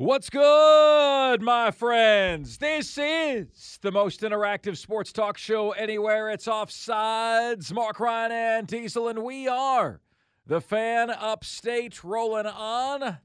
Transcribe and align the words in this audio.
What's 0.00 0.30
good, 0.30 1.42
my 1.42 1.70
friends? 1.70 2.56
This 2.56 2.96
is 2.96 3.78
the 3.82 3.92
most 3.92 4.22
interactive 4.22 4.78
sports 4.78 5.12
talk 5.12 5.36
show 5.36 5.72
anywhere. 5.72 6.30
It's 6.30 6.46
Offsides. 6.46 7.70
Marc 7.70 8.00
Ryan 8.00 8.32
and 8.32 8.66
Diesel, 8.66 9.08
and 9.08 9.22
we 9.22 9.46
are 9.46 10.00
the 10.46 10.62
fan 10.62 11.10
upstate 11.10 12.02
rolling 12.02 12.46
on 12.46 13.18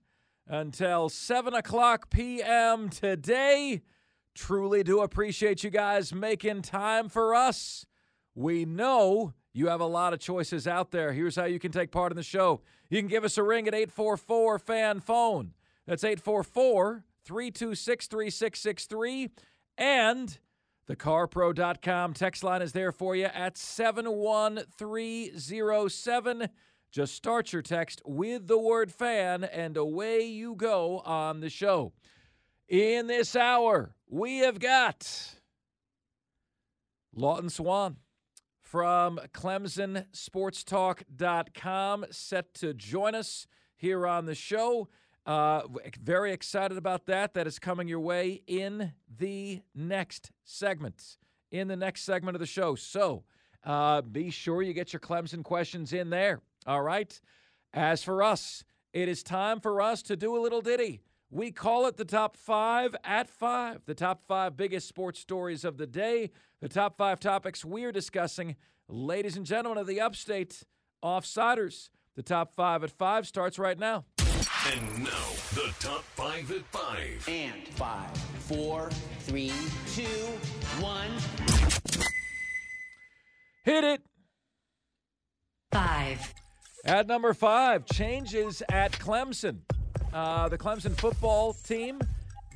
until 0.50 1.08
7 1.08 1.54
o'clock 1.54 2.10
p.m. 2.10 2.90
today. 2.90 3.82
Truly 4.34 4.84
do 4.84 5.00
appreciate 5.00 5.64
you 5.64 5.70
guys 5.70 6.14
making 6.14 6.64
time 6.64 7.08
for 7.08 7.34
us. 7.34 7.86
We 8.36 8.66
know 8.66 9.34
you 9.54 9.68
have 9.68 9.80
a 9.80 9.86
lot 9.86 10.12
of 10.12 10.20
choices 10.20 10.68
out 10.68 10.92
there. 10.92 11.14
Here's 11.14 11.38
how 11.38 11.46
you 11.46 11.58
can 11.58 11.72
take 11.72 11.92
part 11.92 12.12
in 12.12 12.18
the 12.18 12.22
show 12.22 12.60
you 12.90 13.00
can 13.00 13.08
give 13.08 13.24
us 13.24 13.38
a 13.38 13.44
ring 13.44 13.66
at 13.66 13.74
844 13.74 14.60
fan 14.60 15.00
phone. 15.00 15.54
That's 15.88 16.04
844 16.04 17.04
326 17.26 18.08
3663. 18.08 19.30
And 19.78 20.38
the 20.88 20.96
carpro.com 20.96 22.14
text 22.14 22.44
line 22.44 22.62
is 22.62 22.72
there 22.72 22.92
for 22.92 23.16
you 23.16 23.26
at 23.26 23.58
71307. 23.58 26.50
Just 26.92 27.16
start 27.16 27.52
your 27.52 27.62
text 27.62 28.02
with 28.06 28.48
the 28.48 28.58
word 28.58 28.92
fan, 28.92 29.44
and 29.44 29.76
away 29.76 30.22
you 30.22 30.56
go 30.56 31.00
on 31.00 31.42
the 31.42 31.50
show. 31.50 31.92
In 32.70 33.08
this 33.08 33.36
hour, 33.36 33.94
we 34.08 34.38
have 34.40 34.60
got 34.60 35.36
Lawton 37.14 37.50
Swann 37.50 37.98
from 38.62 39.20
ClemsonSportsTalk.com 39.34 42.06
set 42.12 42.54
to 42.54 42.74
join 42.74 43.14
us 43.14 43.46
here 43.76 44.08
on 44.08 44.26
the 44.26 44.36
show. 44.36 44.88
Uh, 45.26 45.64
very 46.02 46.32
excited 46.32 46.78
about 46.78 47.08
that. 47.08 47.34
That 47.34 47.48
is 47.48 47.58
coming 47.58 47.88
your 47.88 48.00
way 48.00 48.42
in 48.46 48.94
the 49.18 49.62
next 49.74 50.32
segment. 50.44 51.18
In 51.52 51.68
the 51.68 51.76
next 51.76 52.04
segment 52.04 52.36
of 52.36 52.40
the 52.40 52.46
show. 52.46 52.76
So 52.76 53.24
uh, 53.64 54.02
be 54.02 54.30
sure 54.30 54.62
you 54.62 54.74
get 54.74 54.94
your 54.94 55.00
Clemson 55.00 55.44
questions 55.44 55.94
in 55.94 56.10
there. 56.10 56.42
All 56.68 56.82
right. 56.82 57.20
As 57.74 58.04
for 58.04 58.22
us, 58.22 58.64
it 58.94 59.10
is 59.10 59.24
time 59.24 59.60
for 59.60 59.82
us 59.82 60.02
to 60.04 60.16
do 60.16 60.38
a 60.38 60.42
little 60.42 60.62
ditty. 60.62 61.02
We 61.32 61.52
call 61.52 61.88
it 61.88 61.98
the 61.98 62.06
top 62.06 62.38
five 62.38 62.96
at 63.04 63.30
five, 63.30 63.82
the 63.86 63.96
top 63.96 64.22
five 64.28 64.56
biggest 64.56 64.88
sports 64.88 65.20
stories 65.20 65.66
of 65.66 65.78
the 65.78 65.88
day, 65.88 66.32
the 66.62 66.70
top 66.70 66.98
five 66.98 67.20
topics 67.20 67.66
we're 67.66 67.92
discussing. 67.92 68.56
Ladies 68.88 69.36
and 69.36 69.46
gentlemen 69.46 69.80
of 69.80 69.88
the 69.88 70.00
upstate, 70.00 70.64
offsiders, 71.04 71.90
the 72.16 72.24
top 72.24 72.54
five 72.54 72.84
at 72.84 72.92
five 72.92 73.28
starts 73.28 73.60
right 73.60 73.78
now. 73.78 74.06
And 74.74 75.04
now, 75.04 75.30
the 75.54 75.72
top 75.80 76.04
five 76.16 76.50
at 76.50 76.66
five. 76.72 77.24
And 77.28 77.68
five, 77.76 78.18
four, 78.40 78.90
three, 79.20 79.54
two, 79.94 80.04
one. 80.82 81.12
Hit 83.64 83.84
it. 83.84 84.02
Five. 85.72 86.34
At 86.84 87.06
number 87.06 87.36
five, 87.36 87.86
changes 87.86 88.64
at 88.70 88.92
Clemson. 88.94 89.60
Uh, 90.12 90.50
the 90.50 90.58
Clemson 90.58 90.98
football 90.98 91.54
team 91.54 92.00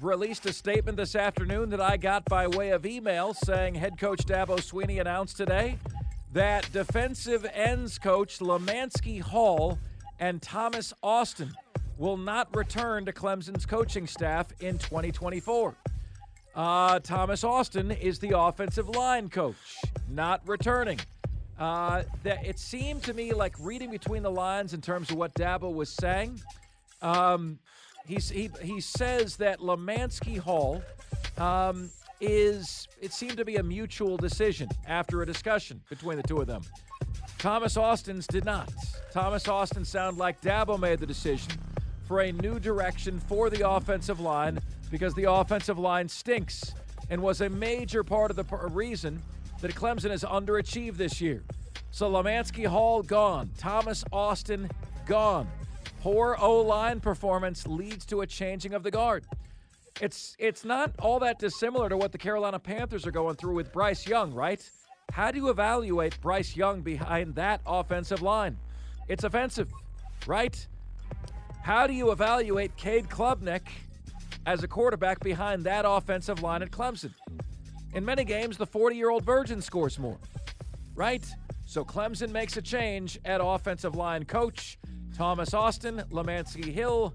released 0.01 0.47
a 0.47 0.53
statement 0.53 0.97
this 0.97 1.15
afternoon 1.15 1.69
that 1.69 1.81
I 1.81 1.97
got 1.97 2.25
by 2.25 2.47
way 2.47 2.71
of 2.71 2.87
email 2.87 3.35
saying 3.35 3.75
head 3.75 3.99
coach 3.99 4.25
Dabo 4.25 4.57
Swinney 4.57 4.99
announced 4.99 5.37
today 5.37 5.77
that 6.33 6.71
defensive 6.71 7.45
ends 7.53 7.99
coach 7.99 8.39
Lemanski 8.39 9.21
Hall 9.21 9.77
and 10.19 10.41
Thomas 10.41 10.91
Austin 11.03 11.53
will 11.99 12.17
not 12.17 12.55
return 12.55 13.05
to 13.05 13.11
Clemson's 13.11 13.65
coaching 13.65 14.07
staff 14.07 14.47
in 14.61 14.79
2024. 14.79 15.75
Uh, 16.55 16.99
Thomas 16.99 17.43
Austin 17.43 17.91
is 17.91 18.17
the 18.19 18.35
offensive 18.35 18.89
line 18.89 19.29
coach, 19.29 19.55
not 20.09 20.41
returning. 20.47 20.99
Uh, 21.59 22.03
that 22.23 22.43
it 22.45 22.57
seemed 22.57 23.03
to 23.03 23.13
me 23.13 23.33
like 23.33 23.53
reading 23.59 23.91
between 23.91 24.23
the 24.23 24.31
lines 24.31 24.73
in 24.73 24.79
terms 24.79 25.11
of 25.11 25.17
what 25.17 25.33
Dabo 25.33 25.71
was 25.73 25.89
saying. 25.89 26.41
Um, 27.01 27.59
he 28.07 28.17
he 28.61 28.79
says 28.79 29.35
that 29.35 29.59
Lemanski 29.59 30.39
Hall 30.39 30.81
um, 31.37 31.91
is 32.21 32.87
it 33.01 33.11
seemed 33.11 33.37
to 33.37 33.45
be 33.45 33.57
a 33.57 33.63
mutual 33.63 34.15
decision 34.15 34.69
after 34.87 35.21
a 35.21 35.25
discussion 35.25 35.81
between 35.89 36.15
the 36.15 36.23
two 36.23 36.37
of 36.37 36.47
them. 36.47 36.61
Thomas 37.37 37.75
Austin's 37.75 38.25
did 38.25 38.45
not. 38.45 38.71
Thomas 39.11 39.47
Austin 39.49 39.83
sounded 39.83 40.17
like 40.17 40.41
Dabo 40.41 40.79
made 40.79 40.99
the 40.99 41.05
decision 41.05 41.51
for 42.09 42.21
a 42.21 42.31
new 42.31 42.59
direction 42.59 43.19
for 43.19 43.51
the 43.51 43.69
offensive 43.69 44.19
line 44.19 44.59
because 44.89 45.13
the 45.13 45.31
offensive 45.31 45.77
line 45.77 46.09
stinks 46.09 46.73
and 47.11 47.21
was 47.21 47.41
a 47.41 47.49
major 47.49 48.03
part 48.03 48.31
of 48.31 48.35
the 48.35 48.43
reason 48.71 49.21
that 49.61 49.75
Clemson 49.75 50.09
has 50.09 50.23
underachieved 50.23 50.97
this 50.97 51.21
year. 51.21 51.43
So 51.91 52.09
Lemanski 52.09 52.65
Hall 52.65 53.03
gone, 53.03 53.51
Thomas 53.59 54.03
Austin 54.11 54.71
gone. 55.05 55.47
Poor 56.01 56.35
O 56.39 56.61
line 56.61 56.99
performance 56.99 57.67
leads 57.67 58.07
to 58.07 58.21
a 58.21 58.25
changing 58.25 58.73
of 58.73 58.81
the 58.81 58.89
guard. 58.89 59.25
It's 60.01 60.35
it's 60.39 60.65
not 60.65 60.91
all 60.97 61.19
that 61.19 61.37
dissimilar 61.37 61.89
to 61.89 61.97
what 61.97 62.11
the 62.11 62.17
Carolina 62.17 62.57
Panthers 62.57 63.05
are 63.05 63.11
going 63.11 63.35
through 63.35 63.53
with 63.53 63.71
Bryce 63.71 64.07
Young, 64.07 64.33
right? 64.33 64.67
How 65.11 65.29
do 65.29 65.37
you 65.37 65.49
evaluate 65.49 66.19
Bryce 66.21 66.55
Young 66.55 66.81
behind 66.81 67.35
that 67.35 67.61
offensive 67.67 68.23
line? 68.23 68.57
It's 69.07 69.23
offensive, 69.23 69.71
right? 70.25 70.67
How 71.69 71.85
do 71.85 71.93
you 71.93 72.11
evaluate 72.11 72.75
Cade 72.77 73.09
Klubnik 73.09 73.61
as 74.47 74.63
a 74.63 74.67
quarterback 74.67 75.19
behind 75.19 75.63
that 75.65 75.85
offensive 75.87 76.41
line 76.41 76.63
at 76.63 76.71
Clemson? 76.71 77.13
In 77.93 78.03
many 78.03 78.23
games, 78.23 78.57
the 78.57 78.65
40 78.65 78.95
year 78.95 79.11
old 79.11 79.23
virgin 79.23 79.61
scores 79.61 79.99
more, 79.99 80.17
right? 80.95 81.23
So 81.67 81.85
Clemson 81.85 82.31
makes 82.31 82.57
a 82.57 82.61
change 82.63 83.19
at 83.23 83.39
offensive 83.39 83.93
line 83.93 84.25
coach. 84.25 84.79
Thomas 85.15 85.53
Austin, 85.53 86.01
Lemanski 86.09 86.73
Hill, 86.73 87.13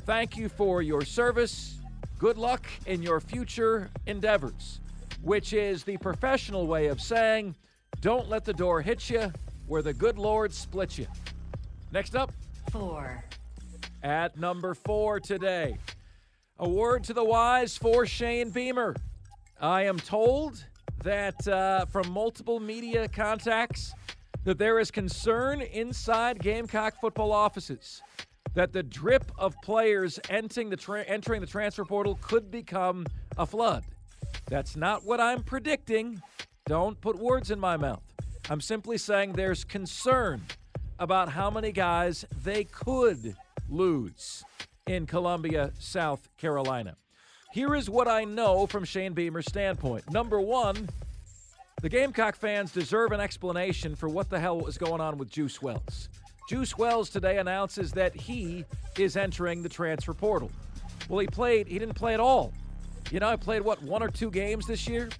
thank 0.00 0.36
you 0.36 0.48
for 0.48 0.82
your 0.82 1.04
service. 1.04 1.78
Good 2.18 2.38
luck 2.38 2.66
in 2.86 3.04
your 3.04 3.20
future 3.20 3.88
endeavors, 4.08 4.80
which 5.22 5.52
is 5.52 5.84
the 5.84 5.96
professional 5.98 6.66
way 6.66 6.88
of 6.88 7.00
saying, 7.00 7.54
don't 8.00 8.28
let 8.28 8.44
the 8.44 8.52
door 8.52 8.82
hit 8.82 9.08
you 9.08 9.32
where 9.68 9.80
the 9.80 9.94
good 9.94 10.18
Lord 10.18 10.52
splits 10.52 10.98
you. 10.98 11.06
Next 11.92 12.16
up, 12.16 12.32
Four. 12.72 13.22
At 14.02 14.36
number 14.36 14.74
four 14.74 15.20
today. 15.20 15.76
A 16.58 16.68
word 16.68 17.04
to 17.04 17.14
the 17.14 17.24
wise 17.24 17.76
for 17.76 18.06
Shane 18.06 18.50
Beamer. 18.50 18.94
I 19.60 19.82
am 19.84 19.98
told 19.98 20.64
that 21.02 21.46
uh, 21.48 21.86
from 21.86 22.10
multiple 22.10 22.60
media 22.60 23.08
contacts 23.08 23.94
that 24.44 24.58
there 24.58 24.78
is 24.78 24.90
concern 24.90 25.60
inside 25.60 26.40
Gamecock 26.40 27.00
football 27.00 27.32
offices 27.32 28.02
that 28.54 28.72
the 28.72 28.82
drip 28.82 29.30
of 29.38 29.54
players 29.62 30.20
entering 30.28 30.68
the 30.68 30.76
tra- 30.76 31.04
entering 31.04 31.40
the 31.40 31.46
transfer 31.46 31.84
portal 31.84 32.18
could 32.20 32.50
become 32.50 33.06
a 33.38 33.46
flood. 33.46 33.84
That's 34.46 34.76
not 34.76 35.04
what 35.04 35.20
I'm 35.20 35.42
predicting. 35.42 36.20
Don't 36.66 37.00
put 37.00 37.18
words 37.18 37.50
in 37.50 37.58
my 37.58 37.76
mouth. 37.76 38.02
I'm 38.50 38.60
simply 38.60 38.98
saying 38.98 39.32
there's 39.32 39.64
concern 39.64 40.42
about 40.98 41.28
how 41.28 41.50
many 41.50 41.72
guys 41.72 42.24
they 42.42 42.64
could 42.64 43.36
lose. 43.72 44.44
in 44.86 45.06
Columbia, 45.06 45.72
South 45.78 46.28
Carolina. 46.36 46.96
Here 47.52 47.74
is 47.74 47.88
what 47.88 48.08
I 48.08 48.24
know 48.24 48.66
from 48.66 48.84
Shane 48.84 49.12
Beamer's 49.12 49.46
standpoint. 49.46 50.10
Number 50.10 50.40
one, 50.40 50.88
the 51.82 51.88
Gamecock 51.88 52.34
fans 52.34 52.72
deserve 52.72 53.12
an 53.12 53.20
explanation 53.20 53.94
for 53.94 54.08
what 54.08 54.30
the 54.30 54.40
hell 54.40 54.58
was 54.58 54.78
going 54.78 55.00
on 55.00 55.18
with 55.18 55.30
Juice 55.30 55.62
Wells. 55.62 56.08
Juice 56.48 56.76
Wells 56.76 57.10
today 57.10 57.38
announces 57.38 57.92
that 57.92 58.14
he 58.14 58.64
is 58.98 59.16
entering 59.16 59.62
the 59.62 59.68
transfer 59.68 60.14
portal. 60.14 60.50
Well, 61.08 61.20
he 61.20 61.26
played, 61.26 61.68
he 61.68 61.78
didn't 61.78 61.94
play 61.94 62.14
at 62.14 62.20
all. 62.20 62.52
You 63.10 63.20
know, 63.20 63.28
I 63.28 63.36
played 63.36 63.62
what, 63.62 63.82
one 63.82 64.02
or 64.02 64.08
two 64.08 64.30
games 64.30 64.66
this 64.66 64.88
year? 64.88 65.10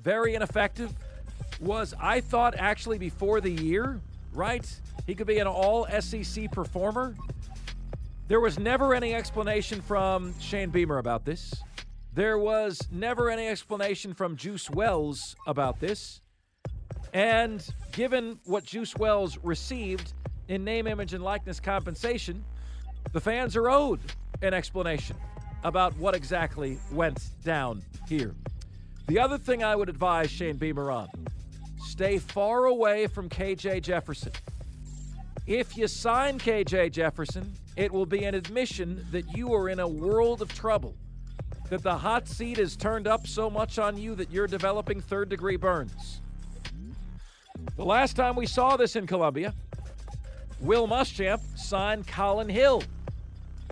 Very 0.00 0.34
ineffective. 0.34 0.92
Was, 1.60 1.94
I 2.00 2.20
thought, 2.20 2.54
actually 2.56 2.98
before 2.98 3.40
the 3.40 3.50
year, 3.50 4.00
right? 4.32 4.64
He 5.06 5.14
could 5.14 5.26
be 5.26 5.38
an 5.38 5.46
all 5.46 5.86
SEC 6.00 6.52
performer. 6.52 7.14
There 8.28 8.40
was 8.40 8.58
never 8.58 8.94
any 8.94 9.14
explanation 9.14 9.80
from 9.80 10.38
Shane 10.38 10.68
Beamer 10.68 10.98
about 10.98 11.24
this. 11.24 11.54
There 12.12 12.36
was 12.36 12.78
never 12.92 13.30
any 13.30 13.48
explanation 13.48 14.12
from 14.12 14.36
Juice 14.36 14.68
Wells 14.68 15.34
about 15.46 15.80
this. 15.80 16.20
And 17.14 17.66
given 17.92 18.38
what 18.44 18.64
Juice 18.64 18.94
Wells 18.94 19.38
received 19.42 20.12
in 20.48 20.62
name, 20.62 20.86
image, 20.86 21.14
and 21.14 21.24
likeness 21.24 21.58
compensation, 21.58 22.44
the 23.14 23.20
fans 23.20 23.56
are 23.56 23.70
owed 23.70 24.00
an 24.42 24.52
explanation 24.52 25.16
about 25.64 25.96
what 25.96 26.14
exactly 26.14 26.78
went 26.92 27.30
down 27.44 27.82
here. 28.10 28.34
The 29.06 29.18
other 29.18 29.38
thing 29.38 29.64
I 29.64 29.74
would 29.74 29.88
advise 29.88 30.30
Shane 30.30 30.58
Beamer 30.58 30.90
on 30.90 31.08
stay 31.78 32.18
far 32.18 32.66
away 32.66 33.06
from 33.06 33.30
KJ 33.30 33.80
Jefferson. 33.80 34.32
If 35.46 35.78
you 35.78 35.88
sign 35.88 36.38
KJ 36.38 36.92
Jefferson, 36.92 37.54
it 37.78 37.92
will 37.92 38.06
be 38.06 38.24
an 38.24 38.34
admission 38.34 39.06
that 39.12 39.36
you 39.36 39.54
are 39.54 39.68
in 39.68 39.78
a 39.78 39.86
world 39.86 40.42
of 40.42 40.52
trouble. 40.52 40.96
That 41.70 41.84
the 41.84 41.96
hot 41.96 42.26
seat 42.26 42.58
is 42.58 42.76
turned 42.76 43.06
up 43.06 43.24
so 43.24 43.48
much 43.48 43.78
on 43.78 43.96
you 43.96 44.16
that 44.16 44.32
you're 44.32 44.48
developing 44.48 45.00
third 45.00 45.28
degree 45.28 45.56
burns. 45.56 46.20
The 47.76 47.84
last 47.84 48.16
time 48.16 48.34
we 48.34 48.46
saw 48.46 48.76
this 48.76 48.96
in 48.96 49.06
Columbia, 49.06 49.54
Will 50.60 50.88
Muschamp 50.88 51.40
signed 51.56 52.08
Collin 52.08 52.48
Hill. 52.48 52.82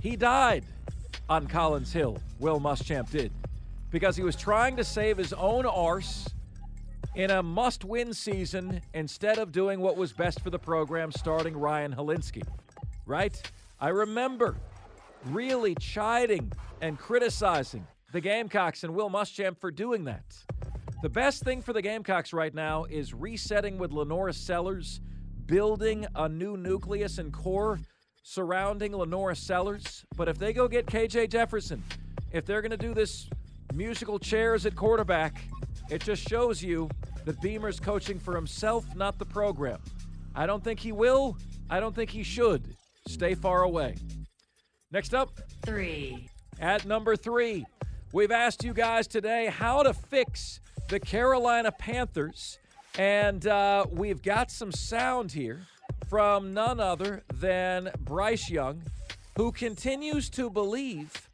He 0.00 0.14
died 0.14 0.64
on 1.29 1.49
Collins 1.49 1.93
Hill, 1.93 2.19
Will 2.38 2.61
Muschamp 2.61 3.11
did, 3.11 3.32
because 3.91 4.14
he 4.14 4.23
was 4.23 4.37
trying 4.37 4.76
to 4.76 4.85
save 4.85 5.17
his 5.17 5.32
own 5.32 5.67
arse 5.67 6.29
in 7.17 7.32
a 7.32 7.43
must 7.43 7.85
win 7.85 8.14
season 8.14 8.82
instead 8.94 9.38
of 9.38 9.50
doing 9.50 9.81
what 9.81 9.97
was 9.97 10.12
best 10.12 10.43
for 10.43 10.50
the 10.50 10.61
program, 10.61 11.11
starting 11.11 11.56
Ryan 11.56 11.93
Hilinski. 11.93 12.44
Right? 13.05 13.50
I 13.78 13.88
remember 13.88 14.56
really 15.26 15.75
chiding 15.75 16.50
and 16.81 16.99
criticizing 16.99 17.87
the 18.12 18.23
Gamecocks 18.23 18.84
and 18.84 18.94
Will 18.94 19.11
Muschamp 19.11 19.58
for 19.58 19.70
doing 19.70 20.05
that. 20.05 20.25
The 21.02 21.11
best 21.11 21.43
thing 21.43 21.61
for 21.61 21.75
the 21.75 21.82
Gamecocks 21.82 22.32
right 22.32 22.55
now 22.55 22.84
is 22.84 23.12
resetting 23.12 23.76
with 23.76 23.90
LaNorris 23.90 24.37
Sellers, 24.37 25.00
building 25.44 26.06
a 26.14 26.26
new 26.26 26.56
nucleus 26.56 27.19
and 27.19 27.31
core 27.31 27.78
surrounding 28.23 28.93
LaNorris 28.93 29.37
Sellers. 29.37 30.06
But 30.17 30.29
if 30.29 30.38
they 30.38 30.55
go 30.55 30.69
get 30.69 30.87
KJ 30.87 31.29
Jefferson, 31.29 31.82
if 32.32 32.46
they're 32.46 32.62
going 32.62 32.70
to 32.70 32.79
do 32.79 32.94
this 32.94 33.29
musical 33.75 34.19
chairs 34.19 34.64
at 34.64 34.75
quarterback, 34.75 35.43
it 35.90 36.00
just 36.00 36.26
shows 36.26 36.62
you 36.62 36.88
that 37.26 37.40
Beamer's 37.43 37.79
coaching 37.79 38.19
for 38.19 38.34
himself, 38.34 38.87
not 38.96 39.19
the 39.19 39.26
program. 39.26 39.81
I 40.34 40.46
don't 40.46 40.64
think 40.64 40.81
he 40.81 40.93
will. 40.93 41.37
I 41.69 41.79
don't 41.79 41.94
think 41.94 42.08
he 42.08 42.22
should. 42.22 42.75
Stay 43.06 43.35
far 43.35 43.62
away. 43.62 43.97
Next 44.91 45.14
up, 45.14 45.38
three. 45.64 46.29
At 46.61 46.87
number 46.87 47.17
three, 47.17 47.67
we've 48.12 48.31
asked 48.31 48.64
you 48.64 48.73
guys 48.73 49.06
today 49.06 49.47
how 49.47 49.82
to 49.82 49.93
fix 49.93 50.61
the 50.88 51.00
Carolina 51.00 51.73
Panthers, 51.73 52.58
and 52.99 53.47
uh, 53.47 53.87
we've 53.91 54.23
got 54.23 54.50
some 54.50 54.73
sound 54.73 55.32
here 55.32 55.67
from 56.08 56.55
none 56.55 56.81
other 56.81 57.23
than 57.35 57.91
Bryce 58.00 58.49
Young, 58.49 58.82
who 59.37 59.53
continues 59.53 60.31
to 60.31 60.49
believe 60.49 61.29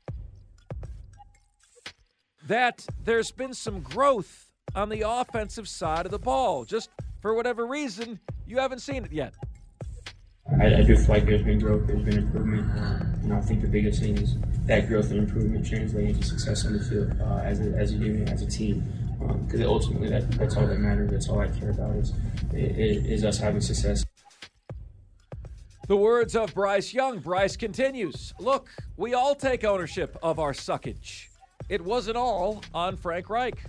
that 2.47 2.87
there's 3.05 3.31
been 3.31 3.55
some 3.55 3.81
growth 3.81 4.51
on 4.75 4.89
the 4.89 5.05
offensive 5.07 5.69
side 5.69 6.07
of 6.07 6.11
the 6.11 6.19
ball. 6.19 6.65
Just 6.65 6.91
for 7.21 7.35
whatever 7.35 7.67
reason, 7.67 8.19
you 8.47 8.59
haven't 8.59 8.81
seen 8.81 9.05
it 9.05 9.13
yet. 9.13 9.35
I, 10.51 10.77
I 10.77 10.83
do 10.83 10.97
feel 10.97 11.15
like 11.15 11.27
there's 11.27 11.43
been 11.43 11.61
growth, 11.61 11.87
there's 11.87 12.03
been 12.03 12.19
improvement, 12.19 12.71
um, 12.79 13.21
and 13.23 13.33
I 13.33 13.41
think 13.41 13.63
the 13.63 13.69
biggest 13.69 14.01
thing 14.01 14.19
is 14.19 14.37
that 14.67 14.89
growth 14.89 15.11
and 15.11 15.21
improvement 15.21 15.67
translating 15.67 16.19
to 16.19 16.27
success 16.27 16.67
on 16.67 16.73
the 16.73 16.85
field 16.85 17.17
uh, 17.21 17.43
as, 17.45 17.61
a, 17.61 17.73
as 17.77 17.93
a 17.93 17.97
unit, 17.97 18.29
as 18.29 18.43
a 18.43 18.47
team. 18.47 18.85
Because 19.47 19.61
um, 19.61 19.67
ultimately, 19.67 20.09
that, 20.09 20.31
that's 20.33 20.57
all 20.57 20.67
that 20.67 20.81
matters. 20.81 21.11
That's 21.11 21.29
all 21.29 21.41
I 21.41 21.49
care 21.49 21.71
about 21.71 21.95
is, 21.95 22.13
is 22.53 23.25
us 23.25 23.39
having 23.39 23.61
success. 23.61 24.05
The 25.87 25.97
words 25.97 26.35
of 26.35 26.53
Bryce 26.55 26.93
Young. 26.93 27.21
Bryce 27.21 27.57
continues 27.57 28.35
Look, 28.41 28.69
we 28.97 29.15
all 29.15 29.37
take 29.37 29.63
ownership 29.65 30.17
of 30.23 30.41
our 30.41 30.53
suckage. 30.53 31.27
It 31.69 31.81
wasn't 31.81 32.17
all 32.17 32.63
on 32.75 32.97
Frank 32.97 33.31
Reich. 33.31 33.63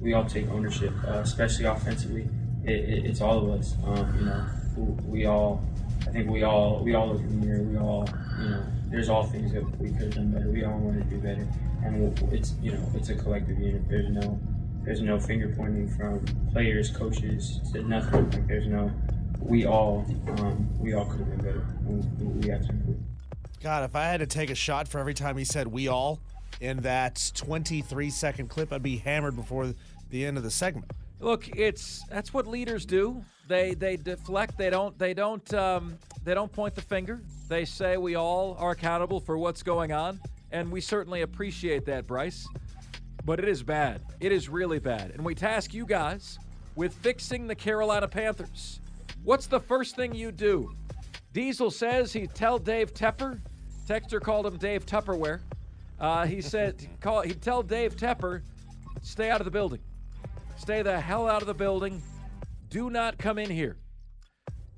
We 0.00 0.14
all 0.14 0.24
take 0.24 0.48
ownership, 0.48 0.94
uh, 1.06 1.18
especially 1.18 1.66
offensively. 1.66 2.28
It, 2.64 2.70
it, 2.70 3.06
it's 3.06 3.20
all 3.20 3.38
of 3.38 3.60
us. 3.60 3.74
Um, 3.84 4.18
you 4.18 4.24
know, 4.24 4.46
we 4.76 5.26
all, 5.26 5.62
I 6.06 6.10
think 6.10 6.30
we 6.30 6.42
all, 6.42 6.82
we 6.82 6.94
all 6.94 7.08
look 7.08 7.20
in 7.20 7.40
the 7.40 7.46
mirror. 7.46 7.62
We 7.62 7.78
all, 7.78 8.08
you 8.40 8.48
know, 8.50 8.62
there's 8.86 9.08
all 9.08 9.24
things 9.24 9.52
that 9.52 9.64
we 9.78 9.90
could 9.90 10.02
have 10.02 10.14
done 10.14 10.32
better. 10.32 10.48
We 10.48 10.64
all 10.64 10.78
want 10.78 10.98
to 10.98 11.04
do 11.04 11.18
better, 11.18 11.46
and 11.84 12.18
it's, 12.32 12.54
you 12.60 12.72
know, 12.72 12.90
it's 12.94 13.08
a 13.08 13.14
collective 13.14 13.58
unit. 13.58 13.88
There's 13.88 14.08
no, 14.10 14.38
there's 14.82 15.00
no 15.00 15.18
finger 15.18 15.54
pointing 15.56 15.88
from 15.88 16.24
players, 16.52 16.90
coaches, 16.90 17.60
to 17.72 17.82
nothing. 17.82 18.30
Like 18.30 18.46
there's 18.46 18.66
no, 18.66 18.90
we 19.40 19.66
all, 19.66 20.04
um, 20.38 20.68
we 20.78 20.94
all 20.94 21.04
could 21.04 21.20
have 21.20 21.28
been 21.28 21.38
better. 21.38 21.66
We, 21.84 22.26
we 22.26 22.48
had 22.48 22.62
to 22.64 22.70
improve. 22.70 22.96
God, 23.62 23.84
if 23.84 23.94
I 23.94 24.04
had 24.04 24.20
to 24.20 24.26
take 24.26 24.50
a 24.50 24.54
shot 24.54 24.88
for 24.88 24.98
every 24.98 25.14
time 25.14 25.36
he 25.36 25.44
said 25.44 25.66
"we 25.68 25.88
all" 25.88 26.18
in 26.60 26.78
that 26.78 27.30
23 27.34 28.10
second 28.10 28.48
clip, 28.48 28.72
I'd 28.72 28.82
be 28.82 28.96
hammered 28.96 29.36
before 29.36 29.74
the 30.08 30.24
end 30.24 30.36
of 30.36 30.42
the 30.42 30.50
segment. 30.50 30.90
Look, 31.20 31.48
it's 31.54 32.02
that's 32.08 32.32
what 32.32 32.46
leaders 32.46 32.86
do. 32.86 33.22
They 33.50 33.74
they 33.74 33.96
deflect. 33.96 34.56
They 34.56 34.70
don't 34.70 34.96
they 34.96 35.12
don't 35.12 35.52
um, 35.54 35.98
they 36.22 36.34
don't 36.34 36.52
point 36.52 36.76
the 36.76 36.82
finger. 36.82 37.20
They 37.48 37.64
say 37.64 37.96
we 37.96 38.14
all 38.14 38.56
are 38.60 38.70
accountable 38.70 39.18
for 39.18 39.36
what's 39.36 39.64
going 39.64 39.90
on, 39.90 40.20
and 40.52 40.70
we 40.70 40.80
certainly 40.80 41.22
appreciate 41.22 41.84
that, 41.86 42.06
Bryce. 42.06 42.46
But 43.24 43.40
it 43.40 43.48
is 43.48 43.64
bad. 43.64 44.02
It 44.20 44.30
is 44.30 44.48
really 44.48 44.78
bad, 44.78 45.10
and 45.10 45.24
we 45.24 45.34
task 45.34 45.74
you 45.74 45.84
guys 45.84 46.38
with 46.76 46.94
fixing 46.94 47.48
the 47.48 47.56
Carolina 47.56 48.06
Panthers. 48.06 48.78
What's 49.24 49.46
the 49.46 49.58
first 49.58 49.96
thing 49.96 50.14
you 50.14 50.30
do? 50.30 50.72
Diesel 51.32 51.72
says 51.72 52.12
he 52.12 52.28
tell 52.28 52.56
Dave 52.56 52.94
Tepper. 52.94 53.40
Texter 53.84 54.20
called 54.20 54.46
him 54.46 54.58
Dave 54.58 54.86
Tupperware. 54.86 55.40
Uh, 55.98 56.24
he 56.24 56.40
said 56.40 56.86
call, 57.00 57.22
he'd 57.22 57.42
tell 57.42 57.64
Dave 57.64 57.96
Tepper, 57.96 58.42
stay 59.02 59.28
out 59.28 59.40
of 59.40 59.44
the 59.44 59.50
building. 59.50 59.80
Stay 60.56 60.82
the 60.82 61.00
hell 61.00 61.26
out 61.26 61.42
of 61.42 61.48
the 61.48 61.54
building. 61.54 62.00
Do 62.70 62.88
not 62.88 63.18
come 63.18 63.36
in 63.36 63.50
here. 63.50 63.78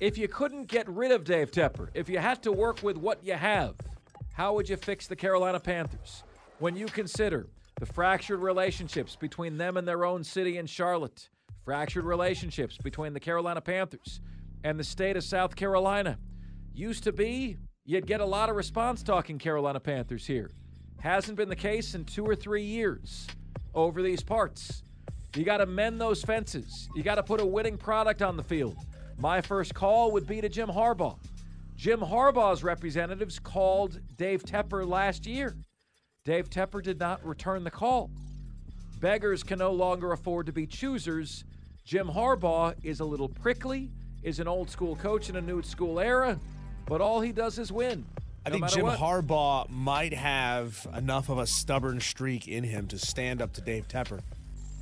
If 0.00 0.16
you 0.16 0.26
couldn't 0.26 0.64
get 0.64 0.88
rid 0.88 1.12
of 1.12 1.24
Dave 1.24 1.50
Tepper, 1.50 1.90
if 1.92 2.08
you 2.08 2.18
had 2.18 2.42
to 2.42 2.50
work 2.50 2.82
with 2.82 2.96
what 2.96 3.22
you 3.22 3.34
have, 3.34 3.74
how 4.32 4.54
would 4.54 4.66
you 4.66 4.78
fix 4.78 5.06
the 5.06 5.14
Carolina 5.14 5.60
Panthers? 5.60 6.24
When 6.58 6.74
you 6.74 6.86
consider 6.86 7.48
the 7.78 7.84
fractured 7.84 8.40
relationships 8.40 9.14
between 9.14 9.58
them 9.58 9.76
and 9.76 9.86
their 9.86 10.06
own 10.06 10.24
city 10.24 10.56
in 10.56 10.64
Charlotte, 10.64 11.28
fractured 11.66 12.06
relationships 12.06 12.78
between 12.78 13.12
the 13.12 13.20
Carolina 13.20 13.60
Panthers 13.60 14.22
and 14.64 14.80
the 14.80 14.84
state 14.84 15.18
of 15.18 15.22
South 15.22 15.54
Carolina. 15.54 16.18
Used 16.72 17.04
to 17.04 17.12
be, 17.12 17.58
you'd 17.84 18.06
get 18.06 18.22
a 18.22 18.26
lot 18.26 18.48
of 18.48 18.56
response 18.56 19.02
talking 19.02 19.38
Carolina 19.38 19.80
Panthers 19.80 20.26
here. 20.26 20.50
Hasn't 20.98 21.36
been 21.36 21.50
the 21.50 21.56
case 21.56 21.94
in 21.94 22.06
two 22.06 22.24
or 22.24 22.34
three 22.34 22.64
years 22.64 23.26
over 23.74 24.02
these 24.02 24.22
parts. 24.22 24.82
You 25.34 25.44
got 25.44 25.58
to 25.58 25.66
mend 25.66 25.98
those 25.98 26.22
fences. 26.22 26.90
You 26.94 27.02
got 27.02 27.14
to 27.14 27.22
put 27.22 27.40
a 27.40 27.46
winning 27.46 27.78
product 27.78 28.20
on 28.20 28.36
the 28.36 28.42
field. 28.42 28.76
My 29.18 29.40
first 29.40 29.74
call 29.74 30.12
would 30.12 30.26
be 30.26 30.42
to 30.42 30.48
Jim 30.48 30.68
Harbaugh. 30.68 31.18
Jim 31.74 32.00
Harbaugh's 32.00 32.62
representatives 32.62 33.38
called 33.38 33.98
Dave 34.18 34.42
Tepper 34.42 34.86
last 34.86 35.26
year. 35.26 35.56
Dave 36.24 36.50
Tepper 36.50 36.82
did 36.82 37.00
not 37.00 37.24
return 37.24 37.64
the 37.64 37.70
call. 37.70 38.10
Beggars 39.00 39.42
can 39.42 39.58
no 39.58 39.72
longer 39.72 40.12
afford 40.12 40.46
to 40.46 40.52
be 40.52 40.66
choosers. 40.66 41.44
Jim 41.84 42.08
Harbaugh 42.08 42.74
is 42.84 43.00
a 43.00 43.04
little 43.04 43.28
prickly, 43.28 43.90
is 44.22 44.38
an 44.38 44.46
old 44.46 44.70
school 44.70 44.94
coach 44.96 45.30
in 45.30 45.36
a 45.36 45.40
new 45.40 45.62
school 45.62 45.98
era, 45.98 46.38
but 46.86 47.00
all 47.00 47.20
he 47.20 47.32
does 47.32 47.58
is 47.58 47.72
win. 47.72 48.04
I 48.44 48.50
think 48.50 48.68
Jim 48.68 48.84
what. 48.84 48.98
Harbaugh 48.98 49.68
might 49.70 50.12
have 50.12 50.86
enough 50.94 51.30
of 51.30 51.38
a 51.38 51.46
stubborn 51.46 52.00
streak 52.00 52.46
in 52.46 52.64
him 52.64 52.86
to 52.88 52.98
stand 52.98 53.40
up 53.40 53.54
to 53.54 53.60
Dave 53.60 53.88
Tepper 53.88 54.20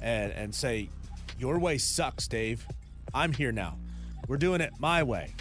and, 0.00 0.32
and 0.32 0.54
say, 0.54 0.88
Your 1.38 1.58
way 1.58 1.78
sucks, 1.78 2.26
Dave. 2.28 2.66
I'm 3.14 3.32
here 3.32 3.52
now. 3.52 3.76
We're 4.28 4.36
doing 4.36 4.60
it 4.60 4.72
my 4.78 5.02
way. 5.02 5.34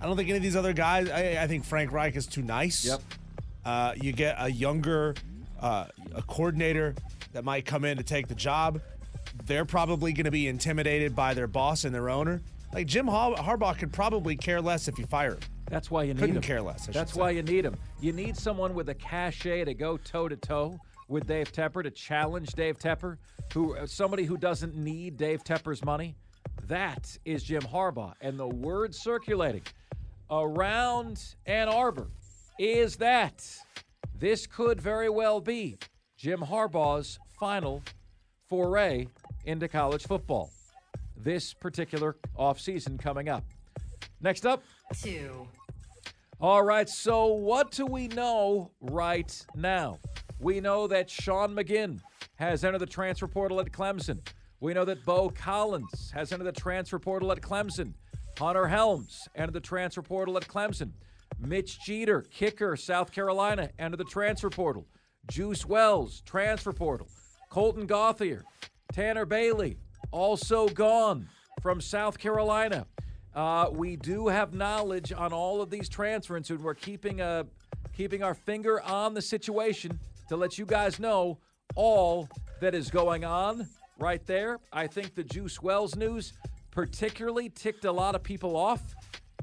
I 0.00 0.06
don't 0.06 0.16
think 0.16 0.28
any 0.28 0.38
of 0.38 0.42
these 0.42 0.56
other 0.56 0.72
guys, 0.72 1.08
I, 1.10 1.42
I 1.42 1.46
think 1.46 1.64
Frank 1.64 1.92
Reich 1.92 2.16
is 2.16 2.26
too 2.26 2.42
nice. 2.42 2.84
Yep. 2.84 3.00
Uh, 3.64 3.94
you 4.00 4.12
get 4.12 4.36
a 4.38 4.50
younger, 4.50 5.14
uh, 5.60 5.84
a 6.14 6.22
coordinator 6.22 6.94
that 7.32 7.44
might 7.44 7.64
come 7.64 7.84
in 7.84 7.96
to 7.98 8.02
take 8.02 8.26
the 8.28 8.34
job. 8.34 8.80
They're 9.46 9.64
probably 9.64 10.12
going 10.12 10.24
to 10.24 10.30
be 10.30 10.48
intimidated 10.48 11.14
by 11.14 11.34
their 11.34 11.46
boss 11.46 11.84
and 11.84 11.94
their 11.94 12.10
owner. 12.10 12.40
Like 12.72 12.86
Jim 12.86 13.06
Harbaugh 13.06 13.78
could 13.78 13.92
probably 13.92 14.36
care 14.36 14.60
less 14.60 14.88
if 14.88 14.98
you 14.98 15.06
fire 15.06 15.32
him. 15.32 15.40
That's 15.68 15.90
why 15.90 16.02
you 16.02 16.14
need 16.14 16.20
Couldn't 16.20 16.36
him. 16.36 16.42
care 16.42 16.60
less, 16.60 16.82
I 16.82 16.84
should 16.86 16.94
That's 16.94 17.12
say. 17.14 17.20
why 17.20 17.30
you 17.30 17.42
need 17.42 17.64
him. 17.64 17.76
You 18.00 18.12
need 18.12 18.36
someone 18.36 18.74
with 18.74 18.88
a 18.88 18.94
cachet 18.94 19.64
to 19.64 19.74
go 19.74 19.96
toe 19.96 20.28
to 20.28 20.36
toe 20.36 20.78
with 21.12 21.26
Dave 21.26 21.52
Tepper 21.52 21.82
to 21.82 21.90
challenge 21.90 22.48
Dave 22.52 22.78
Tepper, 22.78 23.18
who 23.52 23.76
uh, 23.76 23.86
somebody 23.86 24.24
who 24.24 24.38
doesn't 24.38 24.74
need 24.74 25.18
Dave 25.18 25.44
Tepper's 25.44 25.84
money. 25.84 26.16
That 26.66 27.16
is 27.26 27.44
Jim 27.44 27.60
Harbaugh, 27.62 28.14
and 28.22 28.38
the 28.38 28.48
word 28.48 28.94
circulating 28.94 29.62
around 30.30 31.18
Ann 31.44 31.68
Arbor 31.68 32.08
is 32.58 32.96
that 32.96 33.46
this 34.18 34.46
could 34.46 34.80
very 34.80 35.10
well 35.10 35.40
be 35.40 35.76
Jim 36.16 36.40
Harbaugh's 36.40 37.18
final 37.38 37.82
foray 38.48 39.06
into 39.44 39.68
college 39.68 40.04
football. 40.04 40.50
This 41.16 41.52
particular 41.52 42.16
offseason 42.38 42.98
coming 42.98 43.28
up. 43.28 43.44
Next 44.20 44.46
up, 44.46 44.62
Two. 45.02 45.46
all 46.40 46.62
right, 46.62 46.88
so 46.88 47.26
what 47.26 47.70
do 47.70 47.84
we 47.84 48.08
know 48.08 48.70
right 48.80 49.30
now? 49.54 49.98
We 50.42 50.60
know 50.60 50.88
that 50.88 51.08
Sean 51.08 51.54
McGinn 51.54 52.00
has 52.34 52.64
entered 52.64 52.80
the 52.80 52.86
transfer 52.86 53.28
portal 53.28 53.60
at 53.60 53.70
Clemson. 53.70 54.18
We 54.58 54.74
know 54.74 54.84
that 54.84 55.04
Bo 55.04 55.30
Collins 55.30 56.10
has 56.12 56.32
entered 56.32 56.46
the 56.46 56.60
transfer 56.60 56.98
portal 56.98 57.30
at 57.30 57.40
Clemson. 57.40 57.94
Hunter 58.36 58.66
Helms 58.66 59.28
entered 59.36 59.52
the 59.52 59.60
transfer 59.60 60.02
portal 60.02 60.36
at 60.36 60.48
Clemson. 60.48 60.94
Mitch 61.38 61.78
Jeter, 61.86 62.22
kicker, 62.22 62.74
South 62.74 63.12
Carolina, 63.12 63.70
entered 63.78 63.98
the 63.98 64.04
transfer 64.04 64.50
portal. 64.50 64.88
Juice 65.30 65.64
Wells, 65.64 66.22
transfer 66.26 66.72
portal. 66.72 67.06
Colten 67.48 67.86
Gauthier, 67.86 68.42
Tanner 68.92 69.24
Bailey, 69.24 69.76
also 70.10 70.66
gone 70.66 71.28
from 71.60 71.80
South 71.80 72.18
Carolina. 72.18 72.88
Uh, 73.32 73.68
we 73.70 73.94
do 73.94 74.26
have 74.26 74.54
knowledge 74.54 75.12
on 75.12 75.32
all 75.32 75.62
of 75.62 75.70
these 75.70 75.88
transfers, 75.88 76.50
and 76.50 76.60
we're 76.60 76.74
keeping 76.74 77.20
a 77.20 77.46
keeping 77.92 78.22
our 78.24 78.34
finger 78.34 78.82
on 78.82 79.14
the 79.14 79.22
situation 79.22 80.00
to 80.28 80.36
let 80.36 80.58
you 80.58 80.66
guys 80.66 80.98
know 80.98 81.38
all 81.74 82.28
that 82.60 82.74
is 82.74 82.90
going 82.90 83.24
on 83.24 83.66
right 83.98 84.24
there. 84.26 84.58
I 84.72 84.86
think 84.86 85.14
the 85.14 85.24
Juice 85.24 85.62
Wells 85.62 85.96
news 85.96 86.32
particularly 86.70 87.48
ticked 87.48 87.84
a 87.84 87.92
lot 87.92 88.14
of 88.14 88.22
people 88.22 88.56
off, 88.56 88.82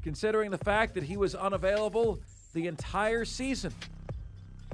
considering 0.02 0.50
the 0.50 0.58
fact 0.58 0.94
that 0.94 1.02
he 1.04 1.16
was 1.16 1.34
unavailable 1.34 2.18
the 2.52 2.66
entire 2.66 3.24
season. 3.24 3.72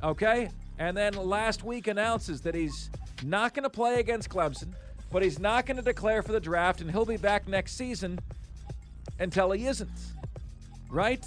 Okay? 0.02 0.50
And 0.78 0.96
then 0.96 1.14
last 1.14 1.64
week 1.64 1.86
announces 1.86 2.40
that 2.42 2.54
he's 2.54 2.90
not 3.22 3.54
going 3.54 3.64
to 3.64 3.70
play 3.70 4.00
against 4.00 4.28
Clemson, 4.28 4.72
but 5.10 5.22
he's 5.22 5.38
not 5.38 5.66
going 5.66 5.76
to 5.76 5.82
declare 5.82 6.22
for 6.22 6.32
the 6.32 6.40
draft, 6.40 6.80
and 6.80 6.90
he'll 6.90 7.04
be 7.04 7.16
back 7.16 7.48
next 7.48 7.76
season 7.76 8.18
until 9.18 9.50
he 9.52 9.66
isn't. 9.66 9.90
Right? 10.90 11.26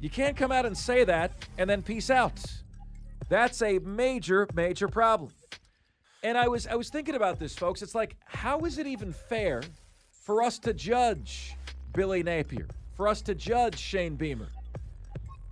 You 0.00 0.10
can't 0.10 0.36
come 0.36 0.52
out 0.52 0.66
and 0.66 0.76
say 0.76 1.04
that 1.04 1.32
and 1.58 1.68
then 1.68 1.82
peace 1.82 2.10
out. 2.10 2.38
That's 3.28 3.62
a 3.62 3.78
major, 3.80 4.46
major 4.54 4.88
problem. 4.88 5.32
And 6.22 6.38
I 6.38 6.48
was 6.48 6.66
I 6.66 6.74
was 6.74 6.88
thinking 6.88 7.14
about 7.14 7.38
this, 7.38 7.54
folks. 7.54 7.82
It's 7.82 7.94
like, 7.94 8.16
how 8.24 8.60
is 8.60 8.78
it 8.78 8.86
even 8.86 9.12
fair 9.12 9.62
for 10.10 10.42
us 10.42 10.58
to 10.60 10.72
judge 10.72 11.54
Billy 11.92 12.22
Napier, 12.22 12.66
for 12.96 13.08
us 13.08 13.20
to 13.22 13.34
judge 13.34 13.78
Shane 13.78 14.16
Beamer, 14.16 14.48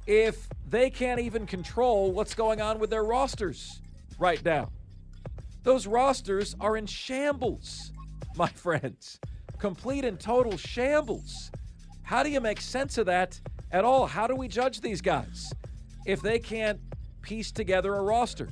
if 0.07 0.49
they 0.69 0.89
can't 0.89 1.21
even 1.21 1.47
control 1.47 2.13
what's 2.13 2.35
going 2.35 2.61
on 2.61 2.79
with 2.79 2.91
their 2.91 3.05
rosters 3.05 3.81
right 4.19 4.43
now? 4.45 4.71
Those 5.63 5.87
rosters 5.87 6.57
are 6.61 6.77
in 6.77 6.87
shambles, 6.87 7.93
my 8.37 8.49
friends. 8.55 9.21
Complete 9.59 10.05
and 10.05 10.19
total 10.19 10.57
shambles. 10.57 11.51
How 12.03 12.23
do 12.23 12.31
you 12.31 12.41
make 12.41 12.61
sense 12.61 12.99
of 12.99 13.07
that 13.07 13.41
at 13.71 13.85
all? 13.85 14.07
How 14.07 14.27
do 14.27 14.35
we 14.35 14.49
judge 14.49 14.81
these 14.81 15.01
guys 15.01 15.53
if 16.05 16.21
they 16.21 16.39
can't 16.39 16.81
piece 17.23 17.53
together 17.53 17.95
a 17.95 18.03
roster? 18.03 18.49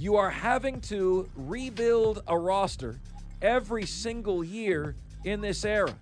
You 0.00 0.16
are 0.16 0.30
having 0.30 0.80
to 0.82 1.28
rebuild 1.36 2.22
a 2.26 2.38
roster 2.38 2.98
every 3.40 3.84
single 3.86 4.42
year 4.42 4.96
in 5.24 5.40
this 5.40 5.64
era. 5.64 5.94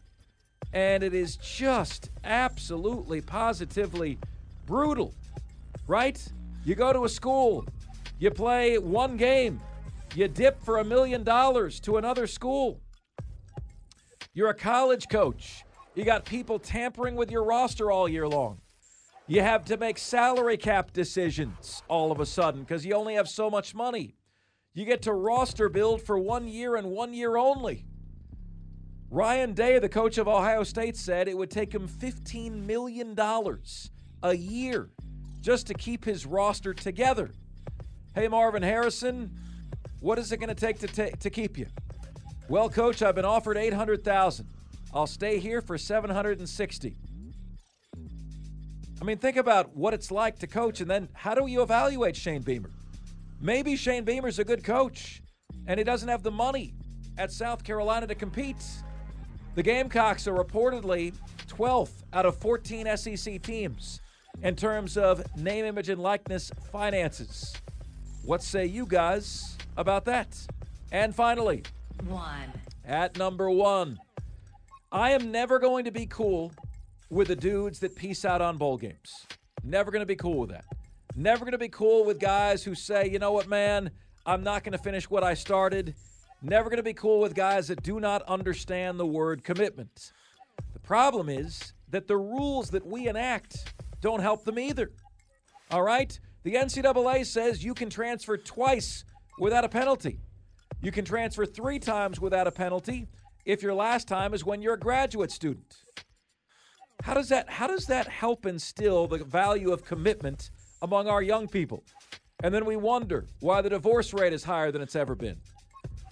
And 0.73 1.03
it 1.03 1.15
is 1.15 1.37
just 1.37 2.11
absolutely, 2.23 3.21
positively 3.21 4.19
brutal, 4.67 5.13
right? 5.87 6.23
You 6.65 6.75
go 6.75 6.93
to 6.93 7.05
a 7.05 7.09
school, 7.09 7.67
you 8.19 8.31
play 8.31 8.79
one 8.79 9.17
game, 9.17 9.61
you 10.15 10.29
dip 10.29 10.63
for 10.63 10.79
a 10.79 10.85
million 10.85 11.25
dollars 11.25 11.81
to 11.81 11.97
another 11.97 12.27
school. 12.27 12.81
You're 14.33 14.51
a 14.51 14.55
college 14.55 15.09
coach. 15.09 15.65
You 15.95 16.05
got 16.05 16.25
people 16.25 16.59
tampering 16.59 17.17
with 17.17 17.31
your 17.31 17.43
roster 17.43 17.91
all 17.91 18.09
year 18.09 18.29
long. 18.29 18.61
You 19.31 19.43
have 19.43 19.65
to 19.67 19.77
make 19.77 19.97
salary 19.97 20.57
cap 20.57 20.93
decisions 20.93 21.85
all 21.87 22.11
of 22.11 22.19
a 22.19 22.27
sudden 22.27 22.63
because 22.63 22.85
you 22.85 22.95
only 22.95 23.15
have 23.15 23.29
so 23.29 23.49
much 23.49 23.77
money. 23.77 24.17
You 24.75 24.85
get 24.85 25.03
to 25.03 25.13
roster 25.13 25.69
build 25.69 26.03
for 26.03 26.19
one 26.19 26.49
year 26.49 26.75
and 26.75 26.91
one 26.91 27.15
year 27.15 27.37
only. 27.37 27.85
Ryan 29.09 29.53
Day, 29.53 29.79
the 29.79 29.89
coach 29.89 30.19
of 30.19 30.27
Ohio 30.27 30.65
State, 30.65 30.97
said 30.97 31.29
it 31.29 31.39
would 31.39 31.49
take 31.49 31.73
him 31.73 31.87
$15 31.87 32.67
million 32.67 33.17
a 34.25 34.35
year 34.35 34.91
just 35.41 35.69
to 35.69 35.75
keep 35.75 36.05
his 36.05 36.27
roster 36.27 36.75
together. 36.75 37.31
Hey, 38.17 38.27
Marvin 38.27 38.65
Harrison, 38.65 39.31
what 40.01 40.19
is 40.19 40.33
it 40.33 40.39
going 40.39 40.53
to 40.53 40.57
take 40.57 40.81
to 40.81 41.17
to 41.17 41.31
keep 41.31 41.57
you? 41.57 41.67
Well, 42.49 42.69
coach, 42.69 43.01
I've 43.01 43.15
been 43.15 43.25
offered 43.25 43.57
800,000. 43.57 44.49
I'll 44.93 45.07
stay 45.07 45.39
here 45.39 45.61
for 45.63 45.79
760. 45.79 46.97
I 49.01 49.05
mean, 49.05 49.17
think 49.17 49.37
about 49.37 49.75
what 49.75 49.95
it's 49.95 50.11
like 50.11 50.39
to 50.41 50.47
coach 50.47 50.81
and 50.81 50.91
then 50.91 51.09
how 51.15 51.35
do 51.35 51.47
you 51.47 51.63
evaluate 51.63 52.15
Shane 52.15 52.43
Beamer? 52.43 52.71
Maybe 53.41 53.75
Shane 53.75 54.05
Beamer's 54.05 54.39
a 54.39 54.45
good 54.45 54.63
coach 54.63 55.23
and 55.67 55.79
he 55.79 55.85
doesn't 55.85 56.09
have 56.09 56.23
the 56.23 56.31
money 56.31 56.75
at 57.17 57.33
South 57.33 57.65
Carolina 57.65 58.07
to 58.07 58.15
compete. 58.15 58.63
The 59.55 59.63
Gamecocks 59.63 60.29
are 60.29 60.35
reportedly 60.35 61.15
12th 61.49 62.03
out 62.13 62.27
of 62.27 62.37
14 62.39 62.97
SEC 62.97 63.41
teams 63.43 64.01
in 64.43 64.55
terms 64.55 64.97
of 64.97 65.25
name, 65.37 65.65
image, 65.65 65.89
and 65.89 66.01
likeness 66.01 66.51
finances. 66.71 67.55
What 68.25 68.43
say 68.43 68.67
you 68.67 68.85
guys 68.87 69.57
about 69.77 70.05
that? 70.05 70.37
And 70.93 71.15
finally, 71.15 71.63
One. 72.07 72.53
at 72.85 73.17
number 73.17 73.51
one, 73.51 73.99
I 74.93 75.11
am 75.13 75.31
never 75.33 75.59
going 75.59 75.85
to 75.87 75.91
be 75.91 76.07
cool 76.07 76.53
with 77.11 77.29
the 77.29 77.37
dudes 77.37 77.81
that 77.81 77.97
peace 77.97 78.25
out 78.25 78.41
on 78.41 78.57
bowl 78.57 78.77
games. 78.77 79.27
Never 79.63 79.91
going 79.91 80.01
to 80.01 80.07
be 80.07 80.17
cool 80.17 80.39
with 80.39 80.51
that. 80.51 80.65
Never 81.17 81.45
going 81.45 81.53
to 81.53 81.59
be 81.59 81.69
cool 81.69 82.05
with 82.05 82.21
guys 82.21 82.63
who 82.63 82.75
say, 82.75 83.11
you 83.11 83.19
know 83.19 83.33
what, 83.33 83.49
man, 83.49 83.91
I'm 84.25 84.45
not 84.45 84.63
going 84.63 84.73
to 84.73 84.79
finish 84.79 85.11
what 85.11 85.25
I 85.25 85.35
started. 85.35 85.95
Never 86.41 86.71
going 86.71 86.79
to 86.79 86.85
be 86.85 86.95
cool 86.95 87.21
with 87.21 87.35
guys 87.35 87.69
that 87.69 87.83
do 87.83 87.99
not 87.99 88.23
understand 88.23 88.99
the 88.99 89.07
word 89.07 89.43
commitment. 89.43 90.13
The 90.73 90.79
problem 90.79 91.29
is 91.29 91.75
that 91.91 92.07
the 92.07 92.17
rules 92.17 92.71
that 92.71 92.87
we 92.87 93.09
enact 93.09 93.75
don't 94.01 94.21
help 94.21 94.45
them 94.45 94.59
either. 94.59 94.93
All 95.71 95.83
right? 95.83 96.19
The 96.45 96.55
NCAA 96.55 97.27
says 97.27 97.65
you 97.65 97.75
can 97.75 97.91
transfer 97.91 98.37
twice 98.37 99.05
without 99.39 99.65
a 99.65 99.69
penalty. 99.69 100.21
You 100.81 100.93
can 100.93 101.05
transfer 101.05 101.45
three 101.45 101.79
times 101.79 102.21
without 102.21 102.47
a 102.47 102.53
penalty 102.53 103.09
if 103.45 103.63
your 103.63 103.75
last 103.75 104.07
time 104.07 104.33
is 104.33 104.45
when 104.45 104.63
you're 104.63 104.75
a 104.75 104.79
graduate 104.79 105.33
student. 105.33 105.77
How 107.03 107.15
does 107.15 107.29
that 107.31 107.49
how 107.49 107.67
does 107.67 107.87
that 107.87 108.07
help 108.07 108.47
instill 108.47 109.07
the 109.07 109.25
value 109.25 109.73
of 109.73 109.85
commitment 109.85 110.51
among 110.83 111.09
our 111.09 111.23
young 111.23 111.49
people? 111.49 111.83
And 112.43 112.55
then 112.55 112.65
we 112.65 112.77
wonder 112.77 113.27
why 113.41 113.63
the 113.63 113.71
divorce 113.71 114.13
rate 114.13 114.33
is 114.33 114.45
higher 114.45 114.71
than 114.71 114.83
it's 114.83 114.97
ever 114.97 115.15
been. 115.15 115.37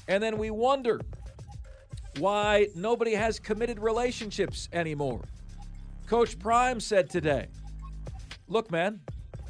And 0.09 0.23
then 0.23 0.39
we 0.39 0.51
wonder 0.51 1.01
why 2.19 2.69
nobody 2.75 3.15
has 3.15 3.39
committed 3.39 3.79
relationships 3.79 4.69
anymore. 4.73 5.25
Coach 6.07 6.39
Prime 6.39 6.81
said 6.81 7.11
today, 7.11 7.49
"Look, 8.47 8.71
man, 8.71 9.01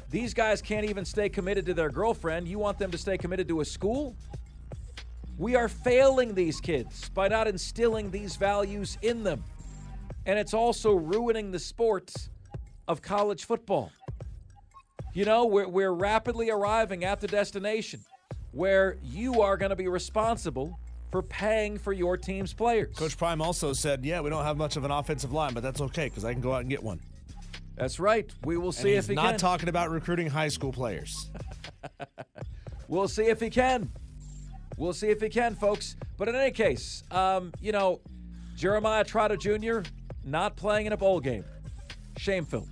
these 0.09 0.33
guys 0.33 0.61
can't 0.61 0.85
even 0.85 1.05
stay 1.05 1.29
committed 1.29 1.65
to 1.67 1.73
their 1.73 1.89
girlfriend. 1.89 2.47
You 2.47 2.59
want 2.59 2.77
them 2.79 2.91
to 2.91 2.97
stay 2.97 3.17
committed 3.17 3.47
to 3.47 3.61
a 3.61 3.65
school? 3.65 4.15
We 5.37 5.55
are 5.55 5.69
failing 5.69 6.35
these 6.35 6.59
kids 6.59 7.07
by 7.09 7.29
not 7.29 7.47
instilling 7.47 8.11
these 8.11 8.35
values 8.35 8.97
in 9.01 9.23
them. 9.23 9.43
And 10.25 10.37
it's 10.37 10.53
also 10.53 10.93
ruining 10.93 11.51
the 11.51 11.59
sport 11.59 12.13
of 12.87 13.01
college 13.01 13.45
football. 13.45 13.91
You 15.13 15.25
know, 15.25 15.45
we're, 15.45 15.67
we're 15.67 15.91
rapidly 15.91 16.49
arriving 16.49 17.03
at 17.03 17.19
the 17.19 17.27
destination 17.27 18.01
where 18.51 18.97
you 19.03 19.41
are 19.41 19.57
going 19.57 19.71
to 19.71 19.75
be 19.75 19.87
responsible 19.87 20.77
for 21.11 21.23
paying 21.23 21.77
for 21.77 21.93
your 21.93 22.17
team's 22.17 22.53
players. 22.53 22.95
Coach 22.95 23.17
Prime 23.17 23.41
also 23.41 23.73
said, 23.73 24.05
"Yeah, 24.05 24.21
we 24.21 24.29
don't 24.29 24.43
have 24.43 24.57
much 24.57 24.75
of 24.75 24.83
an 24.83 24.91
offensive 24.91 25.33
line, 25.33 25.53
but 25.53 25.63
that's 25.63 25.81
okay 25.81 26.05
because 26.05 26.23
I 26.23 26.33
can 26.33 26.41
go 26.41 26.53
out 26.53 26.61
and 26.61 26.69
get 26.69 26.83
one." 26.83 26.99
That's 27.75 27.99
right. 27.99 28.29
We 28.43 28.57
will 28.57 28.71
see 28.71 28.91
if 28.91 29.07
he 29.07 29.15
not 29.15 29.21
can. 29.21 29.31
Not 29.31 29.39
talking 29.39 29.69
about 29.69 29.89
recruiting 29.89 30.27
high 30.27 30.49
school 30.49 30.71
players. 30.71 31.31
We'll 32.89 33.07
see 33.07 33.25
if 33.25 33.39
he 33.39 33.51
can. 33.51 33.91
We'll 34.75 34.93
see 34.93 35.09
if 35.09 35.21
he 35.21 35.29
can, 35.29 35.53
folks. 35.53 35.95
But 36.17 36.27
in 36.27 36.35
any 36.35 36.49
case, 36.49 37.03
um, 37.11 37.53
you 37.61 37.71
know, 37.71 38.01
Jeremiah 38.57 39.03
Trotter 39.03 39.37
Jr. 39.37 39.81
not 40.29 40.55
playing 40.55 40.85
in 40.85 40.93
a 40.93 40.97
bowl 40.97 41.19
game. 41.19 41.43
Shameful. 42.17 42.67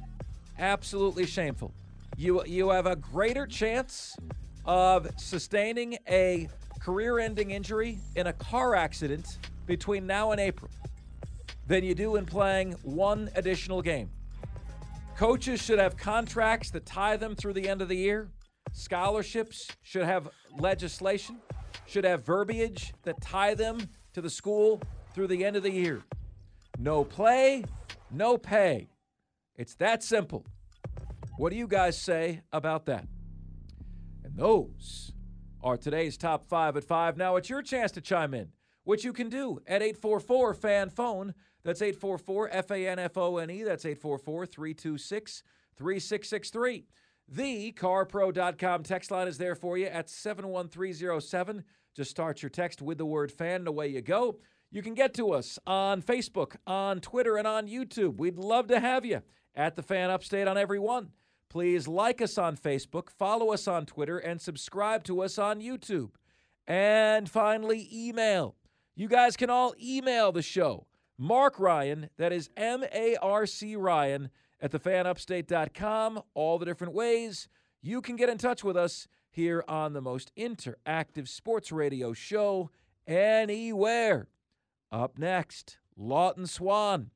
Absolutely 0.59 1.25
shameful. 1.25 1.73
You 2.17 2.43
you 2.45 2.69
have 2.69 2.85
a 2.85 2.95
greater 2.95 3.45
chance 3.45 4.17
of 4.65 5.07
sustaining 5.17 5.97
a 6.09 6.49
career-ending 6.79 7.51
injury 7.51 7.99
in 8.15 8.27
a 8.27 8.33
car 8.33 8.75
accident 8.75 9.39
between 9.65 10.07
now 10.07 10.31
and 10.31 10.39
April 10.39 10.71
than 11.67 11.83
you 11.83 11.93
do 11.93 12.15
in 12.15 12.25
playing 12.25 12.73
one 12.83 13.29
additional 13.35 13.81
game. 13.81 14.09
Coaches 15.15 15.61
should 15.61 15.79
have 15.79 15.97
contracts 15.97 16.69
that 16.71 16.85
tie 16.85 17.17
them 17.17 17.35
through 17.35 17.53
the 17.53 17.67
end 17.67 17.81
of 17.81 17.87
the 17.87 17.95
year. 17.95 18.29
Scholarships 18.71 19.67
should 19.81 20.03
have 20.03 20.29
legislation, 20.59 21.37
should 21.85 22.03
have 22.03 22.25
verbiage 22.25 22.93
that 23.03 23.19
tie 23.21 23.53
them 23.53 23.79
to 24.13 24.21
the 24.21 24.29
school 24.29 24.81
through 25.13 25.27
the 25.27 25.43
end 25.43 25.55
of 25.55 25.63
the 25.63 25.71
year. 25.71 26.03
No 26.79 27.03
play, 27.03 27.63
no 28.11 28.37
pay. 28.37 28.89
It's 29.55 29.73
that 29.75 30.03
simple. 30.03 30.45
What 31.37 31.51
do 31.51 31.55
you 31.55 31.67
guys 31.67 31.99
say 31.99 32.41
about 32.51 32.85
that? 32.85 33.07
And 34.23 34.35
those 34.35 35.11
are 35.63 35.77
today's 35.77 36.17
top 36.17 36.45
five 36.45 36.77
at 36.77 36.83
five. 36.83 37.17
Now 37.17 37.35
it's 37.35 37.49
your 37.49 37.63
chance 37.63 37.91
to 37.93 38.01
chime 38.01 38.35
in, 38.35 38.49
which 38.83 39.03
you 39.03 39.11
can 39.11 39.29
do 39.29 39.59
at 39.65 39.81
844 39.81 40.53
FAN 40.53 40.89
phone. 40.91 41.33
That's 41.63 41.81
844 41.81 42.49
F 42.51 42.71
A 42.71 42.87
N 42.87 42.99
F 42.99 43.17
O 43.17 43.37
N 43.37 43.49
E. 43.49 43.63
That's 43.63 43.85
844 43.85 44.45
326 44.45 45.43
3663. 45.75 46.85
The 47.29 47.73
carpro.com 47.73 48.83
text 48.83 49.11
line 49.11 49.27
is 49.27 49.37
there 49.37 49.55
for 49.55 49.77
you 49.77 49.87
at 49.87 50.09
71307. 50.09 51.63
Just 51.95 52.11
start 52.11 52.41
your 52.41 52.49
text 52.49 52.81
with 52.81 52.99
the 52.99 53.05
word 53.05 53.31
fan, 53.31 53.61
and 53.61 53.67
away 53.67 53.87
you 53.87 54.01
go. 54.01 54.37
You 54.69 54.81
can 54.81 54.93
get 54.93 55.13
to 55.15 55.31
us 55.31 55.57
on 55.65 56.01
Facebook, 56.01 56.57
on 56.65 56.99
Twitter, 56.99 57.37
and 57.37 57.47
on 57.47 57.67
YouTube. 57.67 58.17
We'd 58.17 58.37
love 58.37 58.67
to 58.67 58.79
have 58.79 59.05
you 59.05 59.21
at 59.55 59.75
the 59.75 59.83
Fan 59.83 60.09
Upstate 60.09 60.47
on 60.47 60.57
every 60.57 60.79
one. 60.79 61.11
Please 61.49 61.87
like 61.87 62.21
us 62.21 62.37
on 62.37 62.57
Facebook, 62.57 63.09
follow 63.09 63.53
us 63.53 63.67
on 63.67 63.85
Twitter, 63.85 64.17
and 64.17 64.41
subscribe 64.41 65.05
to 65.05 65.21
us 65.21 65.37
on 65.37 65.61
YouTube. 65.61 66.11
And 66.67 67.29
finally, 67.29 67.87
email. 67.93 68.55
You 68.95 69.07
guys 69.07 69.37
can 69.37 69.49
all 69.49 69.73
email 69.81 70.33
the 70.33 70.41
show. 70.41 70.87
Marc 71.17 71.59
Ryan, 71.59 72.09
that 72.17 72.33
is 72.33 72.49
M 72.57 72.83
A 72.93 73.15
R 73.21 73.45
C 73.45 73.75
Ryan, 73.75 74.29
at 74.59 74.71
thefanupstate.com. 74.71 76.21
All 76.33 76.59
the 76.59 76.65
different 76.65 76.93
ways 76.93 77.47
you 77.81 78.01
can 78.01 78.17
get 78.17 78.29
in 78.29 78.37
touch 78.37 78.63
with 78.63 78.75
us 78.75 79.07
here 79.29 79.63
on 79.67 79.93
the 79.93 80.01
most 80.01 80.31
interactive 80.35 81.27
sports 81.27 81.71
radio 81.71 82.11
show 82.11 82.69
anywhere. 83.07 84.27
Up 84.91 85.17
next, 85.17 85.77
Lawton 85.97 86.47
Swann. 86.47 87.11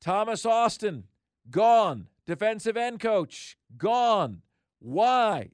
Thomas 0.00 0.46
Austin, 0.46 1.04
gone. 1.50 2.08
Defensive 2.26 2.76
end 2.76 3.00
coach, 3.00 3.56
gone. 3.76 4.42
Why? 4.78 5.50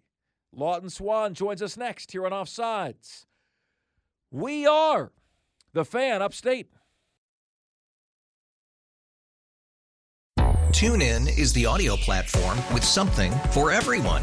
Lawton 0.52 0.90
Swann 0.90 1.34
joins 1.34 1.62
us 1.62 1.76
next 1.76 2.12
here 2.12 2.26
on 2.26 2.32
Offsides. 2.32 3.26
We 4.30 4.66
are 4.66 5.12
the 5.72 5.84
fan 5.84 6.22
upstate. 6.22 6.70
TuneIn 10.74 11.38
is 11.38 11.52
the 11.52 11.66
audio 11.66 11.96
platform 11.96 12.58
with 12.74 12.84
something 12.84 13.32
for 13.52 13.70
everyone. 13.70 14.22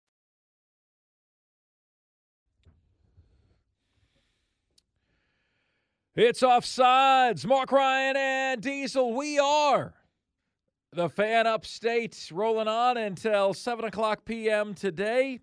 It's 6.13 6.41
offsides. 6.41 7.45
Marc 7.45 7.71
Ryan 7.71 8.17
and 8.17 8.61
Diesel. 8.61 9.13
We 9.13 9.39
are 9.39 9.93
the 10.91 11.07
fan 11.07 11.47
upstate 11.47 12.29
rolling 12.33 12.67
on 12.67 12.97
until 12.97 13.53
7 13.53 13.85
o'clock 13.85 14.25
p.m. 14.25 14.73
today. 14.73 15.39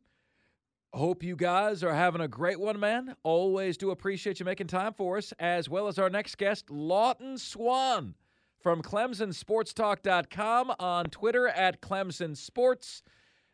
Hope 0.92 1.22
you 1.22 1.36
guys 1.36 1.82
are 1.82 1.94
having 1.94 2.20
a 2.20 2.28
great 2.28 2.60
one, 2.60 2.78
man. 2.78 3.16
Always 3.22 3.78
do 3.78 3.92
appreciate 3.92 4.40
you 4.40 4.44
making 4.44 4.66
time 4.66 4.92
for 4.92 5.16
us, 5.16 5.32
as 5.38 5.70
well 5.70 5.88
as 5.88 5.98
our 5.98 6.10
next 6.10 6.36
guest, 6.36 6.68
Lawton 6.68 7.38
Swann 7.38 8.14
from 8.60 8.82
ClemsonSportsTalk.com 8.82 10.74
on 10.78 11.06
Twitter 11.06 11.48
at 11.48 11.80
Clemson 11.80 12.36
Sports. 12.36 13.02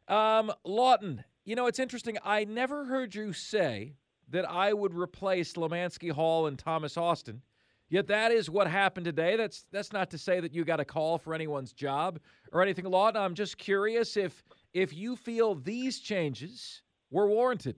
Um, 0.09 0.51
Lawton, 0.65 1.23
you 1.45 1.55
know, 1.55 1.69
it's 1.69 1.79
interesting. 1.79 2.19
I 2.25 2.43
never 2.45 2.87
heard 2.87 3.15
you 3.15 3.33
say 3.33 3.95
that 4.31 4.49
I 4.49 4.73
would 4.73 4.95
replace 4.95 5.55
Lemanski 5.55 6.11
Hall 6.11 6.47
and 6.47 6.59
Thomas 6.59 6.97
Austin. 6.97 7.43
Yet 7.89 8.07
that 8.09 8.33
is 8.33 8.49
what 8.49 8.67
happened 8.67 9.05
today. 9.05 9.37
That's 9.37 9.67
that's 9.71 9.93
not 9.93 10.11
to 10.11 10.19
say 10.19 10.41
that 10.41 10.53
you 10.55 10.65
got 10.65 10.81
a 10.81 10.85
call 10.85 11.19
for 11.19 11.35
anyone's 11.35 11.73
job 11.73 12.19
or 12.53 12.63
anything, 12.63 12.87
Lawton. 12.87 13.23
I'm 13.23 13.35
just 13.35 13.59
curious 13.59 14.17
if 14.17 14.43
if 14.73 14.93
you 14.93 15.17
feel 15.17 15.55
these 15.55 16.01
changes 16.01 16.83
were 17.11 17.29
warranted. 17.29 17.77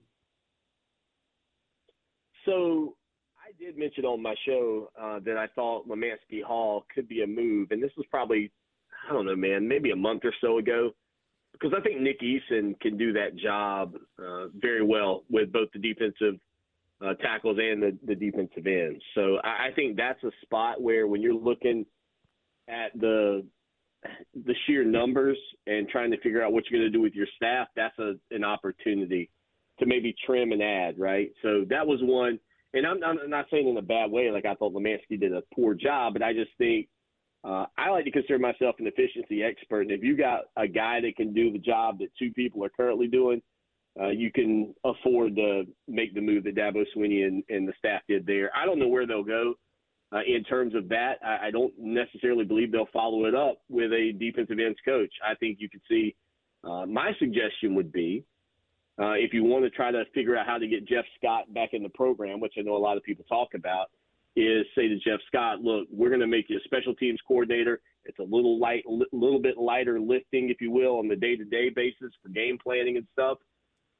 So 2.45 2.97
I 3.37 3.53
did 3.63 3.77
mention 3.77 4.05
on 4.05 4.23
my 4.23 4.35
show 4.47 4.91
uh, 5.01 5.19
that 5.25 5.37
I 5.37 5.49
thought 5.49 5.89
Lemanski 5.89 6.43
Hall 6.43 6.85
could 6.95 7.09
be 7.09 7.23
a 7.23 7.27
move, 7.27 7.73
and 7.73 7.83
this 7.83 7.93
was 7.97 8.07
probably 8.11 8.53
I 9.09 9.13
don't 9.13 9.27
know, 9.27 9.37
man, 9.37 9.69
maybe 9.69 9.91
a 9.91 9.97
month 9.97 10.23
or 10.25 10.35
so 10.41 10.59
ago, 10.59 10.93
because 11.59 11.77
I 11.77 11.81
think 11.83 12.01
Nick 12.01 12.21
Eason 12.21 12.79
can 12.81 12.97
do 12.97 13.13
that 13.15 13.37
job 13.37 13.95
uh, 14.19 14.49
very 14.55 14.85
well 14.85 15.25
with 15.31 15.53
both 15.53 15.69
the 15.73 15.79
defensive 15.79 16.39
uh, 17.05 17.15
tackles 17.15 17.59
and 17.61 17.83
the, 17.83 17.99
the 18.07 18.15
defensive 18.15 18.67
ends. 18.67 19.03
So 19.15 19.37
I, 19.45 19.69
I 19.69 19.71
think 19.75 19.97
that's 19.97 20.23
a 20.25 20.31
spot 20.43 20.81
where 20.81 21.07
when 21.07 21.23
you're 21.23 21.35
looking 21.35 21.87
at 22.69 22.93
the 22.99 23.45
the 24.45 24.55
sheer 24.67 24.85
numbers 24.85 25.39
and 25.67 25.89
trying 25.89 26.11
to 26.13 26.21
figure 26.21 26.43
out 26.43 26.53
what 26.53 26.65
you're 26.71 26.81
going 26.81 26.93
to 26.93 26.97
do 26.97 27.03
with 27.03 27.15
your 27.15 27.27
staff, 27.37 27.69
that's 27.75 27.99
a, 27.99 28.13
an 28.31 28.45
opportunity 28.45 29.31
to 29.81 29.87
maybe 29.87 30.15
trim 30.25 30.53
and 30.53 30.63
add, 30.63 30.99
right? 30.99 31.31
So 31.43 31.65
that 31.71 31.87
was 31.87 31.99
one. 32.03 32.39
And 32.73 32.87
I'm, 32.87 33.03
I'm 33.03 33.31
not 33.31 33.47
saying 33.51 33.69
in 33.69 33.77
a 33.77 33.83
bad 33.83 34.11
way, 34.11 34.31
like 34.31 34.45
I 34.45 34.55
thought 34.55 34.75
Lemanski 34.75 35.19
did 35.19 35.33
a 35.33 35.43
poor 35.55 35.75
job, 35.75 36.13
but 36.13 36.23
I 36.23 36.33
just 36.33 36.51
think 36.59 36.89
uh, 37.45 37.67
I 37.79 37.91
like 37.91 38.05
to 38.05 38.11
consider 38.11 38.39
myself 38.39 38.77
an 38.79 38.87
efficiency 38.87 39.43
expert. 39.43 39.83
And 39.83 39.93
if 39.93 40.03
you 40.03 40.17
got 40.17 40.43
a 40.57 40.67
guy 40.67 41.01
that 41.01 41.17
can 41.17 41.33
do 41.33 41.53
the 41.53 41.59
job 41.59 41.99
that 42.01 42.09
two 42.19 42.33
people 42.33 42.65
are 42.65 42.69
currently 42.69 43.07
doing, 43.07 43.41
uh, 44.01 44.09
you 44.09 44.31
can 44.31 44.75
afford 44.85 45.37
to 45.37 45.65
make 45.89 46.15
the 46.15 46.21
move 46.21 46.45
that 46.45 46.57
Dabo 46.57 46.85
Swinney 46.95 47.27
and, 47.27 47.43
and 47.49 47.67
the 47.67 47.73
staff 47.79 48.03
did 48.09 48.27
there. 48.27 48.51
I 48.55 48.67
don't 48.67 48.79
know 48.79 48.89
where 48.89 49.07
they'll 49.07 49.23
go 49.23 49.55
uh, 50.13 50.21
in 50.27 50.45
terms 50.45 50.75
of 50.75 50.89
that. 50.89 51.15
I, 51.25 51.47
I 51.47 51.51
don't 51.51 51.73
necessarily 51.79 52.45
believe 52.45 52.73
they'll 52.73 52.89
follow 52.93 53.25
it 53.27 53.35
up 53.35 53.59
with 53.69 53.93
a 53.93 54.13
defensive 54.19 54.59
ends 54.59 54.79
coach. 54.85 55.13
I 55.27 55.35
think 55.37 55.59
you 55.61 55.69
could 55.71 55.83
see. 55.89 56.15
Uh, 56.65 56.85
my 56.85 57.13
suggestion 57.19 57.75
would 57.77 57.93
be 57.93 58.25
uh, 59.01 59.13
if 59.13 59.33
you 59.33 59.45
want 59.45 59.65
to 59.65 59.71
try 59.71 59.91
to 59.91 60.05
figure 60.15 60.37
out 60.37 60.47
how 60.47 60.59
to 60.59 60.67
get 60.67 60.87
Jeff 60.89 61.05
Scott 61.17 61.53
back 61.53 61.71
in 61.73 61.83
the 61.83 61.89
program, 61.91 62.41
which 62.41 62.55
I 62.59 62.63
know 62.63 62.77
a 62.77 62.79
lot 62.79 62.97
of 62.97 63.03
people 63.03 63.25
talk 63.29 63.55
about, 63.55 63.91
is 64.37 64.67
say 64.77 64.87
to 64.89 64.97
Jeff 64.97 65.21
Scott, 65.27 65.61
look, 65.63 65.89
we're 65.91 66.11
going 66.11 66.21
to 66.21 66.27
make 66.27 66.51
you 66.51 66.59
a 66.59 66.61
special 66.65 66.95
teams 66.95 67.19
coordinator. 67.27 67.81
It's 68.05 68.19
a 68.19 68.23
little 68.23 68.61
light, 68.61 68.85
a 68.87 69.17
little 69.17 69.41
bit 69.41 69.57
lighter 69.57 69.99
lifting, 69.99 70.51
if 70.51 70.61
you 70.61 70.71
will, 70.71 70.99
on 70.99 71.09
the 71.09 71.17
day-to-day 71.17 71.71
basis 71.75 72.13
for 72.23 72.29
game 72.29 72.59
planning 72.63 72.97
and 72.99 73.07
stuff. 73.13 73.39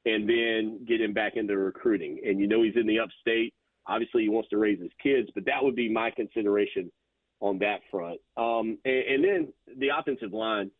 and 0.07 0.27
then 0.27 0.85
get 0.87 1.01
him 1.01 1.13
back 1.13 1.35
into 1.35 1.57
recruiting. 1.57 2.19
And 2.25 2.39
you 2.39 2.47
know 2.47 2.63
he's 2.63 2.75
in 2.75 2.87
the 2.87 2.99
upstate. 2.99 3.53
Obviously, 3.87 4.23
he 4.23 4.29
wants 4.29 4.49
to 4.49 4.57
raise 4.57 4.79
his 4.79 4.91
kids, 5.01 5.29
but 5.35 5.45
that 5.45 5.61
would 5.63 5.75
be 5.75 5.89
my 5.89 6.11
consideration 6.11 6.91
on 7.39 7.59
that 7.59 7.81
front. 7.91 8.19
Um, 8.37 8.77
and, 8.85 9.03
and 9.07 9.23
then 9.23 9.53
the 9.77 9.89
offensive 9.97 10.33
line. 10.33 10.71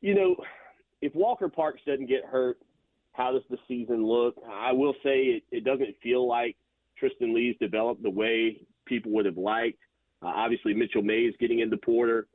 You 0.00 0.14
know, 0.14 0.36
if 1.02 1.14
Walker 1.14 1.48
Parks 1.48 1.80
doesn't 1.86 2.08
get 2.08 2.24
hurt, 2.24 2.58
how 3.12 3.32
does 3.32 3.42
the 3.50 3.58
season 3.66 4.06
look? 4.06 4.36
I 4.48 4.72
will 4.72 4.94
say 5.02 5.22
it, 5.22 5.42
it 5.50 5.64
doesn't 5.64 5.96
feel 6.02 6.28
like 6.28 6.56
Tristan 6.98 7.34
Leigh's 7.34 7.56
developed 7.60 8.02
the 8.02 8.10
way 8.10 8.60
people 8.86 9.12
would 9.12 9.26
have 9.26 9.36
liked. 9.36 9.78
Uh, 10.22 10.32
obviously, 10.34 10.74
Mitchell 10.74 11.02
Mayes 11.02 11.34
getting 11.38 11.60
into 11.60 11.76
Porter. 11.76 12.26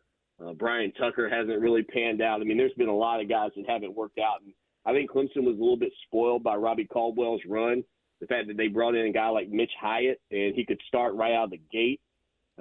Uh, 0.44 0.54
Bryn 0.54 0.92
Tucker 0.94 1.30
hasn't 1.30 1.60
really 1.62 1.84
panned 1.84 2.22
out. 2.22 2.42
I 2.42 2.44
mean, 2.44 2.58
there's 2.58 2.74
been 2.74 2.90
a 2.90 2.96
lot 2.96 3.22
of 3.22 3.30
guys 3.30 3.52
that 3.56 3.70
haven't 3.70 3.96
worked 3.96 4.20
out. 4.20 4.42
And 4.44 4.54
I 4.86 4.94
think 4.94 5.12
Clemson 5.12 5.44
was 5.44 5.58
a 5.58 5.62
little 5.62 5.78
bit 5.78 5.94
spoiled 6.08 6.44
by 6.44 6.56
Robbie 6.56 6.86
Caldwell's 6.86 7.42
run. 7.48 7.84
The 8.20 8.28
fact 8.28 8.48
that 8.48 8.58
they 8.58 8.68
brought 8.68 8.96
in 8.96 9.06
a 9.06 9.12
guy 9.12 9.28
like 9.30 9.50
Mitch 9.50 9.72
Hyatt 9.80 10.22
and 10.32 10.56
he 10.56 10.66
could 10.66 10.80
start 10.88 11.14
right 11.16 11.34
out 11.34 11.46
of 11.46 11.52
the 11.52 11.62
gate. 11.72 12.00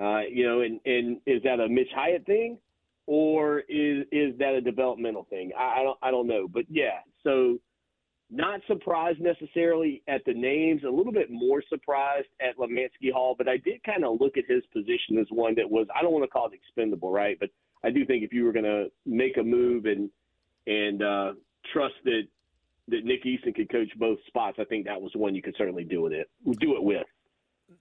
Uh, 0.01 0.21
you 0.21 0.45
know, 0.45 0.63
and, 0.63 0.81
and 0.85 1.19
is 1.27 1.43
that 1.45 1.61
a 1.61 1.69
Mitch 1.69 1.91
Hyatt 1.95 2.27
thing 2.27 2.59
or 3.07 3.61
is 3.69 4.07
is 4.13 4.37
that 4.39 4.55
a 4.55 4.61
developmental 4.61 5.27
thing? 5.29 5.51
I, 5.59 5.81
I 5.81 5.83
don't 5.83 5.99
I 6.03 6.11
don't 6.11 6.27
know. 6.27 6.49
But 6.49 6.65
yeah, 6.69 7.01
so 7.23 7.59
not 8.33 8.61
surprised 8.67 9.21
necessarily 9.21 10.03
at 10.09 10.25
the 10.25 10.33
names, 10.33 10.83
a 10.85 10.91
little 10.91 11.13
bit 11.13 11.31
more 11.31 11.63
surprised 11.69 12.29
at 12.41 12.57
Lemanski 12.57 13.13
Hall, 13.13 13.35
but 13.37 13.47
I 13.47 13.59
did 13.59 13.85
kind 13.85 14.05
of 14.05 14.21
look 14.21 14.39
at 14.39 14.45
his 14.49 14.63
position 14.73 15.19
as 15.21 15.27
one 15.31 15.55
that 15.57 15.71
was 15.71 15.87
I 15.95 16.01
don't 16.01 16.13
want 16.13 16.25
to 16.25 16.29
call 16.29 16.47
it 16.47 16.55
expendable, 16.55 17.13
right? 17.13 17.37
But 17.39 17.51
I 17.85 17.91
do 17.91 18.07
think 18.07 18.25
if 18.25 18.33
you 18.33 18.45
were 18.45 18.53
going 18.53 18.65
to 18.65 18.87
make 19.05 19.37
a 19.37 19.43
move 19.43 19.85
and 19.85 20.09
and 20.67 21.03
uh, 21.03 21.33
trust 21.75 21.95
that 22.05 22.23
that 22.89 23.05
Nick 23.05 23.25
Eason 23.25 23.55
could 23.55 23.71
coach 23.71 23.91
both 23.99 24.19
spots, 24.27 24.57
I 24.59 24.65
think 24.65 24.87
that 24.87 25.01
was 25.01 25.13
one 25.15 25.35
you 25.35 25.43
could 25.43 25.55
certainly 25.59 25.85
do 25.85 26.01
with 26.01 26.13
it. 26.13 26.29
Do 26.59 26.75
it 26.75 26.83
with. 26.83 27.05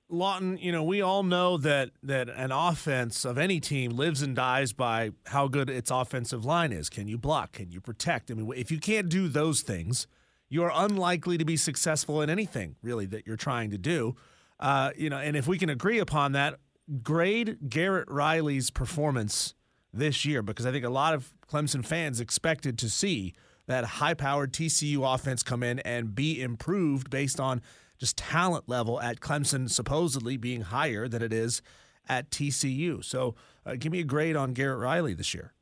Lawton, 0.09 0.57
you 0.57 0.71
know, 0.73 0.83
we 0.83 1.01
all 1.01 1.23
know 1.23 1.57
that 1.57 1.91
that 2.03 2.27
an 2.29 2.51
offense 2.51 3.23
of 3.23 3.37
any 3.37 3.61
team 3.61 3.91
lives 3.91 4.21
and 4.21 4.35
dies 4.35 4.73
by 4.73 5.11
how 5.27 5.47
good 5.47 5.69
its 5.69 5.89
offensive 5.89 6.43
line 6.43 6.73
is. 6.73 6.89
Can 6.89 7.07
you 7.07 7.17
block? 7.17 7.53
Can 7.53 7.71
you 7.71 7.79
protect? 7.79 8.29
I 8.29 8.33
mean, 8.33 8.51
if 8.57 8.69
you 8.69 8.79
can't 8.79 9.07
do 9.07 9.29
those 9.29 9.61
things, 9.61 10.07
you're 10.51 10.71
unlikely 10.75 11.37
to 11.37 11.45
be 11.45 11.55
successful 11.55 12.21
in 12.21 12.29
anything 12.29 12.75
really 12.83 13.05
that 13.05 13.25
you're 13.25 13.37
trying 13.37 13.71
to 13.71 13.77
do. 13.77 14.15
Uh, 14.59 14.91
you 14.97 15.09
know, 15.09 15.17
and 15.17 15.37
if 15.37 15.47
we 15.47 15.57
can 15.57 15.69
agree 15.69 15.97
upon 15.97 16.33
that, 16.33 16.59
grade 17.01 17.57
Garrett 17.69 18.11
Riley's 18.11 18.69
performance 18.69 19.55
this 19.93 20.25
year 20.25 20.41
because 20.41 20.65
I 20.65 20.71
think 20.73 20.83
a 20.83 20.89
lot 20.89 21.13
of 21.13 21.33
Clemson 21.49 21.85
fans 21.85 22.19
expected 22.19 22.77
to 22.79 22.89
see 22.89 23.33
that 23.67 23.85
high-powered 23.85 24.51
TCU 24.51 25.15
offense 25.15 25.41
come 25.41 25.63
in 25.63 25.79
and 25.79 26.13
be 26.13 26.41
improved 26.41 27.09
based 27.09 27.39
on 27.39 27.61
just 27.97 28.17
talent 28.17 28.67
level 28.67 28.99
at 28.99 29.21
Clemson 29.21 29.69
supposedly 29.69 30.35
being 30.35 30.61
higher 30.61 31.07
than 31.07 31.21
it 31.21 31.31
is 31.31 31.61
at 32.09 32.29
TCU. 32.29 33.01
So, 33.05 33.35
uh, 33.65 33.75
give 33.79 33.93
me 33.93 34.01
a 34.01 34.03
grade 34.03 34.35
on 34.35 34.51
Garrett 34.51 34.79
Riley 34.79 35.13
this 35.13 35.33
year. 35.33 35.53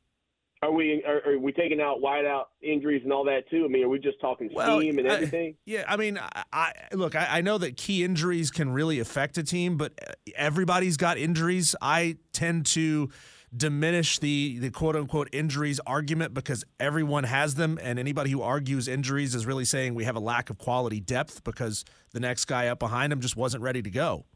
Are 0.62 0.70
we 0.70 1.02
are, 1.06 1.22
are, 1.26 1.38
we 1.38 1.52
taking 1.52 1.80
out 1.80 2.02
wideout 2.02 2.44
injuries 2.60 3.00
and 3.02 3.12
all 3.14 3.24
that 3.24 3.48
too? 3.48 3.64
I 3.64 3.68
mean, 3.68 3.82
are 3.82 3.88
we 3.88 3.98
just 3.98 4.20
talking 4.20 4.50
well, 4.52 4.80
and 4.80 5.00
everything? 5.00 5.54
I, 5.54 5.56
yeah, 5.64 5.84
I 5.88 5.96
mean, 5.96 6.18
I, 6.18 6.42
I 6.52 6.72
look, 6.92 7.14
I, 7.14 7.38
I, 7.38 7.40
know 7.40 7.56
that 7.56 7.78
key 7.78 8.04
injuries 8.04 8.50
can 8.50 8.70
really 8.70 9.00
affect 9.00 9.38
a 9.38 9.42
team, 9.42 9.78
but 9.78 9.98
uh, 10.06 10.12
everybody's 10.36 10.98
got 10.98 11.16
injuries. 11.16 11.74
I 11.80 12.18
tend 12.34 12.66
to 12.66 13.08
diminish 13.56 14.18
the 14.18 14.58
the 14.58 14.70
quote 14.70 14.96
unquote 14.96 15.30
injuries 15.32 15.80
argument 15.86 16.34
because 16.34 16.62
everyone 16.78 17.24
has 17.24 17.54
them, 17.54 17.78
and 17.82 17.98
anybody 17.98 18.30
who 18.30 18.42
argues 18.42 18.86
injuries 18.86 19.34
is 19.34 19.46
really 19.46 19.64
saying 19.64 19.94
we 19.94 20.04
have 20.04 20.16
a 20.16 20.20
lack 20.20 20.50
of 20.50 20.58
quality 20.58 21.00
depth 21.00 21.42
because 21.42 21.86
the 22.12 22.20
next 22.20 22.44
guy 22.44 22.68
up 22.68 22.78
behind 22.78 23.14
him 23.14 23.22
just 23.22 23.34
wasn't 23.34 23.62
ready 23.62 23.80
to 23.80 23.90
go. 23.90 24.26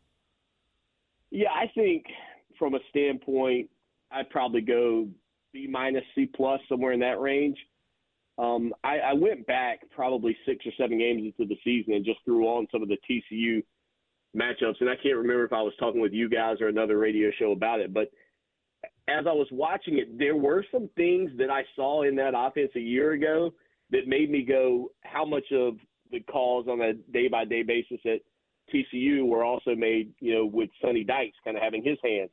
Yeah, 1.31 1.51
I 1.51 1.71
think 1.75 2.07
from 2.59 2.75
a 2.75 2.81
standpoint, 2.89 3.69
I'd 4.11 4.31
probably 4.31 4.63
go 4.63 5.09
B 5.55 5.67
minus, 5.71 6.05
C 6.15 6.29
plus, 6.35 6.61
somewhere 6.69 6.93
in 6.93 7.01
that 7.01 7.21
range. 7.21 7.57
Um, 8.37 8.75
I, 8.83 8.99
I 8.99 9.13
went 9.15 9.47
back 9.47 9.89
probably 9.95 10.37
six 10.45 10.67
or 10.67 10.73
seven 10.77 10.99
games 10.99 11.23
into 11.23 11.49
the 11.49 11.59
season 11.65 11.95
and 11.95 12.05
just 12.05 12.19
threw 12.25 12.47
on 12.47 12.67
some 12.73 12.83
of 12.83 12.89
the 12.89 12.99
TCU 13.09 13.63
matchups, 14.37 14.81
and 14.81 14.91
I 14.91 14.97
can't 15.01 15.17
remember 15.17 15.45
if 15.45 15.53
I 15.53 15.63
was 15.63 15.73
talking 15.79 16.01
with 16.01 16.13
you 16.13 16.29
guys 16.29 16.57
or 16.61 16.67
another 16.67 16.99
radio 16.99 17.31
show 17.39 17.53
about 17.53 17.79
it, 17.79 17.95
but 17.95 18.11
as 19.09 19.27
I 19.27 19.33
was 19.33 19.47
watching 19.53 19.99
it, 19.99 20.19
there 20.19 20.37
were 20.37 20.65
some 20.73 20.89
things 20.97 21.31
that 21.39 21.51
I 21.51 21.63
saw 21.77 22.03
in 22.03 22.17
that 22.17 22.33
offense 22.37 22.71
a 22.75 22.81
year 22.81 23.13
ago 23.13 23.53
that 23.91 24.09
made 24.09 24.31
me 24.31 24.43
go, 24.43 24.91
how 25.05 25.25
much 25.25 25.45
of 25.53 25.75
the 26.11 26.21
calls 26.21 26.67
on 26.69 26.81
a 26.81 26.95
day 27.13 27.29
by 27.29 27.45
day 27.45 27.63
basis 27.63 28.01
at 28.07 28.21
TCU 28.73 29.27
were 29.27 29.45
also 29.45 29.75
made, 29.75 30.13
you 30.21 30.35
know, 30.35 30.47
with 30.47 30.71
Sonny 30.83 31.05
Dykes 31.05 31.37
kind 31.45 31.57
of 31.57 31.63
having 31.63 31.85
his 31.85 31.99
hands 32.03 32.31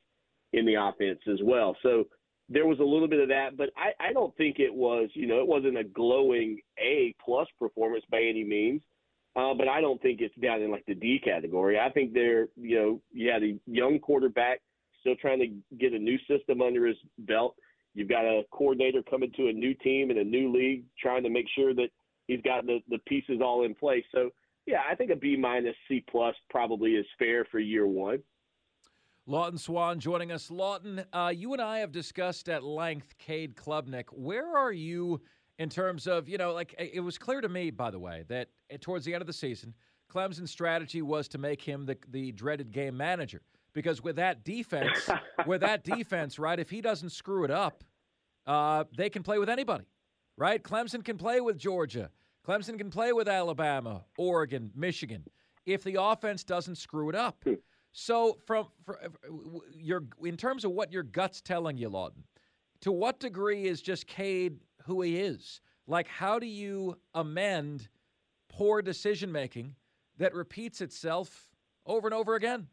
in 0.53 0.65
the 0.65 0.75
offense 0.75 1.19
as 1.31 1.39
well. 1.43 1.75
So 1.84 2.05
there 2.52 2.68
was 2.68 2.80
a 2.80 2.84
little 2.84 3.08
bit 3.08 3.22
of 3.22 3.30
that, 3.30 3.56
but 3.56 3.70
I, 3.78 4.10
I 4.10 4.14
don't 4.14 4.36
think 4.36 4.60
it 4.60 4.74
was, 4.74 5.10
you 5.14 5.26
know, 5.26 5.40
it 5.40 5.48
wasn't 5.48 5.78
a 5.78 5.84
glowing 5.84 6.60
A 6.78 7.16
plus 7.24 7.48
performance 7.58 8.04
by 8.12 8.22
any 8.22 8.44
means. 8.44 8.82
Uh, 9.34 9.54
but 9.54 9.70
I 9.70 9.80
don't 9.80 10.02
think 10.02 10.20
it's 10.20 10.36
down 10.36 10.62
in 10.62 10.72
like 10.72 10.86
the 10.86 10.94
D 10.94 11.18
category. 11.24 11.80
I 11.80 11.90
think 11.90 12.14
they're, 12.14 12.50
you 12.58 12.78
know, 12.78 13.02
you 13.14 13.32
had 13.32 13.44
a 13.44 13.58
young 13.66 13.98
quarterback 14.00 14.60
still 15.00 15.16
trying 15.16 15.40
to 15.40 15.78
get 15.78 15.94
a 15.94 16.00
new 16.00 16.18
system 16.28 16.62
under 16.62 16.86
his 16.86 16.98
belt. 17.20 17.56
You've 17.94 18.10
got 18.10 18.26
a 18.26 18.44
coordinator 18.52 19.02
coming 19.02 19.32
to 19.38 19.48
a 19.48 19.54
new 19.54 19.74
team 19.76 20.12
in 20.12 20.18
a 20.18 20.24
new 20.24 20.52
league, 20.52 20.84
trying 21.02 21.24
to 21.24 21.30
make 21.30 21.48
sure 21.56 21.74
that 21.74 21.88
he's 22.28 22.42
got 22.42 22.66
the, 22.66 22.80
the 22.90 23.00
pieces 23.08 23.40
all 23.42 23.64
in 23.64 23.74
place. 23.74 24.04
So, 24.14 24.32
yeah, 24.66 24.82
I 24.90 24.96
think 24.96 25.12
a 25.12 25.16
B 25.16 25.38
minus 25.38 25.76
C 25.88 26.04
plus 26.12 26.36
probably 26.50 26.92
is 26.92 27.06
fair 27.18 27.46
for 27.46 27.60
year 27.60 27.88
one. 27.88 28.20
Lawton 29.27 29.57
Swann 29.57 29.99
joining 29.99 30.31
us. 30.31 30.49
Lawton, 30.49 31.03
uh, 31.13 31.31
you 31.36 31.53
and 31.53 31.62
I 31.62 31.79
have 31.79 31.91
discussed 31.91 32.49
at 32.49 32.63
length 32.63 33.17
Cade 33.17 33.55
Klubnik. 33.55 34.05
Where 34.12 34.57
are 34.57 34.71
you 34.71 35.21
in 35.60 35.69
terms 35.69 36.07
of, 36.07 36.27
you 36.27 36.38
know, 36.38 36.53
like 36.53 36.73
it 36.77 37.01
was 37.01 37.17
clear 37.17 37.39
to 37.41 37.49
me, 37.49 37.69
by 37.69 37.91
the 37.91 37.99
way, 37.99 38.23
that 38.29 38.49
towards 38.81 39.05
the 39.05 39.13
end 39.13 39.21
of 39.21 39.27
the 39.27 39.34
season, 39.34 39.73
Clemson's 40.12 40.51
strategy 40.51 41.01
was 41.01 41.27
to 41.29 41.38
make 41.38 41.62
him 41.62 41.86
the, 41.86 41.97
the 42.10 42.31
dreaded 42.31 42.71
game 42.71 42.97
manager. 42.97 43.41
Because 43.73 44.03
with 44.03 44.17
that 44.17 44.43
defense, 44.43 45.10
with 45.45 45.62
that 45.62 45.84
defense, 45.84 46.39
right, 46.39 46.60
if 46.60 46.69
he 46.69 46.81
doesn't 46.81 47.12
screw 47.12 47.45
it 47.45 47.51
up, 47.51 47.84
uh, 48.47 48.84
they 48.97 49.10
can 49.10 49.23
play 49.23 49.38
with 49.38 49.49
anybody, 49.49 49.86
right? 50.38 50.62
Clemson 50.62 51.05
can 51.05 51.17
play 51.17 51.39
with 51.39 51.57
Georgia. 51.57 52.10
Clemson 52.45 52.77
can 52.77 52.89
play 52.89 53.13
with 53.13 53.29
Alabama, 53.29 54.03
Oregon, 54.17 54.71
Michigan, 54.75 55.23
if 55.65 55.84
the 55.84 56.01
offense 56.01 56.43
doesn't 56.43 56.75
screw 56.75 57.07
it 57.07 57.15
up. 57.15 57.45
So, 57.91 58.38
from, 58.45 58.67
from 58.86 58.95
your 59.75 60.04
in 60.23 60.38
terms 60.38 60.63
of 60.63 60.71
what 60.71 60.91
your 60.93 61.04
gut's 61.04 61.41
telling 61.41 61.77
you, 61.77 61.89
Lawton, 61.89 62.23
to 62.82 62.91
what 62.91 63.19
degree 63.19 63.65
is 63.65 63.82
just 63.82 64.08
Cade 64.08 64.60
who 64.86 65.01
he 65.01 65.17
is? 65.17 65.62
Like, 65.88 66.08
how 66.08 66.39
do 66.39 66.47
you 66.47 66.97
amend 67.13 67.89
poor 68.49 68.82
decision 68.82 69.32
making 69.32 69.75
that 70.17 70.34
repeats 70.34 70.82
itself 70.82 71.49
over 71.86 72.08
and 72.08 72.13
over 72.13 72.36
again? 72.36 72.67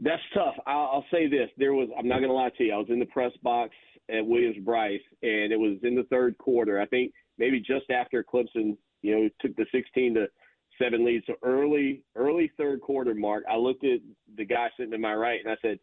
That's 0.00 0.22
tough. 0.34 0.54
I'll, 0.66 0.90
I'll 0.92 1.04
say 1.12 1.28
this: 1.28 1.48
there 1.56 1.72
was. 1.72 1.88
I'm 1.96 2.08
not 2.08 2.18
going 2.18 2.30
to 2.30 2.34
lie 2.34 2.50
to 2.58 2.64
you. 2.64 2.72
I 2.72 2.78
was 2.78 2.88
in 2.90 2.98
the 2.98 3.06
press 3.06 3.32
box 3.42 3.70
at 4.10 4.26
Williams 4.26 4.56
Brice, 4.64 5.00
and 5.22 5.52
it 5.52 5.58
was 5.58 5.78
in 5.82 5.94
the 5.94 6.04
third 6.04 6.36
quarter. 6.38 6.80
I 6.80 6.86
think 6.86 7.12
maybe 7.38 7.60
just 7.60 7.90
after 7.90 8.24
Clemson, 8.24 8.76
you 9.02 9.14
know, 9.14 9.28
took 9.40 9.54
the 9.56 9.66
16 9.72 10.14
to 10.14 10.26
seven 10.78 11.04
lead. 11.04 11.22
So 11.26 11.34
early, 11.42 12.02
early 12.16 12.50
third 12.56 12.80
quarter 12.80 13.14
mark, 13.14 13.44
I 13.50 13.56
looked 13.56 13.84
at 13.84 14.00
the 14.36 14.44
guy 14.44 14.68
sitting 14.76 14.92
to 14.92 14.98
my 14.98 15.14
right, 15.14 15.40
and 15.42 15.52
I 15.52 15.56
said, 15.62 15.78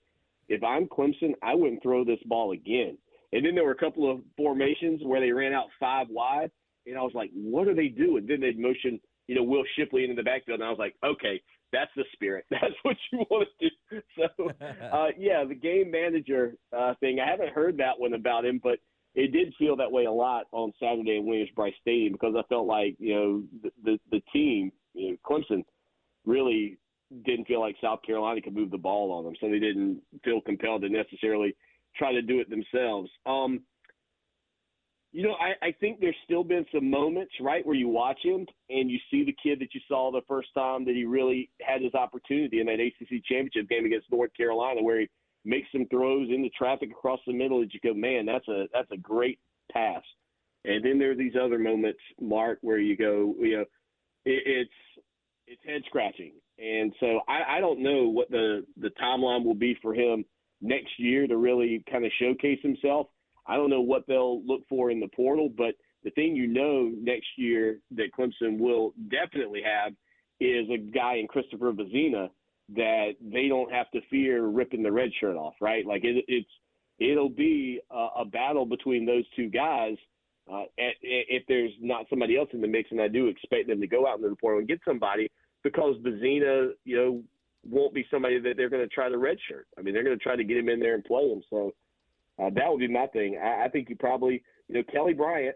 if 0.50 0.64
I'm 0.64 0.88
Clemson, 0.88 1.34
I 1.42 1.56
wouldn't 1.56 1.82
throw 1.82 2.04
this 2.04 2.20
ball 2.26 2.52
again. 2.52 2.98
And 3.34 3.46
then 3.46 3.56
there 3.56 3.64
were 3.64 3.72
a 3.72 3.76
couple 3.76 4.12
of 4.12 4.20
formations 4.36 5.02
where 5.04 5.22
they 5.22 5.32
ran 5.32 5.54
out 5.54 5.68
five 5.80 6.08
wide, 6.10 6.52
and 6.86 6.98
I 6.98 7.02
was 7.02 7.14
like, 7.14 7.32
what 7.34 7.68
are 7.68 7.76
they 7.76 7.88
doing? 7.88 8.26
Then 8.28 8.42
they'd 8.42 8.60
motion, 8.60 9.00
you 9.28 9.36
know, 9.36 9.44
Will 9.44 9.64
Shipley 9.78 10.04
into 10.04 10.16
the 10.16 10.24
backfield, 10.24 10.60
and 10.60 10.68
I 10.68 10.70
was 10.70 10.80
like, 10.80 10.96
okay, 11.04 11.42
that's 11.72 11.92
the 11.96 12.04
spirit. 12.14 12.46
That's 12.52 12.74
what 12.84 12.98
you 13.12 13.20
want 13.30 13.48
to 13.60 13.70
do. 13.70 13.76
So, 14.18 14.50
uh, 14.92 15.08
yeah, 15.18 15.44
the 15.48 15.56
game 15.56 15.92
manager 15.92 16.56
uh, 16.78 16.94
thing, 17.00 17.20
I 17.20 17.30
haven't 17.30 17.54
heard 17.54 17.78
that 17.78 17.98
one 17.98 18.14
about 18.14 18.46
him, 18.46 18.60
but 18.62 18.80
it 19.16 19.32
did 19.32 19.54
feel 19.58 19.76
that 19.78 19.92
way 19.92 20.06
a 20.06 20.12
lot 20.12 20.46
on 20.52 20.72
Saturday 20.80 21.18
in 21.18 21.26
Williams 21.26 21.50
Brice 21.56 21.74
Stadium 21.82 22.14
because 22.14 22.36
I 22.38 22.44
felt 22.48 22.68
like, 22.68 22.96
you 23.00 23.16
know, 23.16 23.44
the, 23.64 23.72
the, 23.84 24.00
the 24.12 24.22
team, 24.32 24.72
you 24.94 25.12
know, 25.12 25.18
Clemson 25.26 25.64
really 26.26 26.78
didn't 27.26 27.48
feel 27.48 27.60
like 27.60 27.76
South 27.82 28.00
Carolina 28.06 28.42
could 28.42 28.56
move 28.56 28.72
the 28.72 28.78
ball 28.78 29.12
on 29.12 29.26
them, 29.26 29.34
so 29.40 29.50
they 29.50 29.60
didn't 29.60 30.02
feel 30.24 30.42
compelled 30.42 30.82
to 30.82 30.90
necessarily 30.90 31.56
try 31.96 32.12
to 32.12 32.22
do 32.22 32.40
it 32.40 32.50
themselves. 32.50 33.10
Um, 33.26 33.62
you 35.12 35.24
know, 35.24 35.34
I, 35.34 35.68
I 35.68 35.72
think 35.74 36.00
there's 36.00 36.16
still 36.24 36.44
been 36.44 36.66
some 36.74 36.90
moments, 36.90 37.34
right, 37.42 37.66
where 37.66 37.76
you 37.76 37.90
watch 37.90 38.20
him 38.24 38.46
and 38.70 38.90
you 38.90 38.98
see 39.10 39.26
the 39.26 39.36
kid 39.44 39.60
that 39.60 39.74
you 39.74 39.82
saw 39.88 40.10
the 40.10 40.22
first 40.28 40.50
time 40.54 40.86
that 40.86 40.96
he 40.96 41.04
really 41.04 41.50
had 41.62 41.82
his 41.82 41.94
opportunity 41.94 42.62
in 42.62 42.68
that 42.68 42.80
ACC 42.80 43.22
championship 43.26 43.68
game 43.68 43.86
against 43.86 44.10
North 44.10 44.32
Carolina, 44.38 44.82
where 44.82 45.02
he 45.02 45.10
makes 45.44 45.68
some 45.74 45.86
throws 45.88 46.30
into 46.30 46.50
traffic 46.50 46.92
across 46.92 47.20
the 47.28 47.34
middle 47.34 47.60
that 47.60 47.74
you 47.74 47.80
go, 47.84 47.94
man, 47.94 48.26
that's 48.26 48.48
a 48.48 48.68
that's 48.74 48.92
a 48.92 48.98
great 48.98 49.38
pass. 49.72 50.04
And 50.64 50.86
then 50.86 50.98
there 50.98 51.12
are 51.12 51.16
these 51.16 51.36
other 51.42 51.58
moments, 51.58 52.00
Marc, 52.20 52.60
where 52.62 52.78
you 52.78 52.96
go, 52.96 53.36
you 53.40 53.58
know, 53.58 53.66
it, 54.26 54.44
it's 54.46 55.06
it's 55.48 55.62
head 55.66 55.82
scratching. 55.88 56.34
And 56.58 56.94
so 57.00 57.22
I, 57.28 57.58
I 57.58 57.60
don't 57.60 57.82
know 57.82 58.08
what 58.08 58.30
the 58.30 58.66
the 58.78 58.92
timeline 59.02 59.44
will 59.44 59.56
be 59.56 59.78
for 59.82 59.94
him 59.94 60.26
next 60.62 60.92
year 60.98 61.28
to 61.28 61.38
really 61.38 61.84
kind 61.92 62.06
of 62.06 62.12
showcase 62.20 62.60
himself. 62.62 63.08
I 63.48 63.56
don't 63.56 63.70
know 63.70 63.82
what 63.82 64.06
they'll 64.08 64.46
look 64.46 64.62
for 64.70 64.92
in 64.92 65.00
the 65.00 65.10
portal, 65.16 65.50
but 65.56 65.74
the 66.04 66.12
thing 66.12 66.36
you 66.36 66.48
know 66.48 66.92
next 67.02 67.28
year 67.38 67.80
that 67.96 68.14
Clemson 68.18 68.60
will 68.60 68.94
definitely 69.10 69.62
have 69.64 69.94
is 70.40 70.68
a 70.70 70.78
guy 70.78 71.16
in 71.16 71.28
Christopher 71.28 71.72
Vizzina 71.72 72.30
that 72.76 73.12
they 73.22 73.48
don't 73.48 73.72
have 73.72 73.90
to 73.92 74.02
fear 74.10 74.46
ripping 74.46 74.84
the 74.84 74.92
red 74.92 75.10
shirt 75.20 75.36
off, 75.36 75.54
right? 75.60 75.86
Like 75.86 76.04
it, 76.04 76.24
it's 76.28 76.50
it'll 77.00 77.30
be 77.30 77.80
a, 77.92 78.08
a 78.20 78.26
battle 78.26 78.66
between 78.66 79.06
those 79.06 79.26
two 79.36 79.50
guys. 79.50 79.98
Uh, 80.52 80.64
if 80.78 81.44
there's 81.48 81.72
not 81.80 82.06
somebody 82.10 82.38
else 82.38 82.50
in 82.52 82.62
the 82.62 82.68
mix, 82.68 82.92
and 82.92 83.02
I 83.02 83.08
do 83.08 83.28
expect 83.28 83.68
them 83.68 83.80
to 83.80 83.88
go 83.88 84.06
out 84.06 84.18
into 84.18 84.30
the 84.30 84.36
portal 84.36 84.60
and 84.60 84.68
get 84.68 84.80
somebody 84.86 85.30
because 85.64 85.96
Vizzina, 86.04 86.72
you 86.84 86.98
know, 86.98 87.24
won't 87.70 87.94
be 87.94 88.06
somebody 88.12 88.40
that 88.40 88.58
they're 88.58 88.70
going 88.70 88.88
to 88.88 88.94
try 88.94 89.08
to 89.08 89.16
redshirt. 89.16 89.66
I 89.78 89.82
mean, 89.82 89.94
they're 89.94 90.04
going 90.04 90.18
to 90.18 90.24
try 90.24 90.36
to 90.36 90.44
get 90.44 90.58
him 90.58 90.68
in 90.68 90.80
there 90.80 90.96
and 90.96 91.06
play 91.06 91.30
him. 91.30 91.42
So 91.50 91.74
uh, 92.42 92.50
that 92.56 92.66
would 92.68 92.80
be 92.80 92.88
my 92.88 93.08
thing. 93.08 93.40
I, 93.42 93.66
I 93.66 93.70
think 93.70 93.90
you 93.90 93.96
probably, 93.96 94.44
you 94.68 94.76
know, 94.76 94.84
Kelly 94.92 95.14
Bryant. 95.14 95.56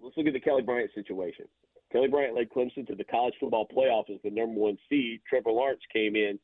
Let's 0.00 0.16
look 0.16 0.26
at 0.26 0.32
the 0.32 0.40
Kelly 0.40 0.62
Bryant 0.62 0.90
situation. 0.94 1.46
Kelly 1.90 2.08
Bryant 2.08 2.36
led 2.36 2.50
Clemson 2.50 2.86
to 2.86 2.94
the 2.94 3.04
college 3.04 3.34
football 3.40 3.66
playoff 3.66 4.10
as 4.14 4.20
the 4.22 4.30
number 4.30 4.60
one 4.60 4.78
seed. 4.88 5.20
Trevor 5.28 5.50
Lawrence 5.50 5.80
came 5.92 6.14
in, 6.14 6.38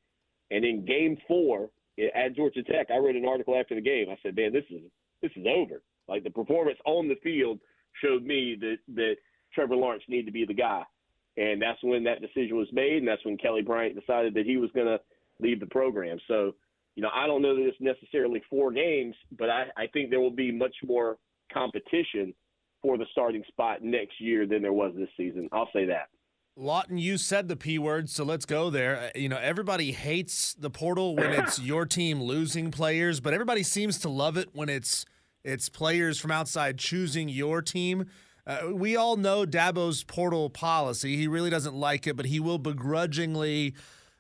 and 0.51 0.65
in 0.65 0.85
Game 0.85 1.19
Four 1.29 1.71
at 2.17 2.35
Georgia 2.35 2.63
Tech, 2.63 2.89
I 2.91 2.97
read 2.97 3.15
an 3.15 3.27
article 3.27 3.55
after 3.55 3.75
the 3.75 3.81
game. 3.81 4.07
I 4.11 4.17
said, 4.23 4.35
"Man, 4.35 4.53
this 4.53 4.65
is 4.71 4.81
this 5.23 5.31
is 5.37 5.47
over. 5.47 5.83
Like 6.09 6.25
the 6.25 6.31
performance 6.31 6.79
on 6.85 7.09
the 7.09 7.17
field 7.23 7.61
showed 8.03 8.25
me 8.25 8.57
that 8.61 8.77
that 8.95 9.17
Trevor 9.55 9.77
Lawrence 9.77 10.03
needed 10.09 10.27
to 10.27 10.33
be 10.33 10.45
the 10.45 10.55
guy." 10.55 10.83
And 11.37 11.61
that's 11.61 11.83
when 11.83 12.05
that 12.05 12.21
decision 12.21 12.57
was 12.57 12.69
made, 12.73 12.99
and 12.99 13.09
that's 13.09 13.25
when 13.25 13.37
Kelly 13.37 13.63
Bryant 13.63 13.99
decided 13.99 14.35
that 14.35 14.47
he 14.47 14.57
was 14.57 14.71
going 14.73 14.87
to 14.87 15.01
leave 15.41 15.59
the 15.59 15.67
program. 15.67 16.19
So, 16.29 16.55
you 16.95 17.03
know, 17.03 17.11
I 17.13 17.27
don't 17.27 17.43
know 17.43 17.57
that 17.57 17.67
it's 17.67 17.81
necessarily 17.81 18.41
four 18.49 18.71
games, 18.71 19.17
but 19.37 19.51
I, 19.51 19.65
I 19.77 19.87
think 19.89 20.11
there 20.11 20.21
will 20.21 20.31
be 20.31 20.53
much 20.53 20.77
more 20.87 21.19
competition 21.53 22.33
for 22.83 22.99
the 22.99 23.07
starting 23.11 23.43
spot 23.49 23.83
next 23.83 24.21
year 24.21 24.47
than 24.47 24.63
there 24.63 24.73
was 24.73 24.93
this 24.97 25.09
season. 25.17 25.49
I'll 25.51 25.71
say 25.73 25.87
that. 25.87 26.09
Lawton, 26.57 26.99
you 26.99 27.19
said 27.19 27.49
the 27.49 27.57
P 27.57 27.81
word, 27.81 28.09
so 28.09 28.23
let's 28.23 28.47
go 28.47 28.71
there. 28.71 29.11
Uh, 29.13 29.19
you 29.19 29.29
know, 29.29 29.39
everybody 29.39 29.91
hates 29.91 30.55
the 30.55 30.71
portal 30.71 31.17
when 31.17 31.33
it's 31.33 31.59
your 31.61 31.85
team 31.85 32.23
losing 32.23 32.71
players, 32.71 33.19
but 33.19 33.35
everybody 33.35 33.65
seems 33.65 33.99
to 33.99 34.09
love 34.09 34.37
it 34.37 34.51
when 34.53 34.69
it's 34.69 35.05
it's 35.45 35.69
players 35.69 36.19
from 36.19 36.31
outside 36.31 36.79
choosing 36.79 37.29
your 37.29 37.63
team. 37.63 38.07
Uh, 38.47 38.71
we 38.73 38.97
all 38.97 39.17
know 39.17 39.47
Dabo's 39.47 40.05
portal 40.05 40.51
policy. 40.51 41.17
He 41.17 41.27
really 41.29 41.51
doesn't 41.51 41.75
like 41.75 42.07
it, 42.07 42.17
but 42.17 42.27
he 42.27 42.41
will 42.41 42.59
begrudgingly 42.59 43.75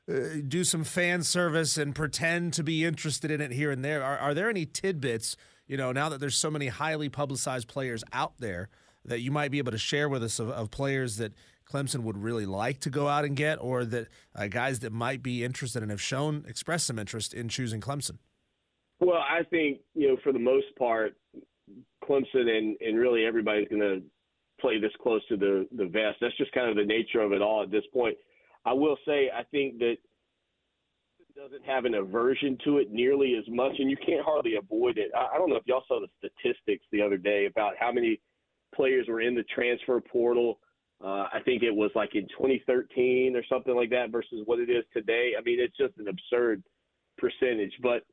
uh, 0.08 0.40
do 0.46 0.64
some 0.64 0.84
fan 0.84 1.22
service 1.22 1.76
and 1.76 1.94
pretend 1.94 2.52
to 2.54 2.62
be 2.62 2.84
interested 2.84 3.30
in 3.30 3.40
it 3.40 3.52
here 3.52 3.70
and 3.70 3.84
there. 3.84 4.02
Are, 4.02 4.18
are 4.18 4.34
there 4.34 4.48
any 4.48 4.66
tidbits, 4.66 5.36
you 5.66 5.76
know, 5.76 5.92
now 5.92 6.08
that 6.08 6.20
there's 6.20 6.36
so 6.36 6.50
many 6.50 6.68
highly 6.68 7.08
publicized 7.08 7.68
players 7.68 8.04
out 8.12 8.34
there 8.38 8.68
that 9.04 9.20
you 9.20 9.30
might 9.30 9.50
be 9.50 9.58
able 9.58 9.72
to 9.72 9.78
share 9.78 10.08
with 10.08 10.22
us 10.22 10.38
of, 10.38 10.48
of 10.50 10.70
players 10.70 11.16
that 11.18 11.32
Clemson 11.70 12.00
would 12.00 12.16
really 12.16 12.46
like 12.46 12.80
to 12.80 12.90
go 12.90 13.08
out 13.08 13.24
and 13.24 13.36
get, 13.36 13.58
or 13.60 13.84
that 13.84 14.08
uh, 14.34 14.46
guys 14.46 14.80
that 14.80 14.92
might 14.92 15.22
be 15.22 15.44
interested 15.44 15.82
and 15.82 15.90
have 15.90 16.00
shown, 16.00 16.44
expressed 16.48 16.86
some 16.86 16.98
interest 16.98 17.34
in 17.34 17.48
choosing 17.48 17.80
Clemson? 17.80 18.18
Well, 19.04 19.18
I 19.18 19.42
think, 19.44 19.80
you 19.94 20.08
know, 20.08 20.16
for 20.22 20.32
the 20.32 20.38
most 20.38 20.66
part, 20.78 21.14
Clemson 22.02 22.48
and, 22.48 22.76
and 22.80 22.98
really 22.98 23.24
everybody's 23.24 23.68
going 23.68 23.80
to 23.80 24.02
play 24.60 24.80
this 24.80 24.92
close 25.02 25.20
to 25.28 25.36
the 25.36 25.66
the 25.76 25.86
vest. 25.86 26.18
That's 26.20 26.36
just 26.36 26.52
kind 26.52 26.70
of 26.70 26.76
the 26.76 26.84
nature 26.84 27.20
of 27.20 27.32
it 27.32 27.42
all 27.42 27.62
at 27.62 27.70
this 27.70 27.84
point. 27.92 28.16
I 28.64 28.72
will 28.72 28.96
say 29.06 29.30
I 29.34 29.42
think 29.50 29.78
that 29.78 29.96
doesn't 31.36 31.64
have 31.64 31.84
an 31.84 31.94
aversion 31.94 32.56
to 32.64 32.78
it 32.78 32.92
nearly 32.92 33.34
as 33.36 33.44
much, 33.48 33.72
and 33.78 33.90
you 33.90 33.96
can't 33.96 34.24
hardly 34.24 34.54
avoid 34.56 34.98
it. 34.98 35.10
I, 35.14 35.34
I 35.34 35.38
don't 35.38 35.50
know 35.50 35.56
if 35.56 35.66
y'all 35.66 35.84
saw 35.88 36.00
the 36.00 36.08
statistics 36.18 36.84
the 36.92 37.02
other 37.02 37.16
day 37.16 37.46
about 37.46 37.74
how 37.78 37.90
many 37.90 38.20
players 38.74 39.06
were 39.08 39.20
in 39.20 39.34
the 39.34 39.44
transfer 39.54 40.00
portal. 40.00 40.60
Uh, 41.04 41.26
I 41.32 41.40
think 41.44 41.62
it 41.62 41.74
was 41.74 41.90
like 41.94 42.14
in 42.14 42.22
2013 42.28 43.34
or 43.36 43.42
something 43.48 43.74
like 43.74 43.90
that 43.90 44.12
versus 44.12 44.42
what 44.44 44.60
it 44.60 44.70
is 44.70 44.84
today. 44.92 45.32
I 45.36 45.42
mean, 45.42 45.58
it's 45.60 45.76
just 45.76 45.98
an 45.98 46.06
absurd 46.08 46.62
percentage. 47.18 47.72
But 47.82 48.04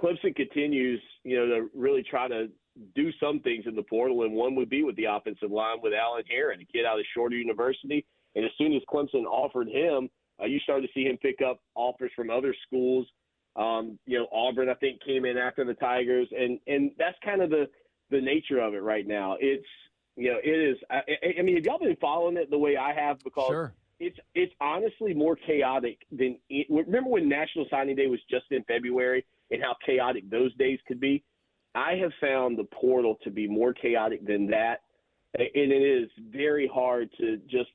Clemson 0.00 0.34
continues, 0.34 1.00
you 1.24 1.36
know, 1.36 1.46
to 1.46 1.70
really 1.74 2.02
try 2.02 2.28
to 2.28 2.48
do 2.94 3.10
some 3.20 3.40
things 3.40 3.64
in 3.66 3.74
the 3.74 3.82
portal, 3.82 4.22
and 4.22 4.32
one 4.32 4.54
would 4.54 4.70
be 4.70 4.82
with 4.82 4.96
the 4.96 5.04
offensive 5.04 5.50
line 5.50 5.78
with 5.82 5.92
Alan 5.92 6.24
Herron, 6.28 6.60
a 6.60 6.64
kid 6.64 6.86
out 6.86 6.98
of 6.98 7.04
Shorter 7.14 7.36
University. 7.36 8.06
And 8.34 8.44
as 8.44 8.50
soon 8.56 8.72
as 8.72 8.82
Clemson 8.92 9.24
offered 9.24 9.68
him, 9.68 10.08
uh, 10.40 10.46
you 10.46 10.58
started 10.60 10.86
to 10.86 10.92
see 10.94 11.04
him 11.04 11.18
pick 11.18 11.40
up 11.42 11.60
offers 11.74 12.10
from 12.16 12.30
other 12.30 12.54
schools. 12.66 13.06
Um, 13.56 13.98
you 14.06 14.18
know, 14.18 14.26
Auburn, 14.32 14.68
I 14.68 14.74
think, 14.74 15.02
came 15.04 15.24
in 15.24 15.36
after 15.36 15.64
the 15.64 15.74
Tigers, 15.74 16.28
and 16.36 16.58
and 16.66 16.92
that's 16.98 17.16
kind 17.24 17.42
of 17.42 17.50
the 17.50 17.68
the 18.10 18.20
nature 18.20 18.60
of 18.60 18.74
it 18.74 18.82
right 18.82 19.06
now. 19.06 19.36
It's 19.40 19.66
you 20.16 20.30
know, 20.30 20.38
it 20.42 20.48
is. 20.48 20.76
I, 20.90 21.00
I 21.38 21.42
mean, 21.42 21.56
have 21.56 21.64
y'all 21.64 21.78
been 21.78 21.96
following 22.00 22.36
it 22.36 22.50
the 22.50 22.58
way 22.58 22.76
I 22.76 22.94
have? 22.94 23.18
Because 23.24 23.48
sure. 23.48 23.74
it's 23.98 24.18
it's 24.34 24.52
honestly 24.60 25.12
more 25.12 25.36
chaotic 25.36 25.98
than. 26.12 26.38
Remember 26.70 27.10
when 27.10 27.28
National 27.28 27.66
Signing 27.70 27.96
Day 27.96 28.06
was 28.06 28.20
just 28.30 28.46
in 28.50 28.62
February, 28.64 29.26
and 29.50 29.62
how 29.62 29.74
chaotic 29.84 30.28
those 30.30 30.54
days 30.56 30.78
could 30.86 31.00
be. 31.00 31.22
I 31.74 31.94
have 31.94 32.12
found 32.20 32.58
the 32.58 32.64
portal 32.64 33.16
to 33.22 33.30
be 33.30 33.46
more 33.46 33.72
chaotic 33.72 34.26
than 34.26 34.48
that, 34.48 34.82
and 35.34 35.48
it 35.54 35.82
is 35.82 36.10
very 36.32 36.68
hard 36.72 37.10
to 37.18 37.36
just 37.48 37.70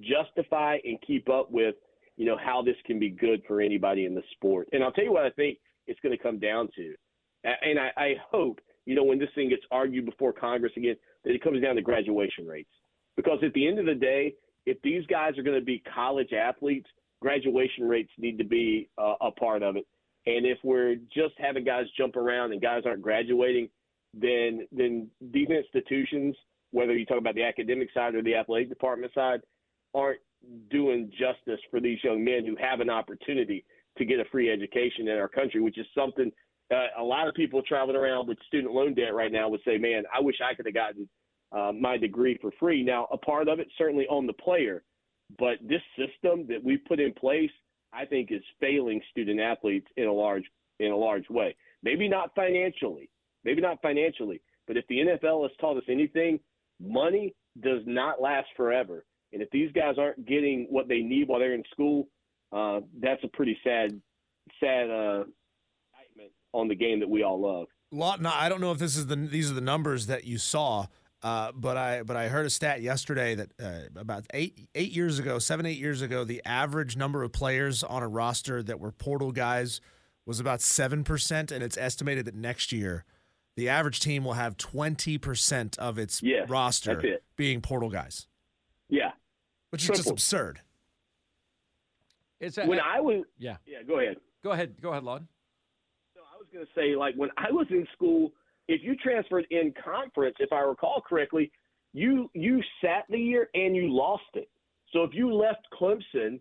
justify 0.00 0.78
and 0.84 0.98
keep 1.06 1.28
up 1.28 1.50
with, 1.50 1.74
you 2.16 2.26
know, 2.26 2.36
how 2.36 2.62
this 2.62 2.76
can 2.86 2.98
be 2.98 3.10
good 3.10 3.42
for 3.46 3.60
anybody 3.60 4.04
in 4.04 4.14
the 4.14 4.22
sport. 4.32 4.68
And 4.72 4.82
I'll 4.82 4.92
tell 4.92 5.04
you 5.04 5.12
what 5.12 5.24
I 5.24 5.30
think 5.30 5.58
it's 5.86 6.00
going 6.00 6.16
to 6.16 6.22
come 6.22 6.38
down 6.38 6.68
to, 6.76 6.94
and 7.44 7.78
I, 7.78 7.90
I 7.96 8.14
hope, 8.30 8.60
you 8.84 8.94
know, 8.94 9.04
when 9.04 9.18
this 9.18 9.28
thing 9.34 9.48
gets 9.48 9.62
argued 9.70 10.06
before 10.06 10.32
Congress 10.32 10.72
again, 10.76 10.96
that 11.24 11.34
it 11.34 11.42
comes 11.42 11.60
down 11.60 11.74
to 11.76 11.82
graduation 11.82 12.46
rates, 12.46 12.70
because 13.16 13.38
at 13.42 13.52
the 13.54 13.66
end 13.66 13.78
of 13.78 13.86
the 13.86 13.94
day, 13.94 14.34
if 14.66 14.80
these 14.82 15.04
guys 15.06 15.36
are 15.38 15.42
going 15.42 15.58
to 15.58 15.64
be 15.64 15.82
college 15.94 16.32
athletes, 16.32 16.88
graduation 17.20 17.88
rates 17.88 18.10
need 18.18 18.38
to 18.38 18.44
be 18.44 18.88
uh, 18.98 19.14
a 19.20 19.30
part 19.30 19.62
of 19.62 19.76
it. 19.76 19.86
And 20.26 20.44
if 20.44 20.58
we're 20.64 20.96
just 21.14 21.34
having 21.38 21.64
guys 21.64 21.86
jump 21.96 22.16
around 22.16 22.52
and 22.52 22.60
guys 22.60 22.82
aren't 22.84 23.02
graduating, 23.02 23.68
then 24.14 24.66
then 24.72 25.08
these 25.20 25.48
institutions, 25.48 26.36
whether 26.72 26.96
you 26.96 27.06
talk 27.06 27.18
about 27.18 27.34
the 27.34 27.44
academic 27.44 27.88
side 27.92 28.14
or 28.14 28.22
the 28.22 28.34
athletic 28.34 28.68
department 28.68 29.12
side, 29.14 29.40
aren't 29.94 30.20
doing 30.70 31.10
justice 31.10 31.60
for 31.70 31.80
these 31.80 31.98
young 32.02 32.24
men 32.24 32.44
who 32.44 32.56
have 32.56 32.80
an 32.80 32.90
opportunity 32.90 33.64
to 33.98 34.04
get 34.04 34.20
a 34.20 34.24
free 34.30 34.50
education 34.50 35.08
in 35.08 35.16
our 35.16 35.28
country, 35.28 35.60
which 35.60 35.78
is 35.78 35.86
something 35.94 36.30
uh, 36.72 36.86
a 36.98 37.02
lot 37.02 37.28
of 37.28 37.34
people 37.34 37.62
traveling 37.62 37.96
around 37.96 38.26
with 38.26 38.38
student 38.46 38.72
loan 38.72 38.94
debt 38.94 39.14
right 39.14 39.30
now 39.30 39.48
would 39.48 39.60
say, 39.64 39.78
"Man, 39.78 40.04
I 40.14 40.20
wish 40.20 40.36
I 40.44 40.54
could 40.54 40.66
have 40.66 40.74
gotten 40.74 41.08
uh, 41.52 41.72
my 41.72 41.96
degree 41.96 42.38
for 42.40 42.50
free." 42.58 42.82
Now, 42.82 43.06
a 43.12 43.16
part 43.16 43.48
of 43.48 43.60
it 43.60 43.68
certainly 43.78 44.06
on 44.08 44.26
the 44.26 44.32
player, 44.32 44.82
but 45.38 45.58
this 45.62 45.82
system 45.96 46.46
that 46.48 46.62
we 46.62 46.76
put 46.76 46.98
in 46.98 47.12
place 47.12 47.50
I 47.96 48.04
think 48.04 48.30
is 48.30 48.42
failing 48.60 49.00
student 49.10 49.40
athletes 49.40 49.86
in 49.96 50.06
a 50.06 50.12
large 50.12 50.44
in 50.78 50.92
a 50.92 50.96
large 50.96 51.28
way. 51.30 51.56
Maybe 51.82 52.08
not 52.08 52.34
financially, 52.34 53.08
maybe 53.44 53.60
not 53.62 53.80
financially, 53.80 54.40
but 54.66 54.76
if 54.76 54.86
the 54.88 54.96
NFL 54.96 55.42
has 55.42 55.52
taught 55.60 55.76
us 55.76 55.84
anything, 55.88 56.38
money 56.80 57.34
does 57.62 57.80
not 57.86 58.20
last 58.20 58.48
forever. 58.56 59.04
And 59.32 59.42
if 59.42 59.50
these 59.50 59.72
guys 59.72 59.94
aren't 59.98 60.26
getting 60.26 60.66
what 60.70 60.88
they 60.88 61.00
need 61.00 61.28
while 61.28 61.40
they're 61.40 61.54
in 61.54 61.64
school, 61.72 62.08
uh, 62.52 62.80
that's 63.00 63.22
a 63.24 63.28
pretty 63.28 63.56
sad, 63.64 64.00
sad 64.60 64.90
uh, 64.90 65.24
on 66.52 66.68
the 66.68 66.74
game 66.74 67.00
that 67.00 67.08
we 67.08 67.22
all 67.22 67.40
love. 67.40 67.66
Lawton, 67.92 68.26
I 68.26 68.48
don't 68.48 68.60
know 68.60 68.72
if 68.72 68.78
this 68.78 68.96
is 68.96 69.06
the 69.06 69.16
these 69.16 69.50
are 69.50 69.54
the 69.54 69.60
numbers 69.60 70.06
that 70.06 70.24
you 70.24 70.38
saw, 70.38 70.86
uh, 71.26 71.50
but 71.56 71.76
I 71.76 72.04
but 72.04 72.16
I 72.16 72.28
heard 72.28 72.46
a 72.46 72.50
stat 72.50 72.82
yesterday 72.82 73.34
that 73.34 73.50
uh, 73.60 74.00
about 74.00 74.26
eight 74.32 74.68
eight 74.76 74.92
years 74.92 75.18
ago, 75.18 75.40
seven 75.40 75.66
eight 75.66 75.78
years 75.78 76.00
ago, 76.00 76.22
the 76.22 76.40
average 76.44 76.96
number 76.96 77.24
of 77.24 77.32
players 77.32 77.82
on 77.82 78.04
a 78.04 78.06
roster 78.06 78.62
that 78.62 78.78
were 78.78 78.92
portal 78.92 79.32
guys 79.32 79.80
was 80.24 80.38
about 80.38 80.60
seven 80.60 81.02
percent, 81.02 81.50
and 81.50 81.64
it's 81.64 81.76
estimated 81.76 82.26
that 82.26 82.36
next 82.36 82.70
year 82.70 83.04
the 83.56 83.68
average 83.68 83.98
team 83.98 84.22
will 84.22 84.34
have 84.34 84.56
twenty 84.56 85.18
percent 85.18 85.76
of 85.80 85.98
its 85.98 86.22
yeah, 86.22 86.44
roster 86.46 87.18
being 87.34 87.60
portal 87.60 87.90
guys. 87.90 88.28
Yeah, 88.88 89.10
which 89.70 89.82
is 89.82 89.96
just 89.96 90.08
absurd. 90.08 90.60
It's 92.38 92.56
a, 92.56 92.66
when 92.66 92.78
I 92.78 93.00
was 93.00 93.24
yeah 93.36 93.56
yeah 93.66 93.82
go 93.82 93.98
ahead 93.98 94.18
go 94.44 94.52
ahead 94.52 94.80
go 94.80 94.90
ahead 94.90 95.02
Lawton. 95.02 95.26
So 96.14 96.20
I 96.20 96.38
was 96.38 96.46
going 96.52 96.64
to 96.64 96.72
say 96.72 96.94
like 96.94 97.16
when 97.16 97.30
I 97.36 97.50
was 97.50 97.66
in 97.70 97.84
school 97.94 98.30
if 98.68 98.82
you 98.82 98.96
transferred 98.96 99.46
in 99.50 99.72
conference, 99.82 100.36
if 100.40 100.52
I 100.52 100.60
recall 100.60 101.02
correctly, 101.06 101.50
you 101.92 102.30
you 102.34 102.60
sat 102.82 103.04
the 103.08 103.18
year 103.18 103.48
and 103.54 103.74
you 103.74 103.92
lost 103.92 104.24
it. 104.34 104.48
So 104.92 105.02
if 105.02 105.10
you 105.14 105.32
left 105.32 105.66
Clemson 105.78 106.40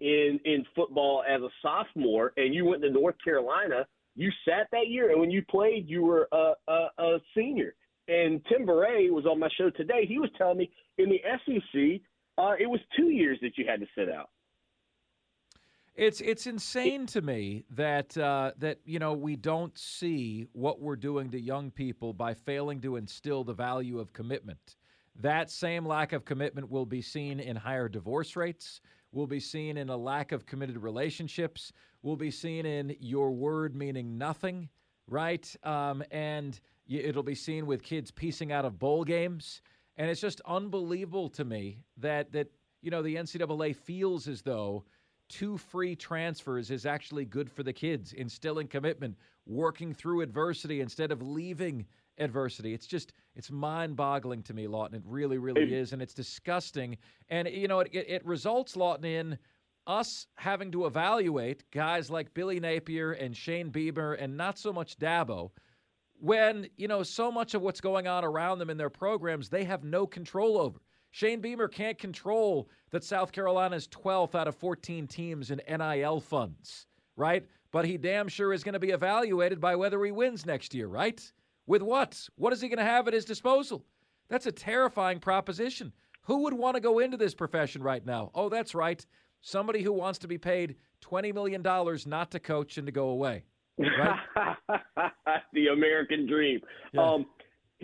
in 0.00 0.40
in 0.44 0.64
football 0.74 1.24
as 1.28 1.42
a 1.42 1.50
sophomore 1.62 2.32
and 2.36 2.54
you 2.54 2.64
went 2.64 2.82
to 2.82 2.90
North 2.90 3.16
Carolina, 3.22 3.86
you 4.14 4.30
sat 4.48 4.68
that 4.72 4.88
year, 4.88 5.10
and 5.10 5.20
when 5.20 5.30
you 5.30 5.42
played, 5.50 5.88
you 5.88 6.02
were 6.02 6.28
a, 6.32 6.52
a, 6.68 6.88
a 6.98 7.18
senior. 7.36 7.74
And 8.06 8.44
Tim 8.46 8.66
Beret 8.66 9.12
was 9.12 9.26
on 9.26 9.38
my 9.38 9.48
show 9.56 9.70
today. 9.70 10.04
He 10.06 10.18
was 10.18 10.30
telling 10.36 10.58
me 10.58 10.70
in 10.98 11.08
the 11.08 11.20
SEC, 11.44 12.00
uh, 12.36 12.52
it 12.58 12.66
was 12.66 12.80
two 12.96 13.10
years 13.10 13.38
that 13.42 13.56
you 13.56 13.64
had 13.66 13.80
to 13.80 13.86
sit 13.96 14.10
out. 14.10 14.30
It's 15.94 16.20
it's 16.20 16.48
insane 16.48 17.06
to 17.06 17.22
me 17.22 17.64
that 17.70 18.18
uh, 18.18 18.50
that 18.58 18.80
you 18.84 18.98
know 18.98 19.12
we 19.12 19.36
don't 19.36 19.76
see 19.78 20.48
what 20.52 20.80
we're 20.80 20.96
doing 20.96 21.30
to 21.30 21.40
young 21.40 21.70
people 21.70 22.12
by 22.12 22.34
failing 22.34 22.80
to 22.80 22.96
instill 22.96 23.44
the 23.44 23.52
value 23.52 24.00
of 24.00 24.12
commitment. 24.12 24.74
That 25.20 25.50
same 25.50 25.86
lack 25.86 26.12
of 26.12 26.24
commitment 26.24 26.68
will 26.68 26.84
be 26.86 27.00
seen 27.00 27.38
in 27.38 27.54
higher 27.54 27.88
divorce 27.88 28.34
rates. 28.34 28.80
Will 29.12 29.28
be 29.28 29.38
seen 29.38 29.76
in 29.76 29.88
a 29.88 29.96
lack 29.96 30.32
of 30.32 30.46
committed 30.46 30.78
relationships. 30.78 31.72
Will 32.02 32.16
be 32.16 32.32
seen 32.32 32.66
in 32.66 32.96
your 32.98 33.30
word 33.30 33.76
meaning 33.76 34.18
nothing, 34.18 34.68
right? 35.06 35.54
Um, 35.62 36.02
and 36.10 36.58
it'll 36.88 37.22
be 37.22 37.36
seen 37.36 37.66
with 37.66 37.84
kids 37.84 38.10
piecing 38.10 38.50
out 38.50 38.64
of 38.64 38.80
bowl 38.80 39.04
games. 39.04 39.62
And 39.96 40.10
it's 40.10 40.20
just 40.20 40.40
unbelievable 40.44 41.28
to 41.30 41.44
me 41.44 41.78
that 41.98 42.32
that 42.32 42.48
you 42.82 42.90
know 42.90 43.00
the 43.00 43.14
NCAA 43.14 43.76
feels 43.76 44.26
as 44.26 44.42
though 44.42 44.84
two 45.28 45.56
free 45.58 45.96
transfers 45.96 46.70
is 46.70 46.86
actually 46.86 47.24
good 47.24 47.50
for 47.50 47.62
the 47.62 47.72
kids, 47.72 48.12
instilling 48.12 48.68
commitment, 48.68 49.16
working 49.46 49.92
through 49.94 50.20
adversity 50.20 50.80
instead 50.80 51.10
of 51.12 51.22
leaving 51.22 51.86
adversity. 52.18 52.74
It's 52.74 52.86
just 52.86 53.12
it's 53.34 53.50
mind-boggling 53.50 54.42
to 54.44 54.54
me, 54.54 54.66
Lawton. 54.66 54.96
It 54.96 55.02
really, 55.04 55.38
really 55.38 55.74
is, 55.74 55.92
and 55.92 56.00
it's 56.00 56.14
disgusting. 56.14 56.96
And 57.28 57.48
you 57.48 57.68
know, 57.68 57.80
it, 57.80 57.90
it, 57.92 58.08
it 58.08 58.26
results, 58.26 58.76
Lawton, 58.76 59.04
in 59.04 59.38
us 59.86 60.26
having 60.36 60.70
to 60.72 60.86
evaluate 60.86 61.70
guys 61.70 62.10
like 62.10 62.32
Billy 62.34 62.60
Napier 62.60 63.12
and 63.12 63.36
Shane 63.36 63.70
Beamer 63.70 64.14
and 64.14 64.36
not 64.36 64.58
so 64.58 64.72
much 64.72 64.98
Dabo, 64.98 65.50
when 66.20 66.68
you 66.76 66.88
know 66.88 67.02
so 67.02 67.30
much 67.30 67.54
of 67.54 67.62
what's 67.62 67.80
going 67.80 68.06
on 68.06 68.24
around 68.24 68.58
them 68.58 68.70
in 68.70 68.78
their 68.78 68.90
programs 68.90 69.48
they 69.48 69.64
have 69.64 69.84
no 69.84 70.06
control 70.06 70.58
over. 70.58 70.80
Shane 71.14 71.40
Beamer 71.40 71.68
can't 71.68 71.96
control 71.96 72.68
that 72.90 73.04
South 73.04 73.30
Carolina 73.30 73.76
is 73.76 73.86
12th 73.86 74.34
out 74.34 74.48
of 74.48 74.56
14 74.56 75.06
teams 75.06 75.52
in 75.52 75.60
NIL 75.68 76.18
funds, 76.18 76.88
right? 77.14 77.46
But 77.70 77.84
he 77.84 77.96
damn 77.96 78.26
sure 78.26 78.52
is 78.52 78.64
going 78.64 78.72
to 78.72 78.80
be 78.80 78.90
evaluated 78.90 79.60
by 79.60 79.76
whether 79.76 80.04
he 80.04 80.10
wins 80.10 80.44
next 80.44 80.74
year, 80.74 80.88
right? 80.88 81.22
With 81.68 81.82
what? 81.82 82.28
What 82.34 82.52
is 82.52 82.60
he 82.60 82.68
going 82.68 82.78
to 82.78 82.84
have 82.84 83.06
at 83.06 83.14
his 83.14 83.24
disposal? 83.24 83.84
That's 84.28 84.46
a 84.46 84.52
terrifying 84.52 85.20
proposition. 85.20 85.92
Who 86.22 86.42
would 86.42 86.54
want 86.54 86.74
to 86.74 86.80
go 86.80 86.98
into 86.98 87.16
this 87.16 87.32
profession 87.32 87.80
right 87.80 88.04
now? 88.04 88.32
Oh, 88.34 88.48
that's 88.48 88.74
right. 88.74 89.06
Somebody 89.40 89.82
who 89.84 89.92
wants 89.92 90.18
to 90.18 90.26
be 90.26 90.36
paid 90.36 90.74
$20 91.00 91.32
million 91.32 91.62
not 92.06 92.32
to 92.32 92.40
coach 92.40 92.76
and 92.76 92.86
to 92.86 92.92
go 92.92 93.10
away. 93.10 93.44
Right? 93.78 94.18
the 95.52 95.68
American 95.68 96.26
dream. 96.26 96.60
Yeah. 96.92 97.02
Um, 97.02 97.26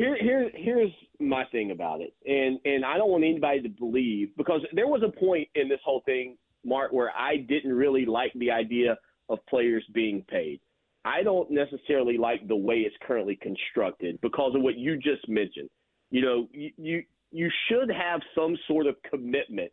here, 0.01 0.17
here, 0.19 0.51
here's 0.55 0.91
my 1.19 1.45
thing 1.53 1.73
about 1.73 2.01
it, 2.01 2.15
and 2.25 2.59
and 2.65 2.85
I 2.85 2.97
don't 2.97 3.11
want 3.11 3.23
anybody 3.25 3.61
to 3.61 3.69
believe 3.69 4.31
because 4.37 4.63
there 4.73 4.87
was 4.87 5.03
a 5.03 5.21
point 5.21 5.49
in 5.55 5.69
this 5.69 5.81
whole 5.85 6.03
thing, 6.07 6.39
Marc, 6.65 6.93
where 6.93 7.11
I 7.15 7.37
didn't 7.37 7.75
really 7.75 8.07
like 8.07 8.33
the 8.35 8.51
idea 8.51 8.97
of 9.29 9.39
players 9.47 9.85
being 9.93 10.25
paid. 10.29 10.61
I 11.05 11.23
don't 11.23 11.51
necessarily 11.51 12.17
like 12.17 12.49
the 12.49 12.57
way 12.57 12.77
it's 12.77 12.97
currently 13.07 13.37
constructed 13.37 14.19
because 14.23 14.55
of 14.55 14.63
what 14.63 14.77
you 14.77 14.97
just 14.97 15.29
mentioned. 15.29 15.69
You 16.11 16.23
know, 16.23 16.49
you 16.53 16.71
you, 16.79 17.03
you 17.31 17.51
should 17.69 17.91
have 17.91 18.21
some 18.35 18.57
sort 18.69 18.87
of 18.87 18.97
commitment, 19.11 19.71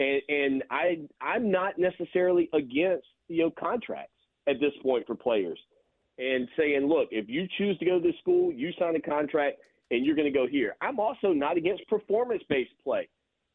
and 0.00 0.20
and 0.28 0.64
I 0.72 0.98
I'm 1.20 1.48
not 1.48 1.78
necessarily 1.78 2.50
against 2.52 3.06
you 3.28 3.44
know 3.44 3.50
contracts 3.52 4.18
at 4.48 4.58
this 4.58 4.72
point 4.82 5.06
for 5.06 5.14
players 5.14 5.60
and 6.20 6.46
saying, 6.56 6.86
look, 6.86 7.08
if 7.10 7.28
you 7.28 7.48
choose 7.56 7.78
to 7.78 7.86
go 7.86 7.98
to 7.98 8.06
this 8.06 8.16
school, 8.20 8.52
you 8.52 8.72
sign 8.78 8.94
a 8.94 9.00
contract 9.00 9.56
and 9.90 10.04
you're 10.04 10.14
going 10.14 10.30
to 10.30 10.38
go 10.38 10.46
here. 10.46 10.76
I'm 10.82 11.00
also 11.00 11.32
not 11.32 11.56
against 11.56 11.88
performance 11.88 12.42
based 12.48 12.72
play. 12.84 13.08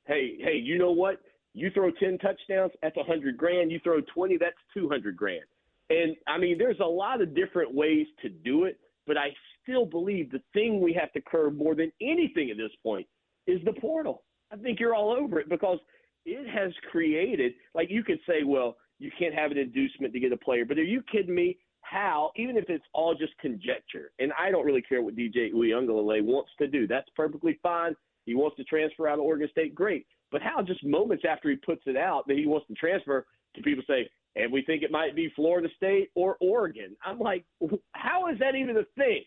Hey, 0.06 0.38
hey, 0.39 0.56
you 0.56 0.80
know 0.80 0.91
what? 0.91 1.21
You 1.54 1.69
throw 1.69 1.91
10 1.91 2.17
touchdowns, 2.17 2.71
that's 2.82 2.97
100 2.97 3.38
grand. 3.38 3.71
You 3.71 3.80
throw 3.84 4.01
20, 4.01 4.38
that's 4.38 4.58
200 4.73 5.15
grand. 5.15 5.43
And 5.91 6.15
I 6.28 6.39
mean, 6.39 6.58
there's 6.58 6.80
a 6.80 6.86
lot 6.86 7.21
of 7.21 7.36
different 7.36 7.73
ways 7.73 8.08
to 8.23 8.30
do 8.30 8.63
it, 8.65 8.80
but 9.06 9.15
I 9.15 9.30
still 9.62 9.86
believe 9.86 10.32
the 10.32 10.41
thing 10.54 10.82
we 10.82 10.91
have 10.99 11.13
to 11.13 11.21
curb 11.21 11.56
more 11.56 11.75
than 11.75 11.91
anything 12.01 12.49
at 12.49 12.58
this 12.58 12.71
point 12.82 13.06
is 13.45 13.60
the 13.63 13.73
portal. 13.73 14.23
I 14.51 14.58
think 14.58 14.80
you're 14.80 14.95
all 14.95 15.12
over 15.12 15.39
it 15.39 15.49
because 15.49 15.78
it 16.25 16.49
has 16.49 16.73
created, 16.91 17.54
like 17.75 17.91
you 17.91 18.04
could 18.04 18.19
say, 18.28 18.43
well, 18.43 18.75
you 18.97 19.12
can't 19.17 19.36
have 19.36 19.51
an 19.51 19.58
inducement 19.58 20.13
to 20.13 20.19
get 20.19 20.32
a 20.32 20.38
player, 20.38 20.65
but 20.65 20.80
are 20.80 20.84
you 20.84 21.04
kidding 21.12 21.36
me? 21.36 21.58
How, 21.89 22.32
even 22.36 22.58
if 22.58 22.65
it's 22.69 22.84
all 22.93 23.15
just 23.15 23.38
conjecture, 23.39 24.12
and 24.19 24.32
I 24.39 24.52
don't 24.52 24.65
really 24.65 24.82
care 24.82 25.02
what 25.02 25.15
DJ 25.15 25.54
Uiagalelei 25.54 26.24
wants 26.24 26.52
to 26.60 26.67
do. 26.67 26.88
That's 26.88 27.10
perfectly 27.15 27.60
fine. 27.62 27.95
He 28.26 28.36
wants 28.36 28.58
to 28.58 28.63
transfer 28.63 29.08
out 29.08 29.19
of 29.19 29.26
Oregon 29.26 29.48
State, 29.52 29.76
great. 29.76 30.08
But 30.32 30.41
how 30.41 30.62
just 30.62 30.84
moments 30.84 31.24
after 31.30 31.50
he 31.50 31.56
puts 31.56 31.84
it 31.86 31.95
out 31.95 32.28
that 32.28 32.38
he 32.38 32.48
wants 32.48 32.67
to 32.67 32.74
transfer, 32.74 33.26
do 33.54 33.62
people 33.62 33.84
say, 33.88 34.10
and 34.36 34.52
we 34.52 34.63
think 34.63 34.84
it 34.84 34.91
might 34.91 35.15
be 35.15 35.32
Florida 35.36 35.69
State 35.78 36.10
or 36.15 36.38
Oregon? 36.41 36.95
I'm 37.06 37.19
like, 37.19 37.45
how 37.93 38.28
is 38.30 38.39
that 38.39 38.56
even 38.56 38.78
a 38.78 38.84
thing? 38.98 39.24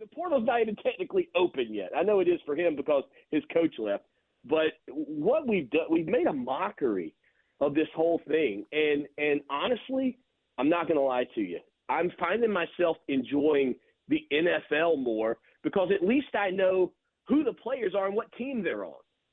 The 0.00 0.06
portal's 0.06 0.46
not 0.46 0.60
even 0.60 0.76
technically 0.76 1.28
open 1.36 1.72
yet. 1.72 1.90
I 1.96 2.02
know 2.02 2.20
it 2.20 2.28
is 2.28 2.40
for 2.44 2.56
him 2.56 2.74
because 2.74 3.04
his 3.30 3.42
coach 3.52 3.74
left. 3.78 4.04
But 4.44 4.72
what 4.86 5.46
we've 5.46 5.70
done, 5.70 5.86
we've 5.90 6.06
made 6.06 6.26
a 6.26 6.32
mockery 6.32 7.14
of 7.60 7.74
this 7.74 7.88
whole 7.94 8.20
thing. 8.26 8.64
And 8.72 9.06
and 9.18 9.42
honestly, 9.50 10.18
I'm 10.60 10.68
not 10.68 10.86
going 10.86 10.98
to 10.98 11.02
lie 11.02 11.24
to 11.34 11.40
you. 11.40 11.58
I'm 11.88 12.12
finding 12.20 12.52
myself 12.52 12.98
enjoying 13.08 13.74
the 14.08 14.26
NFL 14.30 15.02
more 15.02 15.38
because 15.62 15.88
at 15.94 16.06
least 16.06 16.34
I 16.34 16.50
know 16.50 16.92
who 17.26 17.42
the 17.42 17.54
players 17.54 17.94
are 17.96 18.06
and 18.06 18.14
what 18.14 18.30
team 18.32 18.62
they're 18.62 18.84
on. 18.84 18.92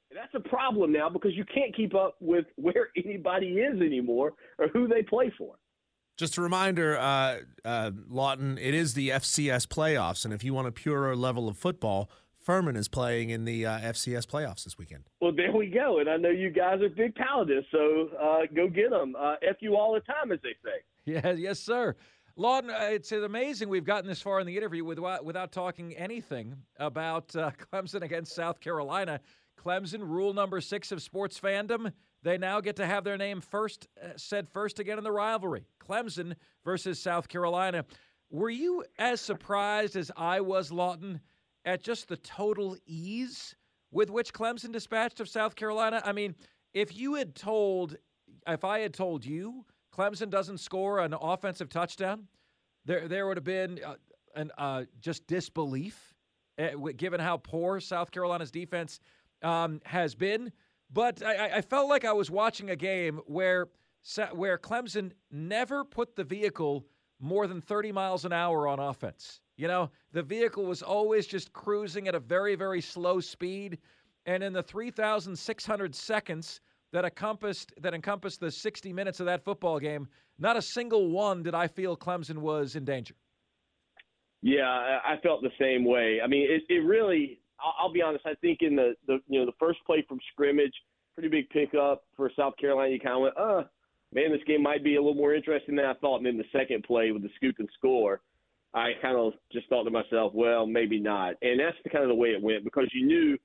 And 0.10 0.18
that's 0.18 0.34
a 0.34 0.50
problem 0.50 0.94
now 0.94 1.10
because 1.10 1.34
you 1.36 1.44
can't 1.54 1.76
keep 1.76 1.94
up 1.94 2.16
with 2.22 2.46
where 2.56 2.90
anybody 2.96 3.48
is 3.58 3.82
anymore 3.82 4.34
or 4.58 4.70
who 4.70 4.88
they 4.88 5.04
play 5.04 5.32
for. 5.38 5.56
Just 6.16 6.38
a 6.38 6.42
reminder, 6.42 6.98
uh, 6.98 7.40
uh, 7.66 7.92
Lawton, 8.08 8.58
it 8.58 8.74
is 8.74 8.94
the 8.94 9.10
FCS 9.10 9.68
playoffs. 9.68 10.24
And 10.24 10.34
if 10.34 10.46
you 10.46 10.54
want 10.54 10.68
a 10.68 10.72
purer 10.72 11.16
level 11.16 11.50
of 11.50 11.58
football, 11.58 12.10
Furman 12.40 12.78
is 12.78 12.88
playing 12.88 13.30
in 13.32 13.44
the 13.44 13.66
uh, 13.66 13.80
FCS 13.80 14.26
playoffs 14.26 14.64
this 14.64 14.78
weekend. 14.78 15.04
Well, 15.20 15.34
there 15.36 15.52
we 15.52 15.68
go. 15.68 16.00
And 16.00 16.10
I 16.10 16.16
know 16.16 16.30
you 16.30 16.50
guys 16.50 16.82
are 16.82 16.90
big 16.90 17.14
Paladins, 17.16 17.66
so 17.72 18.10
uh, 18.20 18.40
go 18.56 18.70
get 18.70 18.90
them. 18.90 19.16
Uh, 19.20 19.36
F 19.48 19.58
you 19.60 19.76
all 19.76 19.94
the 19.94 20.00
time, 20.00 20.32
as 20.32 20.40
they 20.42 20.56
say. 20.64 20.80
Yeah, 21.08 21.32
yes, 21.32 21.60
sir. 21.60 21.96
Lawton, 22.36 22.70
uh, 22.70 22.90
it's 22.92 23.14
amazing 23.14 23.70
we've 23.70 23.86
gotten 23.86 24.10
this 24.10 24.22
far 24.22 24.42
in 24.42 24.46
the 24.46 24.58
interview 24.58 24.84
without, 24.84 25.24
without 25.24 25.54
talking 25.54 25.96
anything 25.96 26.54
about 26.78 27.34
uh, 27.34 27.52
Clemson 27.74 28.02
against 28.02 28.36
South 28.36 28.60
Carolina. 28.60 29.22
Clemson, 29.58 30.02
rule 30.02 30.34
number 30.34 30.60
six 30.60 30.92
of 30.92 31.02
sports 31.02 31.40
fandom, 31.40 31.94
they 32.24 32.38
now 32.38 32.60
get 32.60 32.76
to 32.76 32.86
have 32.86 33.06
their 33.06 33.18
name 33.18 33.40
first 33.40 33.88
uh, 34.04 34.10
said 34.18 34.50
first 34.50 34.80
again 34.80 34.98
in 34.98 35.04
the 35.06 35.12
rivalry. 35.12 35.64
Clemson 35.82 36.36
versus 36.66 37.00
South 37.00 37.30
Carolina. 37.30 37.86
Were 38.30 38.50
you 38.50 38.84
as 39.00 39.22
surprised 39.22 39.96
as 39.96 40.12
I 40.18 40.42
was, 40.42 40.74
Lawton, 40.74 41.22
at 41.64 41.82
just 41.82 42.10
the 42.10 42.18
total 42.18 42.76
ease 42.86 43.56
with 43.92 44.10
which 44.10 44.34
Clemson 44.34 44.74
dispatched 44.74 45.22
of 45.22 45.30
South 45.30 45.56
Carolina? 45.56 46.02
I 46.04 46.12
mean, 46.12 46.36
if 46.74 46.98
you 46.98 47.16
had 47.16 47.34
told, 47.34 47.96
if 48.46 48.66
I 48.66 48.80
had 48.80 48.94
told 48.94 49.26
you 49.26 49.64
Clemson 49.98 50.30
doesn't 50.30 50.60
score 50.60 51.00
an 51.00 51.14
offensive 51.14 51.70
touchdown, 51.70 52.28
there 52.86 53.08
there 53.08 53.28
would 53.28 53.38
have 53.38 53.44
been 53.44 53.80
uh, 53.84 53.96
an 54.36 54.52
uh, 54.58 54.84
just 55.02 55.26
disbelief, 55.28 56.14
uh, 56.60 56.70
given 56.96 57.20
how 57.20 57.38
poor 57.38 57.80
South 57.80 58.12
Carolina's 58.12 58.52
defense 58.52 59.00
um, 59.42 59.82
has 59.86 60.14
been. 60.14 60.52
But 60.94 61.24
I, 61.24 61.58
I, 61.58 61.62
felt 61.62 61.90
like 61.90 62.06
I 62.06 62.14
was 62.14 62.32
watching 62.32 62.70
a 62.70 62.76
game 62.76 63.20
where 63.26 63.68
where 64.32 64.58
Clemson 64.58 65.12
never 65.32 65.84
put 65.84 66.16
the 66.16 66.24
vehicle 66.24 66.86
more 67.20 67.48
than 67.48 67.60
30 67.60 67.92
miles 67.92 68.24
an 68.26 68.32
hour 68.32 68.68
on 68.68 68.80
offense. 68.80 69.42
You 69.58 69.68
know, 69.68 69.90
the 70.14 70.22
vehicle 70.22 70.66
was 70.66 70.84
always 70.84 71.26
just 71.26 71.52
cruising 71.52 72.08
at 72.08 72.16
a 72.16 72.20
very, 72.20 72.56
very 72.56 72.80
slow 72.80 73.20
speed. 73.20 73.80
And 74.28 74.44
in 74.44 74.54
the 74.54 74.62
3,600 74.62 75.96
seconds 75.96 76.62
that 76.94 77.06
encompassed 77.06 77.74
that 77.82 77.94
encompassed 77.94 78.40
the 78.40 78.52
60 78.52 78.94
minutes 78.94 79.20
of 79.20 79.26
that 79.26 79.44
football 79.44 79.80
game, 79.80 80.08
not 80.40 80.58
a 80.58 80.62
single 80.62 81.10
one 81.10 81.44
did 81.44 81.54
I 81.56 81.68
feel 81.68 81.98
Clemson 81.98 82.38
was 82.38 82.76
in 82.76 82.86
danger. 82.86 83.16
Yeah, 84.42 85.00
I 85.04 85.16
felt 85.24 85.42
the 85.42 85.50
same 85.60 85.84
way. 85.84 86.20
I 86.24 86.28
mean, 86.28 86.48
it, 86.50 86.62
it 86.70 86.80
really. 86.80 87.40
I'll 87.60 87.92
be 87.92 88.04
honest. 88.04 88.24
I 88.28 88.36
think 88.36 88.60
in 88.62 88.76
the, 88.76 88.94
the 89.08 89.20
you 89.28 89.40
know 89.40 89.46
the 89.46 89.58
first 89.60 89.80
play 89.86 90.06
from 90.08 90.20
scrimmage, 90.32 90.74
pretty 91.16 91.30
big 91.30 91.50
pickup 91.50 92.04
for 92.16 92.32
South 92.38 92.54
Carolina. 92.58 92.94
You 92.94 93.00
kind 93.00 93.16
of 93.16 93.22
went, 93.22 93.38
uh, 93.38 93.64
man, 94.14 94.32
this 94.32 94.44
game 94.46 94.62
might 94.62 94.84
be 94.84 94.96
a 94.96 95.02
little 95.02 95.16
more 95.16 95.34
interesting 95.34 95.76
than 95.76 95.86
I 95.86 95.96
thought. 95.96 96.18
And 96.18 96.26
then 96.28 96.38
the 96.38 96.58
second 96.58 96.84
play 96.84 97.12
with 97.12 97.24
the 97.24 97.30
scoop 97.36 97.56
and 97.58 97.68
score, 97.76 98.22
I 98.76 98.92
kind 99.02 99.18
of 99.18 99.34
just 99.52 99.68
thought 99.70 99.86
to 99.86 99.90
myself, 99.90 100.34
well, 100.36 100.68
maybe 100.68 101.00
not. 101.00 101.34
And 101.42 101.60
that's 101.60 101.78
the 101.84 101.90
kind 101.90 102.04
of 102.04 102.10
the 102.10 102.16
way 102.16 102.30
it 102.30 102.42
went 102.42 102.64
because 102.64 102.88
you 102.94 103.08
knew 103.08 103.38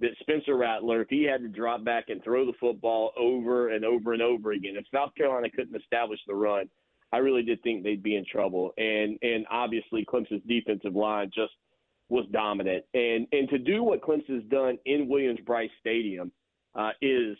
that 0.00 0.10
Spencer 0.20 0.56
Rattler, 0.56 1.02
if 1.02 1.08
he 1.08 1.24
had 1.24 1.42
to 1.42 1.48
drop 1.48 1.84
back 1.84 2.08
and 2.08 2.22
throw 2.24 2.46
the 2.46 2.54
football 2.58 3.12
over 3.18 3.68
and 3.68 3.84
over 3.84 4.12
and 4.12 4.22
over 4.22 4.52
again, 4.52 4.76
if 4.76 4.84
South 4.92 5.14
Carolina 5.14 5.50
couldn't 5.50 5.76
establish 5.80 6.20
the 6.26 6.34
run, 6.34 6.68
I 7.12 7.18
really 7.18 7.42
did 7.42 7.62
think 7.62 7.82
they'd 7.82 8.02
be 8.02 8.16
in 8.16 8.24
trouble. 8.24 8.72
And 8.78 9.18
and 9.22 9.46
obviously 9.50 10.04
Clemson's 10.04 10.42
defensive 10.46 10.94
line 10.94 11.30
just 11.34 11.52
was 12.08 12.26
dominant. 12.32 12.84
And 12.94 13.26
and 13.32 13.48
to 13.50 13.58
do 13.58 13.82
what 13.82 14.02
Clemson's 14.02 14.48
done 14.50 14.78
in 14.86 15.08
Williams-Brice 15.08 15.70
Stadium 15.80 16.32
uh, 16.74 16.90
is 17.02 17.36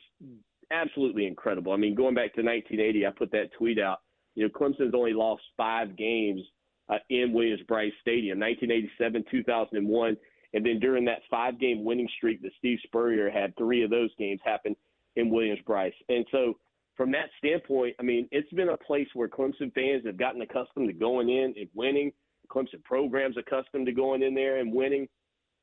absolutely 0.71 1.27
incredible. 1.27 1.73
I 1.73 1.77
mean, 1.77 1.95
going 1.95 2.15
back 2.15 2.35
to 2.35 2.43
1980, 2.43 3.07
I 3.07 3.11
put 3.11 3.31
that 3.33 3.53
tweet 3.57 3.79
out. 3.79 3.99
You 4.35 4.45
know, 4.45 4.51
Clemson's 4.51 4.95
only 4.95 5.13
lost 5.13 5.43
five 5.57 5.97
games 5.97 6.41
uh, 6.89 6.99
in 7.09 7.33
Williams-Brice 7.33 7.93
Stadium, 8.01 8.39
1987, 8.39 9.25
2001, 9.31 10.17
and 10.55 10.65
then 10.65 10.81
during 10.81 11.05
that 11.05 11.21
five-game 11.31 11.85
winning 11.85 12.09
streak 12.17 12.43
that 12.43 12.53
Steve 12.59 12.79
Spurrier 12.85 13.31
had, 13.31 13.57
three 13.57 13.83
of 13.83 13.91
those 13.91 14.11
games 14.19 14.41
happened 14.45 14.77
in 15.17 15.31
Williams-Brice. 15.31 15.95
And 16.09 16.27
so, 16.31 16.55
from 16.97 17.13
that 17.13 17.31
standpoint, 17.39 17.97
I 17.99 18.03
mean, 18.03 18.29
it's 18.31 18.53
been 18.53 18.69
a 18.69 18.77
place 18.77 19.09
where 19.15 19.29
Clemson 19.29 19.73
fans 19.75 20.05
have 20.05 20.19
gotten 20.19 20.43
accustomed 20.43 20.89
to 20.89 20.93
going 20.93 21.31
in 21.31 21.55
and 21.57 21.69
winning. 21.75 22.13
Clemson 22.51 22.83
programs 22.85 23.37
accustomed 23.39 23.87
to 23.87 23.93
going 23.93 24.23
in 24.23 24.35
there 24.35 24.59
and 24.59 24.73
winning, 24.73 25.09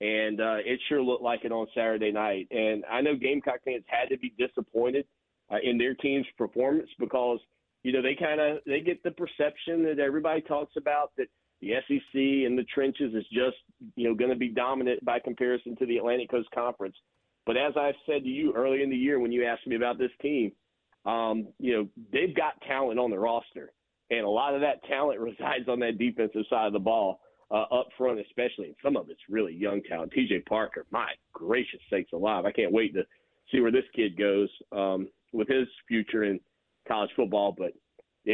and 0.01 0.39
uh, 0.39 0.57
it 0.65 0.79
sure 0.88 1.01
looked 1.01 1.21
like 1.21 1.43
it 1.43 1.51
on 1.51 1.67
Saturday 1.75 2.11
night. 2.11 2.47
And 2.49 2.83
I 2.89 3.01
know 3.01 3.15
Gamecock 3.15 3.59
fans 3.65 3.83
had 3.88 4.09
to 4.09 4.17
be 4.17 4.33
disappointed 4.38 5.05
uh, 5.51 5.57
in 5.61 5.77
their 5.77 5.93
team's 5.95 6.25
performance 6.38 6.89
because 6.97 7.39
you 7.83 7.91
know 7.91 8.01
they 8.01 8.15
kind 8.15 8.39
of 8.39 8.59
they 8.65 8.79
get 8.79 9.03
the 9.03 9.11
perception 9.11 9.83
that 9.83 9.99
everybody 9.99 10.41
talks 10.41 10.73
about 10.77 11.11
that 11.17 11.27
the 11.62 11.72
SEC 11.88 12.14
in 12.14 12.55
the 12.55 12.66
trenches 12.74 13.14
is 13.14 13.26
just 13.32 13.58
you 13.95 14.08
know 14.08 14.16
going 14.16 14.30
to 14.30 14.36
be 14.36 14.49
dominant 14.49 15.03
by 15.03 15.20
comparison 15.20 15.76
to 15.78 15.86
the 15.86 15.97
Atlantic 15.97 16.30
Coast 16.30 16.49
Conference. 16.53 16.95
But 17.45 17.58
as 17.58 17.74
I 17.78 17.93
said 18.05 18.24
to 18.24 18.30
you 18.30 18.53
early 18.53 18.84
in 18.84 18.89
the 18.89 18.95
year 18.95 19.20
when 19.20 19.32
you 19.32 19.45
asked 19.45 19.68
me 19.68 19.76
about 19.76 19.97
this 19.97 20.12
team, 20.22 20.51
um, 21.05 21.47
you 21.60 21.74
know 21.74 21.88
they've 22.12 22.36
got 22.36 22.62
talent 22.68 22.99
on 22.99 23.12
the 23.12 23.20
roster 23.20 23.72
and 24.10 24.26
a 24.26 24.30
lot 24.30 24.55
of 24.55 24.62
that 24.62 24.84
talent 24.86 25.20
resides 25.20 25.68
on 25.68 25.80
that 25.80 25.97
defensive 25.97 26.43
side 26.49 26.68
of 26.68 26.74
the 26.74 26.80
ball, 26.80 27.20
uh, 27.51 27.64
up 27.72 27.88
front 27.97 28.20
especially. 28.20 28.68
And 28.68 28.76
some 28.84 28.97
of 28.97 29.10
it's 29.10 29.22
really 29.30 29.53
young 29.53 29.82
talent. 29.84 30.12
T.J. 30.14 30.41
Parker, 30.41 30.86
my 30.91 31.12
gracious 31.34 31.80
sakes 31.89 32.14
alive! 32.14 32.45
I 32.45 32.51
can't 32.51 32.74
wait 32.74 32.93
to 32.93 33.03
see 33.51 33.62
where 33.62 33.72
this 33.72 33.86
kid 33.95 34.18
goes 34.18 34.49
um, 34.72 35.08
with 35.32 35.47
his 35.47 35.68
future 35.88 36.24
in 36.24 36.39
college 36.88 37.12
football. 37.16 37.55
But 37.58 37.72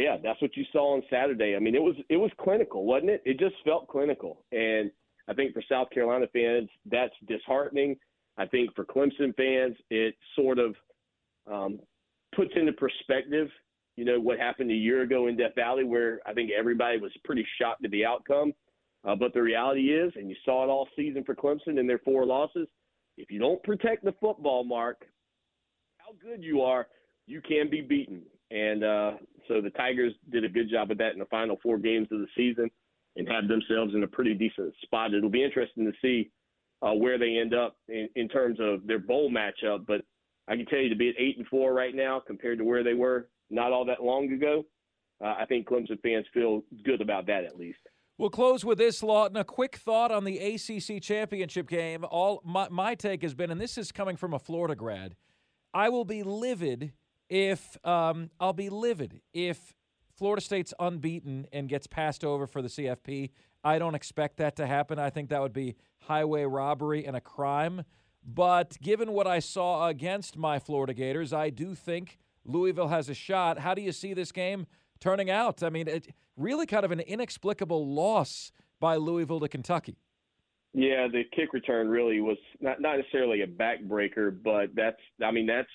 yeah, 0.02 0.16
that's 0.22 0.40
what 0.42 0.56
you 0.56 0.64
saw 0.72 0.94
on 0.94 1.02
Saturday. 1.10 1.56
I 1.56 1.58
mean, 1.58 1.74
it 1.74 1.82
was 1.82 1.96
it 2.08 2.16
was 2.16 2.30
clinical, 2.40 2.84
wasn't 2.84 3.10
it? 3.10 3.22
It 3.24 3.38
just 3.38 3.54
felt 3.64 3.88
clinical, 3.88 4.44
and 4.52 4.90
I 5.28 5.34
think 5.34 5.54
for 5.54 5.62
South 5.68 5.90
Carolina 5.90 6.26
fans, 6.32 6.68
that's 6.90 7.14
disheartening. 7.26 7.96
I 8.36 8.46
think 8.46 8.74
for 8.74 8.84
Clemson 8.84 9.34
fans, 9.36 9.76
it 9.90 10.14
sort 10.34 10.58
of 10.58 10.74
um, 11.50 11.78
puts 12.34 12.50
into 12.56 12.72
perspective 12.72 13.48
you 13.96 14.04
know, 14.04 14.18
what 14.18 14.38
happened 14.38 14.70
a 14.70 14.74
year 14.74 15.02
ago 15.02 15.28
in 15.28 15.36
Death 15.36 15.54
Valley, 15.54 15.84
where 15.84 16.20
I 16.26 16.32
think 16.32 16.50
everybody 16.50 16.98
was 16.98 17.12
pretty 17.24 17.46
shocked 17.60 17.84
at 17.84 17.90
the 17.90 18.04
outcome. 18.04 18.52
Uh, 19.06 19.14
but 19.14 19.34
the 19.34 19.42
reality 19.42 19.92
is, 19.92 20.12
and 20.16 20.28
you 20.28 20.36
saw 20.44 20.64
it 20.64 20.68
all 20.68 20.88
season 20.96 21.22
for 21.24 21.34
Clemson 21.34 21.78
in 21.78 21.86
their 21.86 21.98
four 21.98 22.24
losses, 22.24 22.66
if 23.16 23.30
you 23.30 23.38
don't 23.38 23.62
protect 23.62 24.04
the 24.04 24.14
football, 24.20 24.64
Marc, 24.64 25.04
how 25.98 26.14
good 26.20 26.42
you 26.42 26.62
are, 26.62 26.88
you 27.26 27.40
can 27.40 27.70
be 27.70 27.80
beaten. 27.80 28.22
And 28.54 28.84
uh, 28.84 29.12
so 29.48 29.60
the 29.60 29.70
Tigers 29.70 30.12
did 30.30 30.44
a 30.44 30.48
good 30.48 30.70
job 30.70 30.92
of 30.92 30.98
that 30.98 31.12
in 31.12 31.18
the 31.18 31.26
final 31.26 31.58
four 31.60 31.76
games 31.76 32.06
of 32.12 32.20
the 32.20 32.28
season 32.36 32.70
and 33.16 33.28
have 33.28 33.48
themselves 33.48 33.94
in 33.94 34.04
a 34.04 34.06
pretty 34.06 34.32
decent 34.32 34.72
spot. 34.82 35.12
It'll 35.12 35.28
be 35.28 35.44
interesting 35.44 35.84
to 35.84 35.92
see 36.00 36.30
uh, 36.80 36.92
where 36.92 37.18
they 37.18 37.36
end 37.36 37.52
up 37.52 37.76
in, 37.88 38.08
in 38.14 38.28
terms 38.28 38.58
of 38.60 38.86
their 38.86 39.00
bowl 39.00 39.28
matchup. 39.28 39.86
But 39.86 40.02
I 40.46 40.54
can 40.54 40.66
tell 40.66 40.78
you 40.78 40.88
to 40.88 40.96
be 40.96 41.08
at 41.08 41.16
eight 41.18 41.36
and 41.36 41.46
four 41.48 41.74
right 41.74 41.94
now 41.94 42.22
compared 42.24 42.58
to 42.58 42.64
where 42.64 42.84
they 42.84 42.94
were 42.94 43.28
not 43.50 43.72
all 43.72 43.84
that 43.86 44.02
long 44.02 44.32
ago. 44.32 44.64
Uh, 45.22 45.34
I 45.38 45.46
think 45.46 45.66
Clemson 45.68 46.00
fans 46.00 46.26
feel 46.32 46.62
good 46.84 47.00
about 47.00 47.26
that 47.26 47.44
at 47.44 47.58
least. 47.58 47.78
We'll 48.18 48.30
close 48.30 48.64
with 48.64 48.78
this, 48.78 49.02
Lawton. 49.02 49.36
A 49.36 49.44
quick 49.44 49.74
thought 49.76 50.12
on 50.12 50.22
the 50.22 50.38
ACC 50.38 51.02
championship 51.02 51.68
game. 51.68 52.04
All 52.08 52.40
my, 52.44 52.68
my 52.68 52.94
take 52.94 53.22
has 53.22 53.34
been, 53.34 53.50
and 53.50 53.60
this 53.60 53.76
is 53.76 53.90
coming 53.90 54.16
from 54.16 54.32
a 54.32 54.38
Florida 54.38 54.76
grad. 54.76 55.16
I 55.72 55.88
will 55.88 56.04
be 56.04 56.22
livid 56.22 56.92
if 57.34 57.76
um, 57.84 58.30
I'll 58.38 58.52
be 58.52 58.68
livid 58.68 59.20
if 59.32 59.74
Florida 60.16 60.40
State's 60.40 60.72
unbeaten 60.78 61.48
and 61.52 61.68
gets 61.68 61.88
passed 61.88 62.24
over 62.24 62.46
for 62.46 62.62
the 62.62 62.68
CFP. 62.68 63.30
I 63.64 63.80
don't 63.80 63.96
expect 63.96 64.36
that 64.36 64.54
to 64.56 64.68
happen. 64.68 65.00
I 65.00 65.10
think 65.10 65.30
that 65.30 65.42
would 65.42 65.52
be 65.52 65.74
highway 66.02 66.44
robbery 66.44 67.04
and 67.04 67.16
a 67.16 67.20
crime. 67.20 67.82
But 68.24 68.80
given 68.80 69.10
what 69.10 69.26
I 69.26 69.40
saw 69.40 69.88
against 69.88 70.36
my 70.36 70.60
Florida 70.60 70.94
Gators, 70.94 71.32
I 71.32 71.50
do 71.50 71.74
think 71.74 72.18
Louisville 72.44 72.88
has 72.88 73.08
a 73.08 73.14
shot. 73.14 73.58
How 73.58 73.74
do 73.74 73.82
you 73.82 73.90
see 73.90 74.14
this 74.14 74.30
game 74.30 74.68
turning 75.00 75.28
out? 75.28 75.64
I 75.64 75.70
mean, 75.70 75.88
it 75.88 76.14
really 76.36 76.66
kind 76.66 76.84
of 76.84 76.92
an 76.92 77.00
inexplicable 77.00 77.92
loss 77.92 78.52
by 78.78 78.94
Louisville 78.94 79.40
to 79.40 79.48
Kentucky. 79.48 79.96
Yeah, 80.72 81.08
the 81.10 81.24
kick 81.34 81.52
return 81.52 81.88
really 81.88 82.20
was 82.20 82.38
not 82.60 82.80
not 82.80 82.98
necessarily 82.98 83.42
a 83.42 83.46
backbreaker, 83.46 84.36
but 84.42 84.74
that's 84.74 85.00
I 85.22 85.32
mean 85.32 85.46
that's 85.46 85.68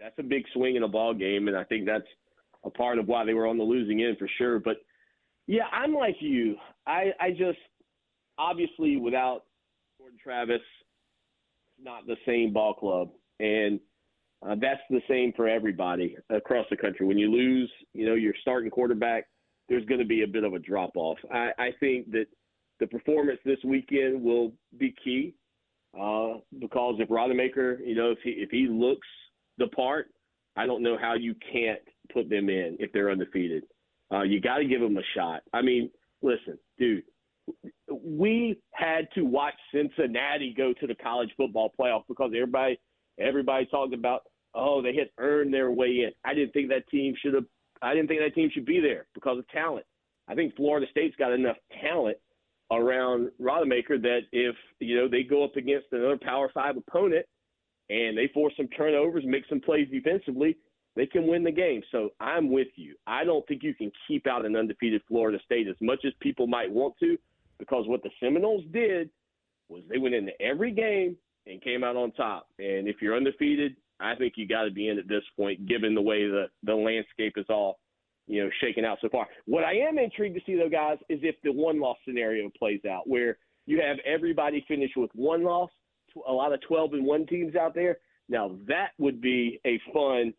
that's 0.00 0.18
a 0.18 0.22
big 0.22 0.44
swing 0.52 0.76
in 0.76 0.82
a 0.82 0.88
ball 0.88 1.14
game, 1.14 1.48
and 1.48 1.56
I 1.56 1.64
think 1.64 1.86
that's 1.86 2.06
a 2.64 2.70
part 2.70 2.98
of 2.98 3.06
why 3.06 3.24
they 3.24 3.34
were 3.34 3.46
on 3.46 3.58
the 3.58 3.64
losing 3.64 4.02
end 4.02 4.18
for 4.18 4.28
sure. 4.38 4.58
But 4.58 4.76
yeah, 5.46 5.64
I'm 5.72 5.94
like 5.94 6.16
you. 6.20 6.56
I 6.86 7.12
I 7.20 7.30
just 7.30 7.58
obviously 8.38 8.96
without 8.96 9.44
Jordan 9.98 10.18
Travis, 10.22 10.62
not 11.82 12.06
the 12.06 12.16
same 12.26 12.52
ball 12.52 12.74
club, 12.74 13.10
and 13.40 13.78
uh, 14.46 14.56
that's 14.60 14.80
the 14.90 15.00
same 15.08 15.32
for 15.34 15.48
everybody 15.48 16.16
across 16.30 16.66
the 16.70 16.76
country. 16.76 17.06
When 17.06 17.18
you 17.18 17.30
lose, 17.30 17.70
you 17.92 18.06
know, 18.06 18.14
your 18.14 18.34
starting 18.40 18.70
quarterback, 18.70 19.26
there's 19.68 19.84
going 19.86 20.00
to 20.00 20.06
be 20.06 20.22
a 20.22 20.26
bit 20.26 20.44
of 20.44 20.52
a 20.54 20.58
drop 20.58 20.90
off. 20.96 21.18
I, 21.32 21.50
I 21.58 21.70
think 21.80 22.10
that 22.12 22.26
the 22.80 22.86
performance 22.86 23.38
this 23.44 23.58
weekend 23.64 24.22
will 24.22 24.52
be 24.78 24.94
key 25.02 25.34
uh, 25.98 26.34
because 26.58 26.96
if 26.98 27.08
Rodemaker, 27.08 27.78
you 27.86 27.94
know, 27.94 28.10
if 28.10 28.18
he 28.22 28.30
if 28.30 28.50
he 28.50 28.66
looks 28.68 29.06
the 29.58 29.68
part, 29.68 30.08
I 30.56 30.66
don't 30.66 30.82
know 30.82 30.96
how 31.00 31.14
you 31.14 31.34
can't 31.52 31.80
put 32.12 32.28
them 32.28 32.48
in 32.48 32.76
if 32.80 32.92
they're 32.92 33.10
undefeated. 33.10 33.64
Uh, 34.12 34.22
you 34.22 34.40
got 34.40 34.58
to 34.58 34.64
give 34.64 34.80
them 34.80 34.96
a 34.96 35.02
shot. 35.16 35.42
I 35.52 35.62
mean, 35.62 35.90
listen, 36.22 36.58
dude, 36.78 37.02
we 37.90 38.58
had 38.72 39.08
to 39.14 39.22
watch 39.22 39.54
Cincinnati 39.72 40.54
go 40.56 40.72
to 40.80 40.86
the 40.86 40.94
college 40.94 41.30
football 41.36 41.72
playoff 41.78 42.02
because 42.08 42.32
everybody 42.34 42.78
everybody 43.18 43.66
talked 43.66 43.94
about 43.94 44.22
oh, 44.54 44.80
they 44.80 44.94
had 44.94 45.10
earned 45.18 45.52
their 45.52 45.70
way 45.70 46.04
in. 46.04 46.10
I 46.24 46.34
didn't 46.34 46.52
think 46.52 46.68
that 46.68 46.88
team 46.88 47.14
should 47.20 47.34
have. 47.34 47.44
I 47.82 47.92
didn't 47.92 48.08
think 48.08 48.20
that 48.20 48.34
team 48.34 48.50
should 48.52 48.66
be 48.66 48.80
there 48.80 49.06
because 49.14 49.38
of 49.38 49.48
talent. 49.48 49.84
I 50.28 50.34
think 50.34 50.56
Florida 50.56 50.86
State's 50.90 51.16
got 51.16 51.32
enough 51.32 51.56
talent 51.82 52.16
around 52.70 53.30
Rodemaker 53.40 54.00
that 54.00 54.20
if 54.32 54.56
you 54.80 54.96
know 54.96 55.08
they 55.08 55.22
go 55.22 55.44
up 55.44 55.56
against 55.56 55.86
another 55.92 56.18
Power 56.20 56.50
Five 56.54 56.76
opponent 56.76 57.26
and 57.90 58.16
they 58.16 58.28
force 58.32 58.54
some 58.56 58.68
turnovers, 58.68 59.24
make 59.26 59.44
some 59.48 59.60
plays 59.60 59.88
defensively, 59.90 60.56
they 60.96 61.06
can 61.06 61.26
win 61.26 61.44
the 61.44 61.52
game. 61.52 61.82
So 61.90 62.10
I'm 62.20 62.50
with 62.50 62.68
you. 62.76 62.94
I 63.06 63.24
don't 63.24 63.46
think 63.46 63.62
you 63.62 63.74
can 63.74 63.90
keep 64.06 64.26
out 64.26 64.46
an 64.46 64.56
undefeated 64.56 65.02
Florida 65.08 65.38
State 65.44 65.68
as 65.68 65.76
much 65.80 66.04
as 66.06 66.12
people 66.20 66.46
might 66.46 66.70
want 66.70 66.94
to, 67.00 67.16
because 67.58 67.84
what 67.86 68.02
the 68.02 68.10
Seminoles 68.20 68.64
did 68.72 69.10
was 69.68 69.82
they 69.88 69.98
went 69.98 70.14
into 70.14 70.32
every 70.40 70.70
game 70.70 71.16
and 71.46 71.62
came 71.62 71.84
out 71.84 71.96
on 71.96 72.12
top. 72.12 72.48
And 72.58 72.88
if 72.88 72.96
you're 73.02 73.16
undefeated, 73.16 73.76
I 74.00 74.14
think 74.14 74.34
you 74.36 74.46
got 74.46 74.64
to 74.64 74.70
be 74.70 74.88
in 74.88 74.98
at 74.98 75.08
this 75.08 75.22
point, 75.36 75.66
given 75.66 75.94
the 75.94 76.02
way 76.02 76.26
the 76.26 76.46
the 76.64 76.74
landscape 76.74 77.34
is 77.36 77.46
all 77.48 77.78
you 78.26 78.42
know 78.42 78.50
shaken 78.60 78.84
out 78.84 78.98
so 79.00 79.08
far. 79.08 79.26
What 79.46 79.64
I 79.64 79.74
am 79.74 79.98
intrigued 79.98 80.36
to 80.36 80.42
see 80.44 80.56
though, 80.56 80.68
guys, 80.68 80.98
is 81.08 81.20
if 81.22 81.36
the 81.42 81.52
one 81.52 81.80
loss 81.80 81.96
scenario 82.06 82.50
plays 82.58 82.84
out, 82.84 83.08
where 83.08 83.38
you 83.66 83.80
have 83.80 83.98
everybody 84.04 84.64
finish 84.66 84.90
with 84.96 85.10
one 85.14 85.44
loss, 85.44 85.70
a 86.26 86.32
lot 86.32 86.52
of 86.52 86.60
twelve 86.62 86.92
and 86.92 87.04
one 87.04 87.26
teams 87.26 87.56
out 87.56 87.74
there. 87.74 87.98
Now 88.28 88.56
that 88.66 88.90
would 88.98 89.20
be 89.20 89.60
a 89.66 89.80
fun 89.92 90.32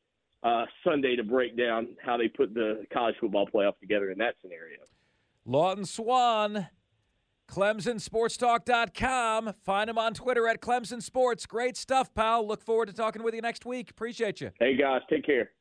uh, 0.44 0.66
Sunday 0.84 1.16
to 1.16 1.24
break 1.24 1.58
down 1.58 1.90
how 2.04 2.18
they 2.18 2.28
put 2.28 2.54
the 2.54 2.86
college 2.94 3.16
football 3.20 3.48
playoff 3.54 3.80
together 3.80 4.12
in 4.12 4.18
that 4.20 4.36
scenario. 4.42 4.80
Lawton 5.46 5.86
Swann 5.86 6.68
ClemsonSportsTalk.com. 7.48 9.54
Find 9.64 9.90
him 9.90 9.98
on 9.98 10.14
Twitter 10.14 10.48
at 10.48 10.62
Clemson 10.62 11.02
Sports. 11.02 11.46
Great 11.46 11.78
stuff, 11.78 12.14
pal. 12.14 12.48
Look 12.48 12.62
forward 12.62 12.88
to 12.88 12.94
talking 12.94 13.24
with 13.24 13.34
you 13.34 13.42
next 13.42 13.66
week. 13.66 13.92
Appreciate 13.92 14.42
you. 14.42 14.52
Hey, 14.60 14.76
guys. 14.76 15.02
Take 15.10 15.26
care. 15.26 15.52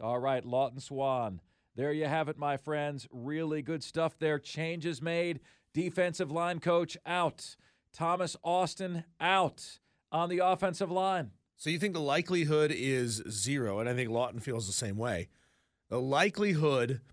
All 0.00 0.18
right, 0.18 0.44
Lawton 0.44 0.80
Swann. 0.80 1.40
There 1.74 1.92
you 1.92 2.06
have 2.06 2.28
it, 2.28 2.38
my 2.38 2.56
friends. 2.56 3.06
Really 3.12 3.62
good 3.62 3.82
stuff 3.82 4.18
there. 4.18 4.38
Changes 4.38 5.02
made. 5.02 5.40
Defensive 5.74 6.30
line 6.30 6.60
coach 6.60 6.96
out. 7.06 7.56
Thomas 7.92 8.36
Austin 8.42 9.04
out 9.20 9.78
on 10.12 10.28
the 10.28 10.38
offensive 10.38 10.90
line. 10.90 11.32
So 11.56 11.70
you 11.70 11.78
think 11.78 11.94
the 11.94 12.00
likelihood 12.00 12.72
is 12.74 13.22
zero, 13.28 13.80
and 13.80 13.88
I 13.88 13.94
think 13.94 14.10
Lawton 14.10 14.40
feels 14.40 14.66
the 14.66 14.72
same 14.72 14.96
way. 14.96 15.28
The 15.88 16.00
likelihood– 16.00 17.00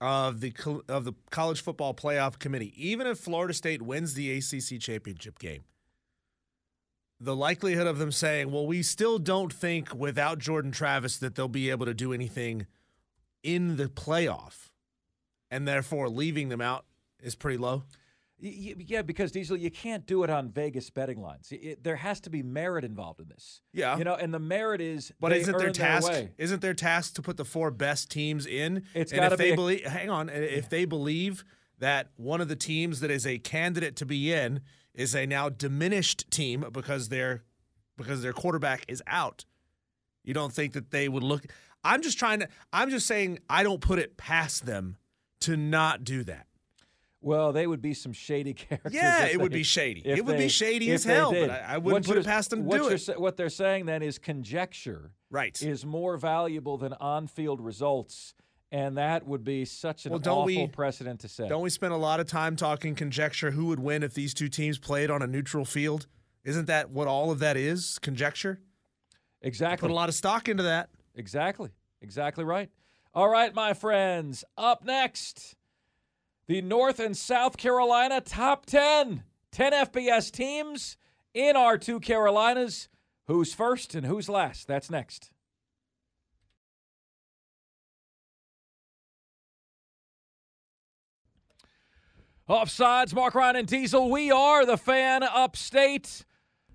of 0.00 0.40
the 0.40 0.52
of 0.88 1.04
the 1.04 1.12
college 1.30 1.62
football 1.62 1.94
playoff 1.94 2.38
committee, 2.38 2.72
even 2.76 3.06
if 3.06 3.18
Florida 3.18 3.52
State 3.52 3.82
wins 3.82 4.14
the 4.14 4.36
ACC 4.38 4.80
championship 4.80 5.38
game, 5.38 5.64
the 7.20 7.36
likelihood 7.36 7.86
of 7.86 7.98
them 7.98 8.10
saying, 8.10 8.50
"Well, 8.50 8.66
we 8.66 8.82
still 8.82 9.18
don't 9.18 9.52
think 9.52 9.94
without 9.94 10.38
Jordan 10.38 10.72
Travis 10.72 11.18
that 11.18 11.34
they'll 11.34 11.48
be 11.48 11.70
able 11.70 11.86
to 11.86 11.94
do 11.94 12.12
anything 12.12 12.66
in 13.42 13.76
the 13.76 13.88
playoff," 13.88 14.70
and 15.50 15.68
therefore 15.68 16.08
leaving 16.08 16.48
them 16.48 16.62
out 16.62 16.86
is 17.22 17.34
pretty 17.34 17.58
low. 17.58 17.84
Yeah, 18.42 19.02
because 19.02 19.32
Diesel, 19.32 19.56
you 19.56 19.70
can't 19.70 20.06
do 20.06 20.24
it 20.24 20.30
on 20.30 20.50
Vegas 20.50 20.88
betting 20.90 21.20
lines. 21.20 21.52
It- 21.52 21.84
there 21.84 21.96
has 21.96 22.20
to 22.22 22.30
be 22.30 22.42
merit 22.42 22.84
involved 22.84 23.20
in 23.20 23.28
this. 23.28 23.60
Yeah. 23.72 23.98
you 23.98 24.04
know, 24.04 24.14
and 24.14 24.32
the 24.32 24.38
merit 24.38 24.80
is. 24.80 25.12
But 25.20 25.32
isn't 25.32 25.56
their 25.58 25.70
task? 25.70 26.08
way. 26.08 26.32
Isn't 26.38 26.62
their 26.62 26.74
task 26.74 27.14
to 27.16 27.22
put 27.22 27.36
the 27.36 27.44
four 27.44 27.70
best 27.70 28.10
teams 28.10 28.46
in? 28.46 28.84
It's 28.94 29.12
and 29.12 29.20
gotta 29.20 29.34
if 29.34 29.38
they 29.38 29.44
be 29.48 29.52
a- 29.52 29.56
believe. 29.56 29.84
Hang 29.84 30.10
on, 30.10 30.28
if 30.30 30.68
they 30.70 30.84
believe 30.84 31.44
that 31.78 32.10
one 32.16 32.40
of 32.40 32.48
the 32.48 32.56
teams 32.56 33.00
that 33.00 33.10
is 33.10 33.26
a 33.26 33.38
candidate 33.38 33.96
to 33.96 34.06
be 34.06 34.32
in 34.32 34.60
is 34.94 35.14
a 35.14 35.26
now 35.26 35.48
diminished 35.48 36.30
team 36.30 36.64
because 36.72 37.08
their 37.10 37.44
because 37.96 38.22
their 38.22 38.32
quarterback 38.32 38.84
is 38.88 39.02
out, 39.06 39.44
you 40.24 40.32
don't 40.32 40.52
think 40.52 40.72
that 40.72 40.90
they 40.90 41.08
would 41.08 41.22
look? 41.22 41.44
I'm 41.84 42.02
just 42.02 42.18
trying 42.18 42.40
to. 42.40 42.48
I'm 42.72 42.90
just 42.90 43.06
saying 43.06 43.38
I 43.48 43.62
don't 43.62 43.80
put 43.80 43.98
it 43.98 44.16
past 44.16 44.64
them 44.66 44.96
to 45.40 45.56
not 45.56 46.04
do 46.04 46.24
that. 46.24 46.46
Well, 47.22 47.52
they 47.52 47.66
would 47.66 47.82
be 47.82 47.92
some 47.94 48.12
shady 48.12 48.54
characters. 48.54 48.94
Yeah, 48.94 49.26
it 49.26 49.40
would 49.40 49.52
be 49.52 49.62
shady. 49.62 50.00
It 50.04 50.24
would 50.24 50.38
be 50.38 50.48
shady 50.48 50.90
as 50.92 51.04
hell, 51.04 51.32
but. 51.32 51.50
I- 51.50 51.74
I 51.74 51.78
wouldn't 51.78 52.06
What 52.06 52.14
put 52.16 52.20
it 52.20 52.26
past 52.26 52.50
them 52.50 52.68
to 52.68 52.76
do 52.78 52.88
it. 52.88 53.20
What 53.20 53.36
they're 53.36 53.48
saying 53.50 53.86
then 53.86 54.02
is 54.02 54.18
conjecture. 54.18 55.12
Right. 55.30 55.60
Is 55.62 55.84
more 55.84 56.16
valuable 56.16 56.78
than 56.78 56.92
on-field 56.94 57.60
results, 57.60 58.34
and 58.72 58.96
that 58.96 59.26
would 59.26 59.44
be 59.44 59.64
such 59.64 60.06
an 60.06 60.12
Well, 60.12 60.20
awful 60.20 60.44
we- 60.46 60.66
precedent 60.68 61.20
to 61.20 61.28
set. 61.28 61.48
Don't 61.48 61.62
we 61.62 61.70
spend 61.70 61.92
a 61.92 61.96
lot 61.98 62.20
of 62.20 62.26
time 62.26 62.56
talking 62.56 62.94
conjecture 62.94 63.50
who 63.52 63.66
would 63.66 63.80
win 63.80 64.02
if 64.02 64.14
these 64.14 64.32
two 64.34 64.48
teams 64.48 64.78
played 64.78 65.10
on 65.10 65.20
a 65.22 65.26
neutral 65.26 65.64
field? 65.64 66.06
Isn't 66.44 66.66
that 66.66 66.90
what 66.90 67.06
all 67.06 67.30
of 67.30 67.38
that 67.40 67.56
is? 67.56 67.98
Conjecture? 68.00 68.60
Exactly. 69.42 69.86
Put 69.88 69.92
a 69.92 69.94
lot 69.94 70.08
of 70.08 70.14
stock 70.14 70.48
into 70.48 70.62
that. 70.64 70.88
Exactly. 71.14 71.70
Exactly 72.02 72.44
right. 72.44 72.70
All 73.12 73.28
right, 73.28 73.54
my 73.54 73.74
friends. 73.74 74.44
Up 74.56 74.84
next, 74.84 75.54
the 76.50 76.60
North 76.60 76.98
and 76.98 77.16
South 77.16 77.56
Carolina 77.56 78.20
top 78.20 78.66
10. 78.66 79.22
10 79.52 79.72
FBS 79.72 80.32
teams 80.32 80.96
in 81.32 81.54
our 81.54 81.78
two 81.78 82.00
Carolinas. 82.00 82.88
Who's 83.28 83.54
first 83.54 83.94
and 83.94 84.04
who's 84.04 84.28
last? 84.28 84.66
That's 84.66 84.90
next. 84.90 85.30
Offsides, 92.48 93.14
Marc 93.14 93.36
Ryan 93.36 93.54
and 93.54 93.68
Diesel. 93.68 94.10
We 94.10 94.32
are 94.32 94.66
the 94.66 94.76
fan 94.76 95.22
upstate. 95.22 96.24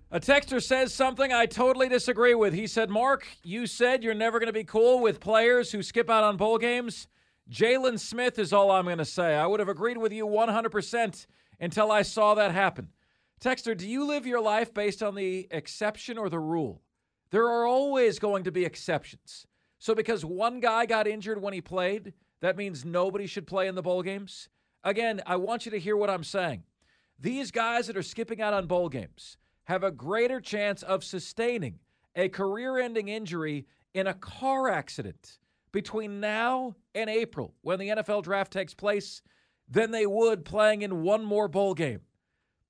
A 0.09 0.21
texter 0.21 0.63
says 0.63 0.93
something 0.93 1.33
I 1.33 1.47
totally 1.47 1.89
disagree 1.89 2.33
with. 2.33 2.53
He 2.53 2.67
said, 2.67 2.89
Marc, 2.89 3.27
you 3.43 3.67
said 3.67 4.03
you're 4.03 4.13
never 4.13 4.39
going 4.39 4.47
to 4.47 4.53
be 4.53 4.63
cool 4.63 5.01
with 5.01 5.19
players 5.19 5.73
who 5.73 5.83
skip 5.83 6.09
out 6.09 6.23
on 6.23 6.37
bowl 6.37 6.59
games. 6.59 7.09
Jaylon 7.49 7.99
Smith 7.99 8.39
is 8.39 8.51
all 8.51 8.71
I'm 8.71 8.85
going 8.85 8.97
to 8.97 9.05
say. 9.05 9.35
I 9.35 9.45
would 9.45 9.59
have 9.59 9.69
agreed 9.69 9.97
with 9.97 10.11
you 10.11 10.25
100% 10.25 11.27
until 11.59 11.91
I 11.91 12.01
saw 12.01 12.33
that 12.33 12.51
happen. 12.51 12.89
Texter, 13.39 13.77
do 13.77 13.87
you 13.87 14.05
live 14.05 14.25
your 14.25 14.41
life 14.41 14.73
based 14.73 15.03
on 15.03 15.13
the 15.13 15.47
exception 15.51 16.17
or 16.17 16.29
the 16.29 16.39
rule? 16.39 16.81
There 17.29 17.47
are 17.47 17.65
always 17.65 18.17
going 18.17 18.45
to 18.45 18.51
be 18.51 18.65
exceptions. 18.65 19.45
So 19.77 19.93
because 19.93 20.25
one 20.25 20.59
guy 20.59 20.87
got 20.87 21.07
injured 21.07 21.41
when 21.41 21.53
he 21.53 21.61
played, 21.61 22.13
that 22.41 22.57
means 22.57 22.83
nobody 22.83 23.27
should 23.27 23.45
play 23.45 23.67
in 23.67 23.75
the 23.75 23.83
bowl 23.83 24.01
games? 24.01 24.49
Again, 24.83 25.21
I 25.27 25.35
want 25.35 25.65
you 25.65 25.71
to 25.71 25.79
hear 25.79 25.97
what 25.97 26.09
I'm 26.09 26.23
saying. 26.23 26.63
These 27.19 27.51
guys 27.51 27.87
that 27.87 27.97
are 27.97 28.03
skipping 28.03 28.41
out 28.41 28.53
on 28.53 28.65
bowl 28.65 28.89
games 28.89 29.37
have 29.65 29.83
a 29.83 29.91
greater 29.91 30.41
chance 30.41 30.81
of 30.81 31.03
sustaining 31.03 31.79
a 32.15 32.29
career 32.29 32.79
ending 32.79 33.07
injury 33.07 33.67
in 33.93 34.07
a 34.07 34.13
car 34.13 34.69
accident 34.69 35.37
between 35.75 36.21
now 36.21 36.73
and 36.95 37.09
April 37.09 37.53
when 37.61 37.77
the 37.79 37.89
NFL 37.89 38.23
draft 38.23 38.53
takes 38.53 38.73
place 38.73 39.21
than 39.69 39.91
they 39.91 40.05
would 40.05 40.45
playing 40.45 40.83
in 40.83 41.01
one 41.01 41.25
more 41.25 41.49
bowl 41.49 41.73
game. 41.73 41.99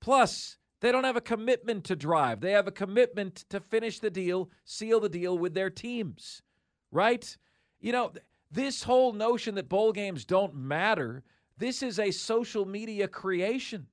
Plus, 0.00 0.56
they 0.80 0.90
don't 0.90 1.04
have 1.04 1.14
a 1.14 1.20
commitment 1.20 1.84
to 1.84 1.94
drive. 1.94 2.40
They 2.40 2.50
have 2.50 2.66
a 2.66 2.72
commitment 2.72 3.44
to 3.50 3.60
finish 3.60 4.00
the 4.00 4.10
deal, 4.10 4.50
seal 4.64 4.98
the 4.98 5.08
deal 5.08 5.38
with 5.38 5.54
their 5.54 5.70
teams, 5.70 6.42
right? 6.90 7.36
You 7.78 7.92
know, 7.92 8.10
this 8.50 8.82
whole 8.82 9.12
notion 9.12 9.54
that 9.54 9.68
bowl 9.68 9.92
games 9.92 10.24
don't 10.24 10.56
matter, 10.56 11.22
this 11.58 11.84
is 11.84 12.00
a 12.00 12.10
social 12.10 12.64
media 12.64 13.06
creation. 13.06 13.86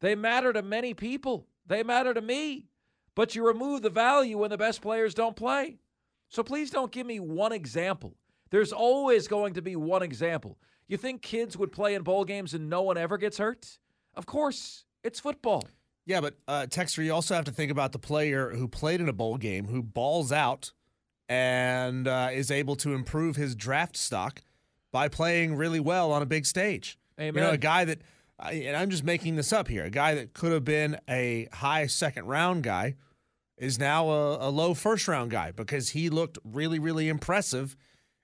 They 0.00 0.16
matter 0.16 0.52
to 0.52 0.62
many 0.62 0.94
people. 0.94 1.46
They 1.64 1.84
matter 1.84 2.12
to 2.12 2.20
me. 2.20 2.66
But 3.14 3.36
you 3.36 3.46
remove 3.46 3.82
the 3.82 3.90
value 3.90 4.38
when 4.38 4.50
the 4.50 4.58
best 4.58 4.82
players 4.82 5.14
don't 5.14 5.36
play. 5.36 5.78
So 6.28 6.42
please 6.42 6.70
don't 6.72 6.90
give 6.90 7.06
me 7.06 7.20
one 7.20 7.52
example. 7.52 8.16
There's 8.50 8.72
always 8.72 9.28
going 9.28 9.54
to 9.54 9.62
be 9.62 9.76
one 9.76 10.02
example. 10.02 10.58
You 10.86 10.96
think 10.96 11.22
kids 11.22 11.56
would 11.56 11.72
play 11.72 11.94
in 11.94 12.02
bowl 12.02 12.24
games 12.24 12.54
and 12.54 12.70
no 12.70 12.82
one 12.82 12.96
ever 12.96 13.18
gets 13.18 13.38
hurt? 13.38 13.78
Of 14.14 14.26
course, 14.26 14.84
it's 15.04 15.20
football. 15.20 15.68
Yeah, 16.06 16.22
but 16.22 16.38
uh, 16.48 16.66
Texter, 16.70 17.04
you 17.04 17.12
also 17.12 17.34
have 17.34 17.44
to 17.44 17.52
think 17.52 17.70
about 17.70 17.92
the 17.92 17.98
player 17.98 18.50
who 18.50 18.66
played 18.66 19.00
in 19.00 19.08
a 19.08 19.12
bowl 19.12 19.36
game, 19.36 19.66
who 19.66 19.82
balls 19.82 20.32
out 20.32 20.72
and 21.28 22.08
uh, 22.08 22.30
is 22.32 22.50
able 22.50 22.76
to 22.76 22.94
improve 22.94 23.36
his 23.36 23.54
draft 23.54 23.96
stock 23.96 24.42
by 24.90 25.08
playing 25.08 25.54
really 25.54 25.80
well 25.80 26.10
on 26.10 26.22
a 26.22 26.26
big 26.26 26.46
stage. 26.46 26.98
You 27.18 27.32
know, 27.32 27.50
a 27.50 27.58
guy 27.58 27.84
that, 27.84 28.00
and 28.40 28.74
I'm 28.74 28.88
just 28.88 29.04
making 29.04 29.36
this 29.36 29.52
up 29.52 29.68
here, 29.68 29.84
a 29.84 29.90
guy 29.90 30.14
that 30.14 30.32
could 30.32 30.52
have 30.52 30.64
been 30.64 30.98
a 31.10 31.48
high 31.52 31.86
second 31.86 32.26
round 32.26 32.62
guy 32.62 32.94
is 33.58 33.78
now 33.78 34.08
a, 34.08 34.48
a 34.48 34.50
low 34.50 34.72
first 34.72 35.08
round 35.08 35.30
guy 35.30 35.50
because 35.50 35.90
he 35.90 36.08
looked 36.08 36.38
really, 36.44 36.78
really 36.78 37.08
impressive 37.08 37.76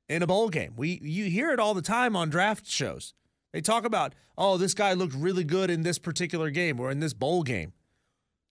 in 0.08 0.22
a 0.22 0.26
bowl 0.26 0.48
game. 0.48 0.74
We 0.76 1.00
you 1.02 1.26
hear 1.26 1.50
it 1.50 1.60
all 1.60 1.74
the 1.74 1.82
time 1.82 2.16
on 2.16 2.30
draft 2.30 2.66
shows. 2.66 3.14
They 3.52 3.60
talk 3.60 3.84
about, 3.84 4.14
oh, 4.36 4.56
this 4.56 4.74
guy 4.74 4.92
looked 4.94 5.14
really 5.14 5.44
good 5.44 5.70
in 5.70 5.82
this 5.82 5.98
particular 5.98 6.50
game 6.50 6.80
or 6.80 6.90
in 6.90 7.00
this 7.00 7.14
bowl 7.14 7.42
game. 7.42 7.72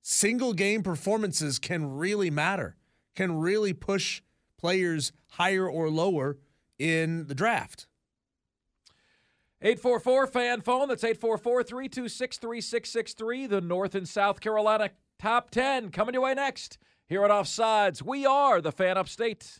Single 0.02 0.54
game 0.54 0.84
performances 0.84 1.60
can 1.60 1.96
really 1.96 2.30
matter, 2.30 2.76
can 3.16 3.38
really 3.40 3.74
push 3.74 4.22
players 4.58 5.12
higher 5.32 5.68
or 5.68 5.90
lower 5.90 6.38
in 6.80 7.28
the 7.28 7.36
draft. 7.36 7.88
844 9.62 10.28
fan 10.28 10.62
phone. 10.62 10.90
That's 10.90 11.04
844 11.04 11.64
326 11.64 12.38
3663. 12.38 13.48
The 13.48 13.62
North 13.62 13.96
and 13.96 14.08
South 14.08 14.42
Carolina 14.42 14.90
top 15.20 15.52
10 15.52 15.90
coming 15.90 16.14
your 16.14 16.24
way 16.24 16.34
next. 16.34 16.78
Here 17.08 17.24
at 17.24 17.32
Offsides, 17.32 18.02
we 18.02 18.26
are 18.26 18.60
the 18.60 18.72
fan 18.72 18.98
upstate. 18.98 19.60